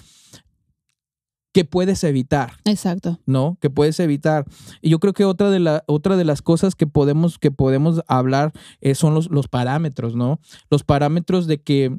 [1.52, 2.52] que puedes evitar.
[2.66, 3.18] Exacto.
[3.24, 3.56] ¿no?
[3.62, 4.44] Que puedes evitar.
[4.82, 8.02] Y yo creo que otra de, la, otra de las cosas que podemos, que podemos
[8.08, 8.52] hablar
[8.82, 10.38] eh, son los, los parámetros, ¿no?
[10.70, 11.96] Los parámetros de que,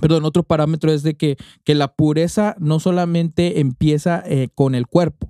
[0.00, 4.86] perdón, otro parámetro es de que, que la pureza no solamente empieza eh, con el
[4.86, 5.28] cuerpo,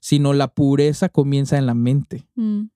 [0.00, 2.26] sino la pureza comienza en la mente.
[2.34, 2.66] Mm.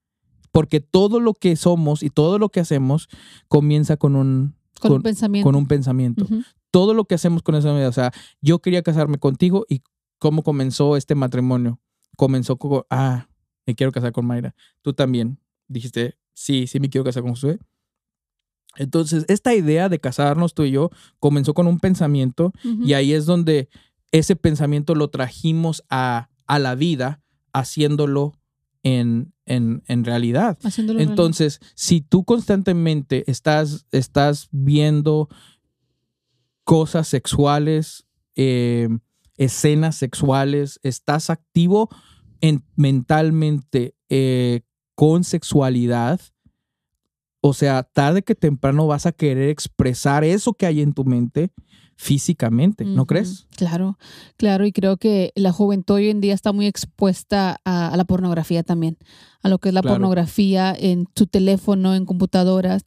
[0.50, 3.08] Porque todo lo que somos y todo lo que hacemos
[3.48, 5.46] comienza con un, Con, un pensamiento.
[5.48, 6.42] con un pensamiento Ujú.
[6.70, 7.88] todo lo que hacemos con esa vida.
[7.88, 8.12] O sea,
[8.42, 9.80] yo quería casarme contigo y
[10.18, 11.80] cómo comenzó este matrimonio.
[12.16, 13.28] Comenzó con, ah,
[13.66, 14.54] me quiero casar con Mayra.
[14.82, 15.38] Tú también
[15.68, 17.58] dijiste, sí, sí me quiero casar con Josué.
[18.76, 23.26] Entonces, esta idea de casarnos tú y yo comenzó con un pensamiento y ahí es
[23.26, 23.68] donde
[24.12, 27.22] ese pensamiento lo trajimos a, a la vida,
[27.52, 28.38] haciéndolo
[28.82, 30.58] en, en, en realidad.
[30.62, 31.12] Haciéndolo realidad.
[31.12, 35.28] Entonces, si tú constantemente estás, estás viendo
[36.64, 38.88] cosas sexuales, eh,
[39.36, 41.88] escenas sexuales, estás activo
[42.40, 44.62] en, mentalmente eh,
[44.94, 46.20] con sexualidad,
[47.43, 51.51] o sea, tarde que temprano vas a querer expresar eso que hay en tu mente
[51.97, 53.47] físicamente, ¿no crees?
[53.56, 53.98] Claro,
[54.36, 58.05] claro, y creo que la juventud hoy en día está muy expuesta a, a la
[58.05, 58.97] pornografía también,
[59.43, 59.94] a lo que es la Claro.
[59.97, 62.85] pornografía en tu teléfono, en computadoras,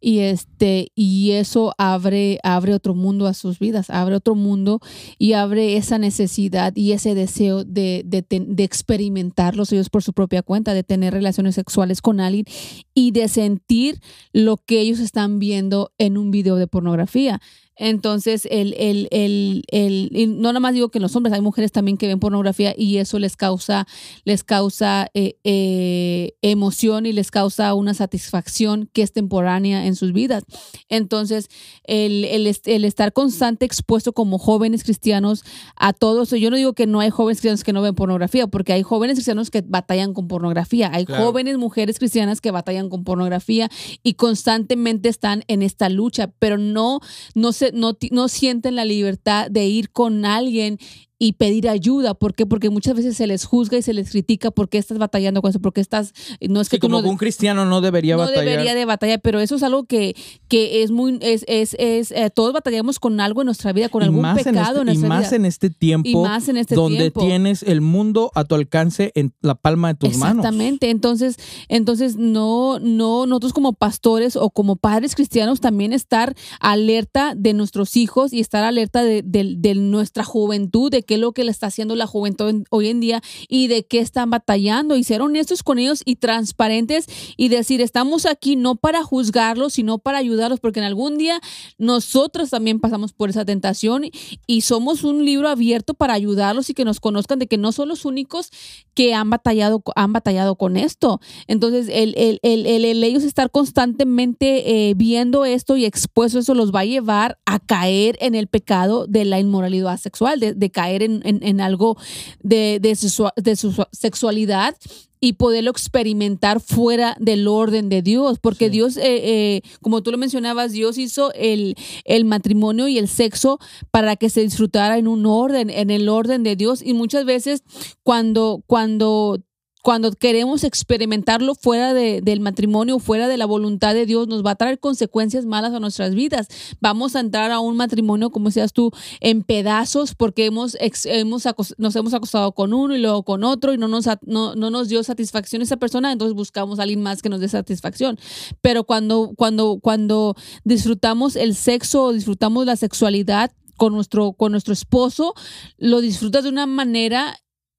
[0.00, 4.80] y este, y eso abre, abre otro mundo a sus vidas, abre otro mundo
[5.18, 10.42] y abre esa necesidad y ese deseo de, de, de experimentarlos ellos por su propia
[10.42, 12.44] cuenta, de tener relaciones sexuales con alguien
[12.92, 14.00] y de sentir
[14.32, 17.40] lo que ellos están viendo en un video de pornografía.
[17.76, 21.72] Entonces, el, el, el, el, y no nada más digo que los hombres, hay mujeres
[21.72, 23.86] también que ven pornografía y eso les causa,
[24.24, 30.12] les causa eh, eh, emoción y les causa una satisfacción que es temporánea en sus
[30.12, 30.44] vidas.
[30.88, 31.48] Entonces,
[31.84, 35.44] el, el, est- el estar constante expuesto como jóvenes cristianos
[35.76, 38.46] a todo eso, yo no digo que no hay jóvenes cristianos que no ven pornografía,
[38.46, 41.24] porque hay jóvenes cristianos que batallan con pornografía, hay Claro.
[41.24, 43.68] jóvenes mujeres cristianas que batallan con pornografía
[44.02, 47.00] y constantemente están en esta lucha, pero no
[47.34, 50.78] no, se, no, sienten la libertad de ir con alguien
[51.24, 52.14] y pedir ayuda.
[52.14, 52.44] ¿Por qué?
[52.46, 55.50] Porque muchas veces se les juzga y se les critica por qué estás batallando con
[55.50, 56.12] eso, porque estás,
[56.48, 58.44] no es que Sí, como no, un cristiano no debería no batallar.
[58.44, 60.14] debería de batallar, pero eso es algo que,
[60.48, 64.02] que es muy, es, es, es eh, todos batallamos con algo en nuestra vida, con
[64.02, 66.56] y algún pecado en en, este, y nuestra más en este tiempo y más en
[66.56, 67.20] este donde tiempo.
[67.20, 70.44] tienes el mundo a tu alcance en la palma de tus manos.
[70.44, 70.90] Exactamente.
[70.90, 71.36] Entonces,
[71.68, 77.96] entonces no, no, nosotros como pastores o como padres cristianos también estar alerta de nuestros
[77.96, 81.52] hijos y estar alerta de, de- de nuestra juventud, de qué es lo que le
[81.52, 85.22] está haciendo la juventud en- hoy en día y de qué están batallando y ser
[85.22, 90.58] honestos con ellos y transparentes y decir, estamos aquí no para juzgarlos, sino para ayudarlos,
[90.58, 91.40] porque en algún día
[91.78, 94.04] nosotros también pasamos por esa tentación
[94.46, 97.88] y, somos un libro abierto para ayudarlos y que nos conozcan de que no son
[97.88, 98.50] los únicos
[98.94, 101.20] que han batallado, han batallado con esto.
[101.46, 106.54] Entonces, el, el, el, el- el ellos estar constantemente eh, viendo esto y expuesto eso
[106.54, 110.70] los va a llevar a caer en el pecado de la inmoralidad sexual, de, de
[110.70, 111.96] caer en, en- en algo
[112.42, 114.76] de, de, su, de su sexualidad
[115.20, 118.70] y poderlo experimentar fuera del orden de Dios, porque Sí.
[118.72, 123.58] Dios, eh, eh, como tú lo mencionabas, Dios hizo el, el matrimonio y el sexo
[123.90, 126.82] para que se disfrutara en un orden, en el orden de Dios.
[126.82, 127.62] Y muchas veces
[128.02, 129.38] cuando, cuando
[129.84, 134.52] cuando queremos experimentarlo fuera de- del matrimonio, fuera de la voluntad de Dios, nos va
[134.52, 136.48] a traer consecuencias malas a nuestras vidas.
[136.80, 140.74] Vamos a entrar a un matrimonio, como decías tú, en pedazos porque hemos,
[141.04, 141.44] hemos
[141.76, 144.88] nos hemos acostado con uno y luego con otro y no nos, no, no nos
[144.88, 148.18] dio satisfacción esa persona, entonces buscamos a alguien más que nos dé satisfacción.
[148.62, 150.34] Pero cuando, cuando, cuando
[150.64, 155.34] disfrutamos el sexo o disfrutamos la sexualidad con nuestro, con nuestro esposo,
[155.76, 157.36] lo disfrutas de una manera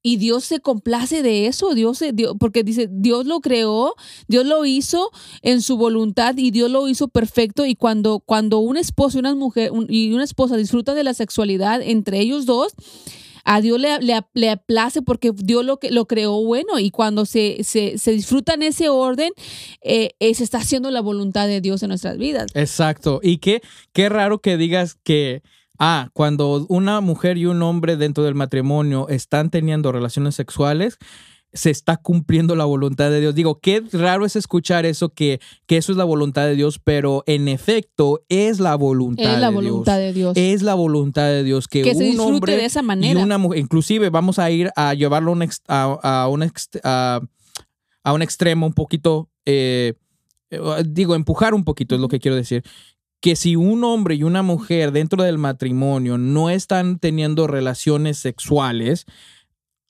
[0.07, 3.95] y Dios se complace de eso, Dios, Dios- porque dice, Dios lo creó,
[4.27, 5.09] Dios lo hizo
[5.41, 7.65] en su voluntad y Dios lo hizo perfecto.
[7.65, 11.81] Y cuando, cuando un esposo y una mujer y una esposa disfrutan de la sexualidad
[11.81, 12.73] entre ellos dos,
[13.45, 17.63] a Dios le, le, le place porque Dios lo, lo creó bueno y cuando se,
[17.63, 19.31] se, se disfruta en ese orden,
[19.81, 22.45] eh, eh, se está haciendo la voluntad de Dios en nuestras vidas.
[22.53, 23.21] Exacto.
[23.23, 23.61] Y qué,
[23.91, 25.41] qué raro que digas que,
[25.79, 30.97] ah, cuando una mujer y un hombre dentro del matrimonio están teniendo relaciones sexuales,
[31.53, 33.33] se está cumpliendo la voluntad de Dios.
[33.33, 37.23] Digo, qué raro es escuchar eso, que, que eso es la voluntad de Dios, pero
[37.27, 40.07] en efecto es la voluntad Es la de voluntad Dios.
[40.07, 40.33] de Dios.
[40.35, 43.23] Es la voluntad de Dios que, que se un disfrute hombre de esa y manera.
[43.23, 46.69] una mujer, inclusive vamos a ir a llevarlo a un, ex- a, a un, ex-
[46.83, 47.21] a-
[48.03, 49.93] a un extremo un poquito, eh,
[50.49, 52.63] eh, digo, empujar un poquito es lo que quiero decir.
[53.25, 59.07] Que si un hombre y una mujer dentro del matrimonio no están teniendo relaciones sexuales,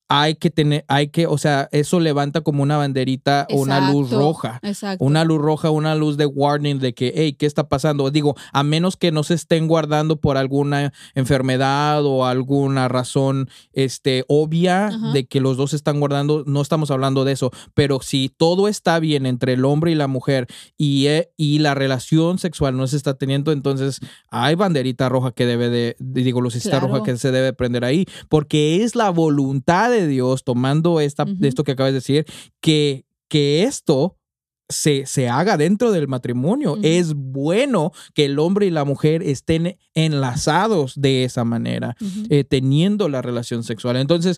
[0.08, 4.12] hay que tener, hay que, o sea, eso levanta como una banderita o una luz
[4.12, 4.60] roja.
[4.62, 5.04] Exacto.
[5.04, 8.12] Una luz roja, una luz de warning de que, hey, ¿qué está pasando?
[8.12, 14.24] Digo, a menos que no se estén guardando por alguna enfermedad o alguna razón este,
[14.28, 15.12] obvia Ajá.
[15.12, 17.52] de que los dos están guardando, no estamos hablando de eso.
[17.74, 21.74] Pero si todo está bien entre el hombre y la mujer y, eh, y la
[21.74, 24.00] relación sexual no se está teniendo, entonces
[24.30, 26.88] hay banderita roja que debe de, de- digo, lucecita Claro.
[26.90, 31.64] roja que se debe prender ahí, porque es la voluntad de Dios, tomando esta, esto
[31.64, 32.26] que acabas de decir,
[32.62, 34.18] que, que esto
[34.70, 36.78] se, se haga dentro del matrimonio.
[36.82, 41.96] Es bueno que el hombre y la mujer estén enlazados de esa manera,
[42.30, 43.98] eh, teniendo la relación sexual.
[43.98, 44.38] Entonces,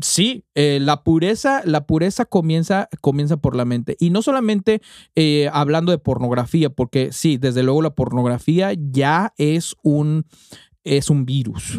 [0.00, 3.96] sí, eh, la pureza, la pureza comienza, comienza por la mente.
[4.00, 4.82] Y no solamente
[5.14, 10.26] eh, hablando de pornografía, porque sí, desde luego la pornografía ya es un,
[10.84, 11.78] es un virus.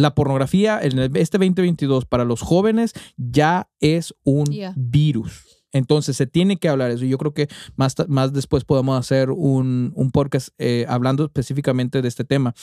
[0.00, 4.72] La pornografía en el- este 2022 para los jóvenes ya es un Yeah.
[4.76, 5.44] virus.
[5.72, 7.04] Entonces se tiene que hablar eso.
[7.04, 7.46] Yo creo que
[7.76, 12.54] más, más después podemos hacer un, un podcast eh, hablando específicamente de este tema.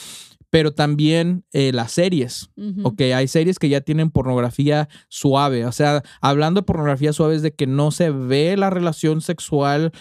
[0.49, 2.49] Pero también eh, las series.
[2.57, 2.81] Ujú.
[2.88, 5.65] Ok, hay series que ya tienen pornografía suave.
[5.65, 9.91] O sea, hablando de pornografía suave es de que no se ve la relación sexual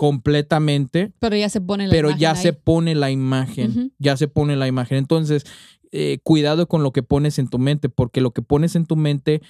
[0.00, 2.36] completamente, Pero ya se pone la pero imagen ya ahí.
[2.42, 4.98] se pone la imagen, ya se pone la imagen.
[4.98, 5.44] Entonces,
[5.92, 8.96] eh, cuidado con lo que pones en tu mente, porque lo que pones en tu
[8.96, 9.42] mente,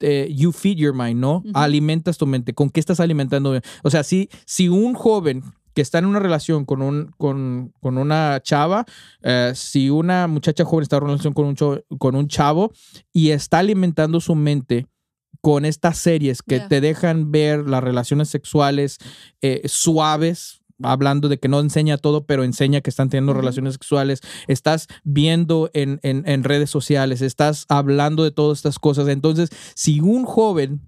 [0.00, 1.42] eh, you feed your mind, ¿no?
[1.54, 2.52] Alimentas tu mente.
[2.52, 3.58] ¿Con qué estás alimentando?
[3.82, 7.98] O sea, si, si un joven que está en una relación con, un, con, con
[7.98, 8.84] una chava,
[9.22, 12.72] eh, si una muchacha joven está en una relación con un, cho- con un chavo
[13.12, 14.86] y está alimentando su mente
[15.44, 16.68] con estas series que Yeah.
[16.68, 18.96] te dejan ver las relaciones sexuales
[19.42, 24.20] eh, suaves, hablando de que no enseña todo, pero enseña que están teniendo relaciones sexuales,
[24.48, 29.06] estás viendo en, en- en redes sociales, estás hablando de todas estas cosas.
[29.08, 30.80] Entonces, si un joven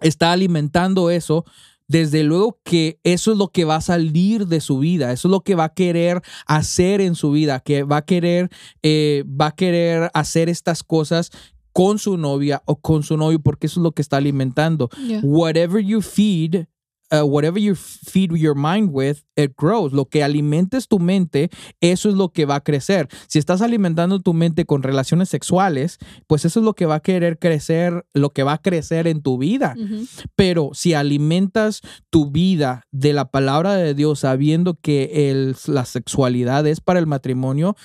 [0.00, 1.44] está alimentando eso,
[1.86, 5.30] desde luego que eso es lo que va a salir de su vida, eso es
[5.30, 8.48] lo que va a querer hacer en su vida, que va a querer,
[8.82, 11.30] eh, va a querer hacer estas cosas
[11.74, 14.88] con su novia o con su novio, porque eso es lo que está alimentando.
[15.06, 15.20] Yeah.
[15.22, 16.66] Whatever you feed,
[17.12, 19.92] uh, whatever you feed your mind with, it grows.
[19.92, 23.08] Lo que alimentes tu mente, eso es lo que va a crecer.
[23.26, 25.98] Si estás alimentando tu mente con relaciones sexuales,
[26.28, 29.20] pues eso es lo que va a querer crecer, lo que va a crecer en
[29.20, 29.74] tu vida.
[29.76, 30.06] Ujú.
[30.36, 36.64] Pero si alimentas tu vida de la palabra de Dios sabiendo que el- la sexualidad
[36.68, 37.76] es para el matrimonio,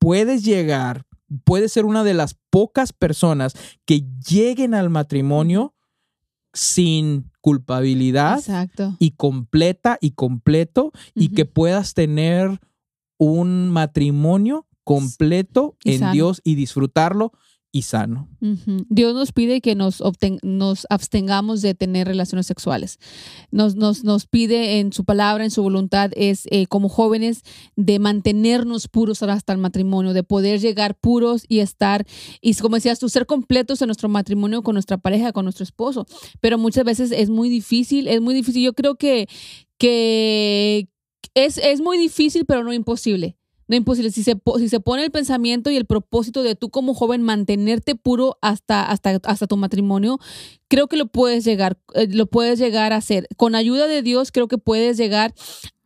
[0.00, 1.04] puedes llegar,
[1.44, 3.54] puedes ser una de las pocas personas
[3.84, 5.74] que lleguen al matrimonio
[6.52, 8.96] sin culpabilidad Exacto.
[8.98, 12.60] y completa y completo y que puedas tener
[13.18, 16.12] un matrimonio completo Y en sano.
[16.12, 17.32] Dios y disfrutarlo
[17.74, 18.28] y sano.
[18.90, 20.02] Dios nos pide que nos
[20.90, 22.98] abstengamos de tener relaciones sexuales.
[23.50, 27.42] Nos, nos, nos pide en su palabra, en su voluntad, es eh, como jóvenes
[27.74, 32.06] de mantenernos puros hasta el matrimonio, de poder llegar puros y estar,
[32.42, 36.06] y como decías tú, ser completos en nuestro matrimonio con nuestra pareja, con nuestro esposo.
[36.40, 38.62] Pero muchas veces es muy difícil, es muy difícil.
[38.62, 39.28] Yo creo que,
[39.78, 40.88] que
[41.34, 43.38] es, es muy difícil, pero no imposible.
[43.72, 44.10] No imposible.
[44.10, 47.94] Si se, si se pone el pensamiento y el propósito de tú como joven mantenerte
[47.94, 50.18] puro hasta, hasta, hasta tu matrimonio,
[50.68, 53.26] creo que lo puedes llegar, eh, lo puedes llegar a hacer.
[53.38, 55.32] Con ayuda de Dios, creo que puedes llegar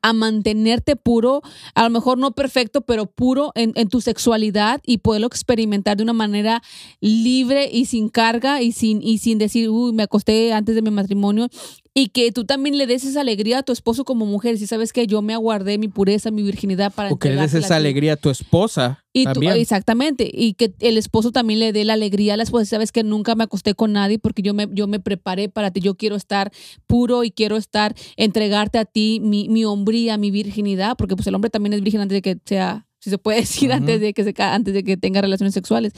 [0.03, 1.43] a mantenerte puro,
[1.77, 6.03] a lo mejor no perfecto, pero puro en, en tu sexualidad y poderlo experimentar de
[6.03, 6.65] una manera
[7.01, 10.91] libre y sin carga y sin, y sin decir, uy, me acosté antes de mi
[10.91, 11.49] matrimonio.
[11.98, 14.59] Y que tú también le des esa alegría a tu esposo como mujer.
[14.59, 17.55] Si sabes que yo me aguardé mi pureza, mi virginidad para O que le des
[17.55, 19.02] esa a alegría a tu esposa.
[19.14, 22.66] Y tú- exactamente, y que el esposo también le dé la alegría a la esposa.
[22.66, 25.81] Sabes que nunca me acosté con nadie porque yo me, yo me preparé para ti.
[25.81, 26.52] Yo quiero estar
[26.86, 31.35] puro y quiero estar, entregarte a ti mi, mi hombría, mi virginidad, porque pues el
[31.35, 34.23] hombre también es virgen antes de que sea, si se puede decir, antes de que
[34.23, 35.94] se antes de que tenga relaciones sexuales.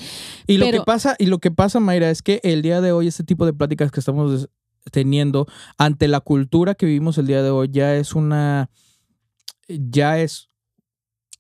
[0.46, 3.08] Y lo que pasa, y lo que pasa, Mayra, es que el día de hoy,
[3.08, 4.48] este tipo de pláticas que estamos
[4.90, 5.47] teniendo,
[5.77, 8.70] ante la cultura que vivimos el día de hoy, ya es una.
[9.69, 10.47] Ya es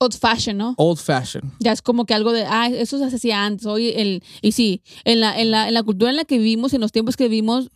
[0.00, 0.74] Old fashion, ¿no?
[0.76, 1.52] old fashion.
[1.58, 4.80] Ya es como que algo de, ah, eso se hacía antes, hoy el, y sí,
[5.04, 7.24] en la, en la, en la cultura en la que vivimos, en los tiempos que
[7.28, 7.70] vivimos,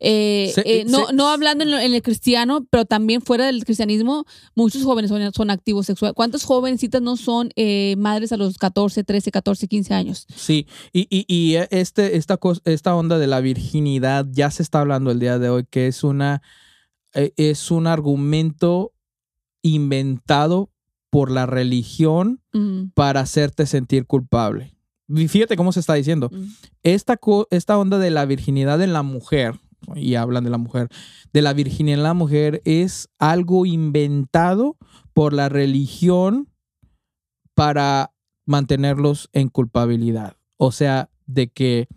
[0.00, 3.44] eh, Se- eh, no, se- no hablando en, lo- en el cristiano, pero también fuera
[3.44, 4.24] del cristianismo,
[4.54, 6.14] muchos jóvenes son, son activos sexuales.
[6.14, 10.26] ¿Cuántas jovencitas no son eh, madres a los 14, 13, 14, 15 años?
[10.34, 15.10] Sí, y, y, y este, esta, esta onda de la virginidad ya se está hablando
[15.10, 16.40] el día de hoy, que es una
[17.12, 18.92] eh, es un argumento
[19.62, 20.70] inventado
[21.16, 22.42] por la religión
[22.92, 24.74] para hacerte sentir culpable.
[25.08, 26.28] Y Fíjate cómo se está diciendo.
[26.82, 27.18] Esta,
[27.50, 29.58] esta onda de la virginidad en la mujer,
[29.94, 30.88] y hablan de la mujer,
[31.32, 34.76] de la virginidad en la mujer es algo inventado
[35.14, 36.48] por la religión
[37.54, 38.12] para
[38.44, 40.36] mantenerlos en culpabilidad.
[40.58, 41.88] O sea, de que,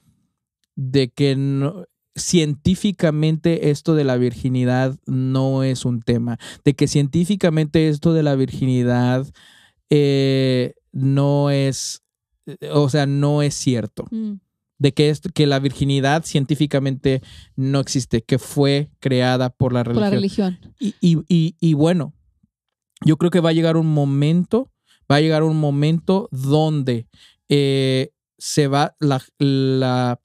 [0.78, 1.84] de que no-
[2.20, 6.38] científicamente esto de la virginidad no es un tema.
[6.64, 9.26] De que científicamente esto de la virginidad
[9.90, 12.04] eh, no es,
[12.72, 14.34] o sea, no es cierto mm.
[14.78, 17.22] de que, es, que la virginidad científicamente
[17.56, 20.10] no existe, que fue creada por la Por religión.
[20.12, 20.76] la religión.
[20.80, 22.14] Y, y- y- y bueno,
[23.06, 24.72] yo creo que va a llegar un momento,
[25.12, 27.08] va a llegar un momento donde
[27.50, 30.20] eh, se va, la, la,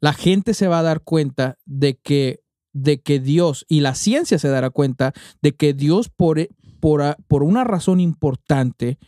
[0.00, 4.38] la gente se va a dar cuenta de que, de que Dios, y la ciencia
[4.38, 5.12] se dará cuenta
[5.42, 6.38] de que Dios por,
[6.80, 8.98] por, a- por una razón importante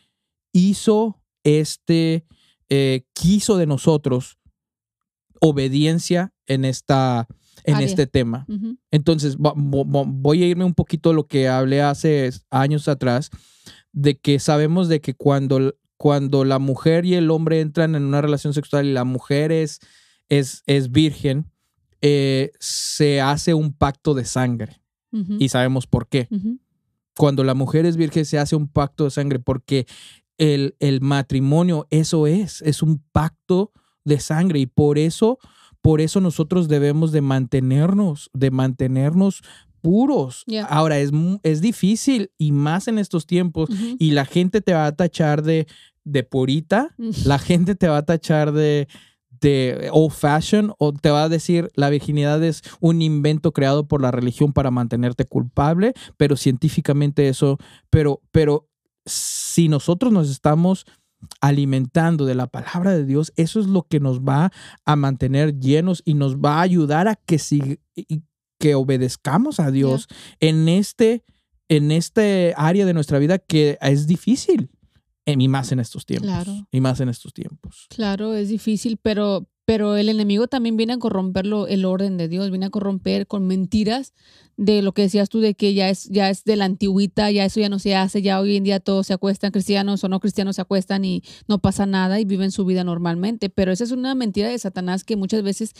[0.52, 2.24] hizo este,
[2.68, 4.38] eh, quiso de nosotros
[5.40, 7.26] obediencia en, esta,
[7.64, 7.86] en Área.
[7.86, 8.46] este tema.
[8.90, 13.30] Entonces, voy a irme un poquito a lo que hablé hace años atrás,
[13.92, 18.20] de que sabemos de que cuando, cuando la mujer y el hombre entran en una
[18.22, 19.80] relación sexual y la mujer es,
[20.32, 21.50] es, es virgen,
[22.00, 24.80] eh, se hace un pacto de sangre.
[25.38, 26.26] Y sabemos por qué.
[27.18, 29.86] Cuando la mujer es virgen se hace un pacto de sangre porque
[30.38, 33.72] el, el matrimonio, eso es, es un pacto
[34.04, 35.38] de sangre y por eso,
[35.82, 39.42] por eso nosotros debemos de mantenernos, de mantenernos
[39.82, 40.44] puros.
[40.46, 40.64] Ya.
[40.64, 41.10] Ahora, es,
[41.42, 43.68] es difícil y más en estos tiempos
[43.98, 45.66] y la gente te va a tachar de,
[46.04, 46.94] de purita,
[47.26, 48.88] la gente te va a tachar de,
[49.42, 54.00] de old fashion o te va a decir la virginidad es un invento creado por
[54.00, 57.58] la religión para mantenerte culpable, pero científicamente eso,
[57.90, 58.68] pero, pero
[59.04, 60.86] si nosotros nos estamos
[61.40, 64.52] alimentando de la palabra de Dios, eso es lo que nos va
[64.84, 67.80] a mantener llenos y nos va a ayudar a que, si,
[68.58, 70.08] que obedezcamos a Dios
[70.40, 71.24] en este
[71.68, 74.68] en este área de nuestra vida que es difícil
[75.26, 76.66] y más en estos tiempos Claro.
[76.70, 80.98] y más en estos tiempos Claro, es difícil, pero, pero el enemigo también viene a
[80.98, 84.12] corromper lo- el orden de Dios, viene a corromper con mentiras
[84.58, 87.44] de lo que decías tú, de que ya es, ya es de la antigüita, ya
[87.46, 90.20] eso ya no se hace, ya hoy en día todos se acuestan, cristianos o no
[90.20, 93.48] cristianos se acuestan y no pasa nada y viven su vida normalmente.
[93.48, 95.72] Pero esa es una mentira de Satanás que muchas veces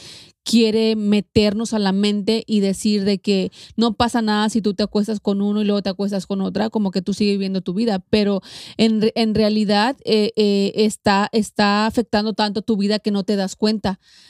[0.44, 4.82] quiere meternos a la mente y decir de que no pasa nada si tú te
[4.82, 7.74] acuestas con uno y luego te acuestas con otra, como que tú sigues viviendo tu
[7.74, 8.00] vida.
[8.10, 8.40] Pero
[8.78, 13.54] en, en realidad eh, eh, está, está afectando tanto tu vida que no te das
[13.54, 13.71] cuenta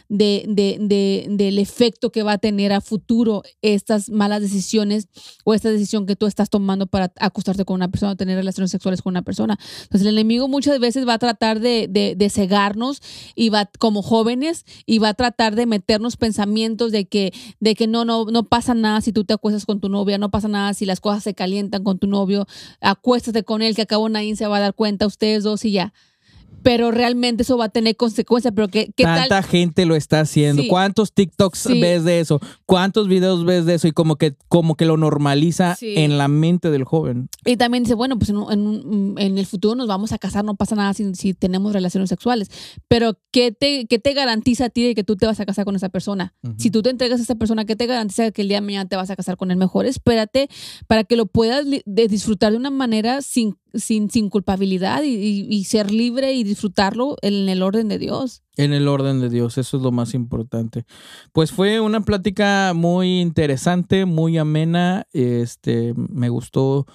[0.09, 5.09] de, de- de- del efecto que va a tener a futuro estas malas decisiones
[5.44, 8.70] o esta decisión que tú estás tomando para acostarte con una persona o tener relaciones
[8.70, 9.59] sexuales con una persona.
[9.82, 13.01] Entonces el enemigo muchas veces va a tratar de, de- de cegarnos
[13.35, 17.86] y va como jóvenes y va a tratar de meternos pensamientos de que, de que
[17.86, 20.74] no, no, no pasa nada si tú te acuestas con tu novia, no pasa nada
[20.74, 22.47] si las cosas se calientan con tu novio,
[22.81, 25.93] acuéstate con él que acabo nadie se va a dar cuenta, ustedes dos y ya.
[26.62, 29.44] Pero realmente eso va a tener consecuencias, pero ¿qué, qué tanta tal?
[29.44, 30.68] gente lo está haciendo Sí.
[30.68, 31.80] cuántos TikToks Sí.
[31.80, 35.74] ves de eso cuántos videos ves de eso y como que como que lo normaliza
[35.76, 35.94] Sí.
[35.96, 39.74] en la mente del joven Y también dice, bueno, pues en, en en el futuro
[39.74, 42.50] nos vamos a casar, no pasa nada si, si tenemos relaciones sexuales.
[42.88, 45.64] Pero ¿qué te, ¿qué te garantiza a ti de que tú te vas a casar
[45.64, 46.34] con esa persona?
[46.56, 48.88] Si tú te entregas a esa persona, ¿qué te garantiza que el día de mañana
[48.88, 49.86] te vas a casar con él mejor?
[49.86, 50.48] Espérate
[50.86, 55.47] para que lo puedas de disfrutar de una manera sin, sin, sin culpabilidad y, y-
[55.51, 58.43] y ser libre y disfrutarlo en el orden de Dios.
[58.57, 60.85] En el orden de Dios, eso es lo más importante.
[61.32, 65.07] Pues fue una plática muy interesante, muy amena.
[65.12, 66.86] Este, me gustó.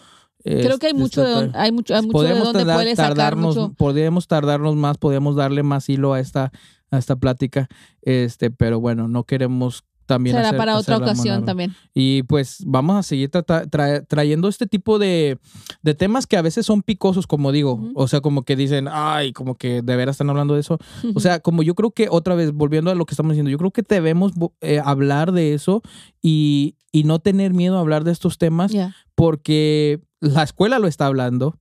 [0.43, 2.95] Creo que hay este, mucho de, hay mucho, hay mucho de podemos donde tardar- puedes
[2.95, 3.73] sacar tardarnos, mucho.
[3.73, 6.51] podríamos tardarnos más, podríamos darle más hilo a esta,
[6.89, 7.67] a esta plática.
[8.01, 11.75] Este, pero bueno, no queremos también Será hacer- para otra ocasión también.
[11.93, 15.37] Y pues vamos a seguir tra- trayendo este tipo de,
[15.83, 17.91] de temas que a veces son picosos, como digo.
[17.93, 20.79] O sea, como que dicen, ay, como que de veras están hablando de eso.
[21.15, 23.57] O sea, como yo creo que otra vez, volviendo a lo que estamos diciendo, yo
[23.59, 24.31] creo que debemos
[24.61, 25.81] eh, hablar de eso
[26.21, 28.71] y, y no tener miedo a hablar de estos temas
[29.13, 31.59] porque la escuela lo está hablando,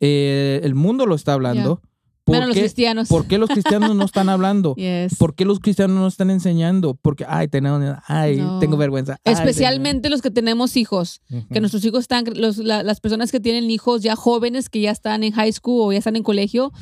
[0.00, 1.80] eh, el mundo lo está hablando.
[2.26, 3.06] ¿Por Menos los qué- cristianos.
[3.08, 4.74] ¿Por qué los cristianos no están hablando?
[4.76, 5.14] Yes.
[5.16, 6.98] ¿Por qué los cristianos no están enseñando?
[7.00, 8.58] Porque, ay, tenemos, ay, No.
[8.58, 9.20] tengo vergüenza.
[9.24, 11.20] ay, Especialmente los que tenemos hijos.
[11.52, 14.90] que nuestros hijos están, los- la- las personas que tienen hijos ya jóvenes, que ya
[14.90, 16.72] están en high school o ya están en colegio,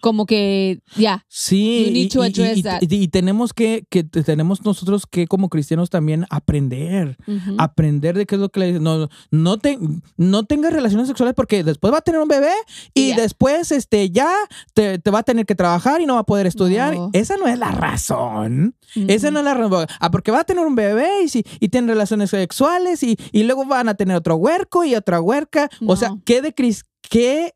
[0.00, 1.24] como que ya.
[1.28, 2.82] Sí, You need y, to y- address y- that.
[2.82, 7.16] y- y tenemos que, que te- tenemos nosotros que como cristianos también aprender,
[7.58, 8.82] aprender de qué es lo que le dicen.
[8.82, 9.78] No, no, te,
[10.16, 12.52] no tengas relaciones sexuales porque después va a tener un bebé
[12.94, 14.30] y después este, ya
[14.74, 16.94] te, te va a tener que trabajar y no va a poder estudiar.
[16.94, 17.10] No.
[17.12, 18.74] Esa no es la razón.
[18.94, 19.86] Esa no es la razón.
[20.00, 23.42] Ah, porque va a tener un bebé y, si, y tiene relaciones sexuales y, y
[23.44, 25.68] luego van a tener otro huerco y otra huerca.
[25.86, 26.14] O sea.
[26.24, 27.54] ¿qué de cris qué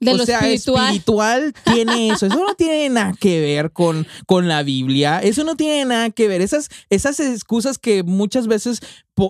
[0.00, 0.84] De o lo sea, espiritual.
[0.86, 2.26] espiritual tiene eso.
[2.26, 5.20] Eso no tiene nada que ver con, con la Biblia.
[5.20, 6.40] Eso no tiene nada que ver.
[6.40, 8.80] Esas, esas excusas que muchas veces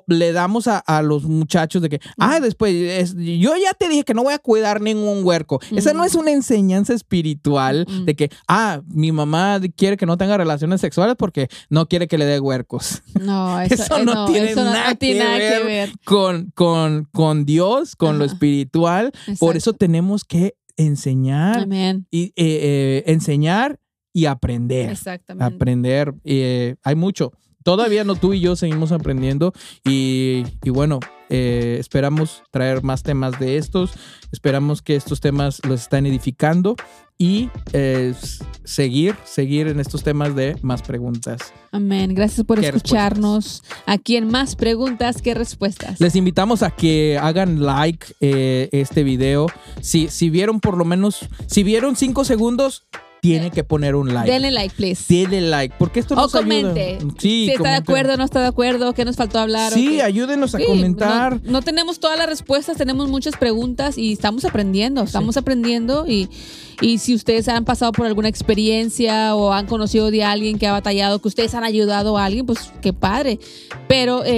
[0.08, 4.02] le damos a, a los muchachos de que, ah, después, es- yo ya te dije
[4.02, 5.60] que no voy a cuidar ningún huerco.
[5.76, 10.36] Esa no es una enseñanza espiritual de que, ah, mi mamá quiere que no tenga
[10.36, 13.02] relaciones sexuales porque no quiere que le dé huercos.
[13.20, 15.92] No, eso, Eso no tiene eso no- no nada tiene que nada que ver ver.
[16.04, 19.12] Con, con, con Dios, con lo espiritual.
[19.38, 22.06] Por eso tenemos que enseñar Amén.
[22.10, 23.78] y eh, eh, enseñar
[24.12, 24.90] y aprender.
[24.90, 25.54] Exactamente.
[25.54, 26.14] Aprender.
[26.24, 27.32] eh, hay mucho.
[27.66, 29.52] Todavía no tú y yo seguimos aprendiendo
[29.84, 33.90] y, y bueno, eh, esperamos traer más temas de estos.
[34.30, 36.76] Esperamos que estos temas los están edificando
[37.18, 38.14] y eh,
[38.62, 41.52] seguir, seguir en estos temas de más preguntas.
[41.72, 42.14] Amén.
[42.14, 46.00] Gracias por ¿Qué escucharnos aquí en Más Preguntas que Respuestas.
[46.00, 49.48] Les invitamos a que hagan like eh, este video.
[49.80, 52.86] Si, si vieron por lo menos, si vieron cinco segundos,
[53.30, 54.30] tiene que poner un like.
[54.30, 55.04] Denle like, please.
[55.08, 56.42] Denle like, porque esto O nos ayuda.
[56.44, 56.98] comente.
[57.18, 59.72] Sí, si está de acuerdo, no está de acuerdo, qué nos faltó hablar.
[59.72, 61.40] Sí, ayúdenos a Sí, comentar.
[61.42, 66.28] No, no tenemos todas las respuestas, tenemos muchas preguntas y estamos aprendiendo, estamos aprendiendo y,
[66.80, 70.72] y si ustedes han pasado por alguna experiencia o han conocido de alguien que ha
[70.72, 73.38] batallado, que ustedes han ayudado a alguien, pues qué padre.
[73.88, 74.28] Pero eh,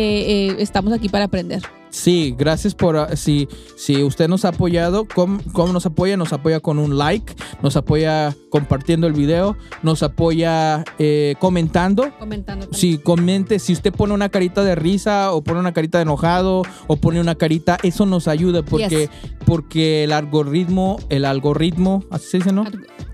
[0.48, 1.62] eh, estamos aquí para aprender.
[1.90, 6.16] Sí, gracias por ah, si, si usted nos ha apoyado, ¿cómo, cómo nos apoya?
[6.16, 12.10] Nos apoya con un like, nos apoya compartiendo el video, nos apoya eh, comentando.
[12.18, 12.68] Comentando.
[12.72, 16.62] Si comente, si usted pone una carita de risa o pone una carita de enojado
[16.86, 19.08] o pone una carita, eso nos ayuda porque,
[19.46, 22.64] porque el algoritmo, el algoritmo, así se dice, ¿no?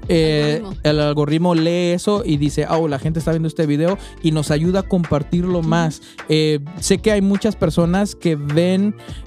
[0.09, 0.81] Eh, algoritmo.
[0.83, 4.51] el algoritmo lee eso y dice, oh, la gente está viendo este video y nos
[4.51, 6.03] ayuda a compartirlo más.
[6.29, 8.64] Eh, sé que hay muchas personas que ven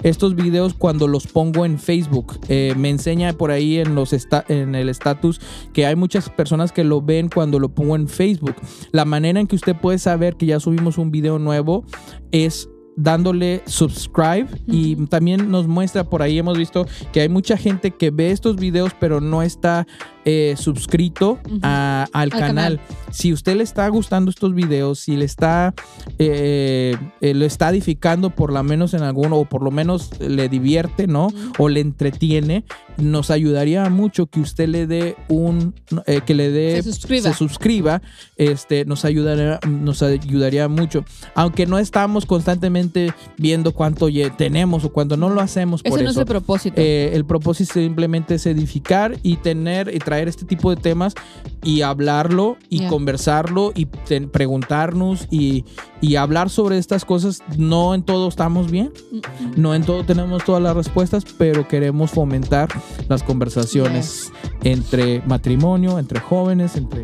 [0.02, 2.38] estos videos cuando los pongo en Facebook.
[2.48, 4.12] Eh, me enseña por ahí en, los
[4.48, 5.40] en el estatus
[5.72, 8.56] que hay muchas personas que lo ven cuando lo pongo en Facebook.
[8.92, 11.84] La manera en que usted puede saber que ya subimos un video nuevo
[12.32, 12.68] es
[13.00, 16.36] dándole subscribe y también nos muestra por ahí.
[16.38, 19.86] Hemos visto que hay mucha gente que ve estos videos pero no está
[20.24, 22.80] eh, suscrito a- al, Al canal.
[23.12, 25.72] Si usted le está gustando estos videos, si le está
[26.18, 30.48] eh, eh, lo está edificando por lo menos en alguno o por lo menos le
[30.48, 31.28] divierte, ¿no?
[31.58, 32.64] O le entretiene,
[32.98, 35.74] nos ayudaría mucho que usted le dé un
[36.06, 37.30] eh, que le dé Se suscriba.
[37.32, 38.02] se suscriba,
[38.36, 41.04] este, nos ayudaría, nos ayudaría mucho.
[41.34, 46.10] Aunque no estamos constantemente viendo cuánto tenemos o cuando no lo hacemos por Ese no
[46.10, 46.20] es eso.
[46.22, 46.80] el propósito.
[46.80, 51.14] Eh, el propósito simplemente es edificar y tener y traer este tipo de temas
[51.62, 55.64] y hablarlo y conversarlo y preguntarnos y,
[56.00, 57.42] y hablar sobre estas cosas.
[57.56, 62.10] No en todo estamos bien, Mm, no en todo tenemos todas las respuestas, pero queremos
[62.10, 62.68] fomentar
[63.08, 64.32] las conversaciones
[64.62, 67.02] entre matrimonio, entre jóvenes, entre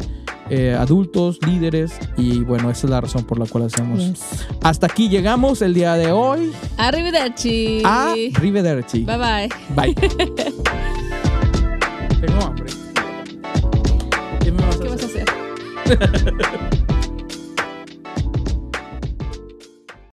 [0.50, 3.98] eh, adultos, líderes y bueno, esa es la razón por la cual hacemos.
[3.98, 4.46] Yes.
[4.62, 7.80] Hasta aquí llegamos el día de hoy Arrivederci.
[7.84, 9.04] a Rivederci.
[9.04, 9.48] Bye bye.
[9.74, 9.94] Bye.
[12.20, 12.66] Tengo hambre.
[14.40, 15.24] ¿Qué me vas a ¿Qué vas hacer?
[15.28, 16.34] a hacer?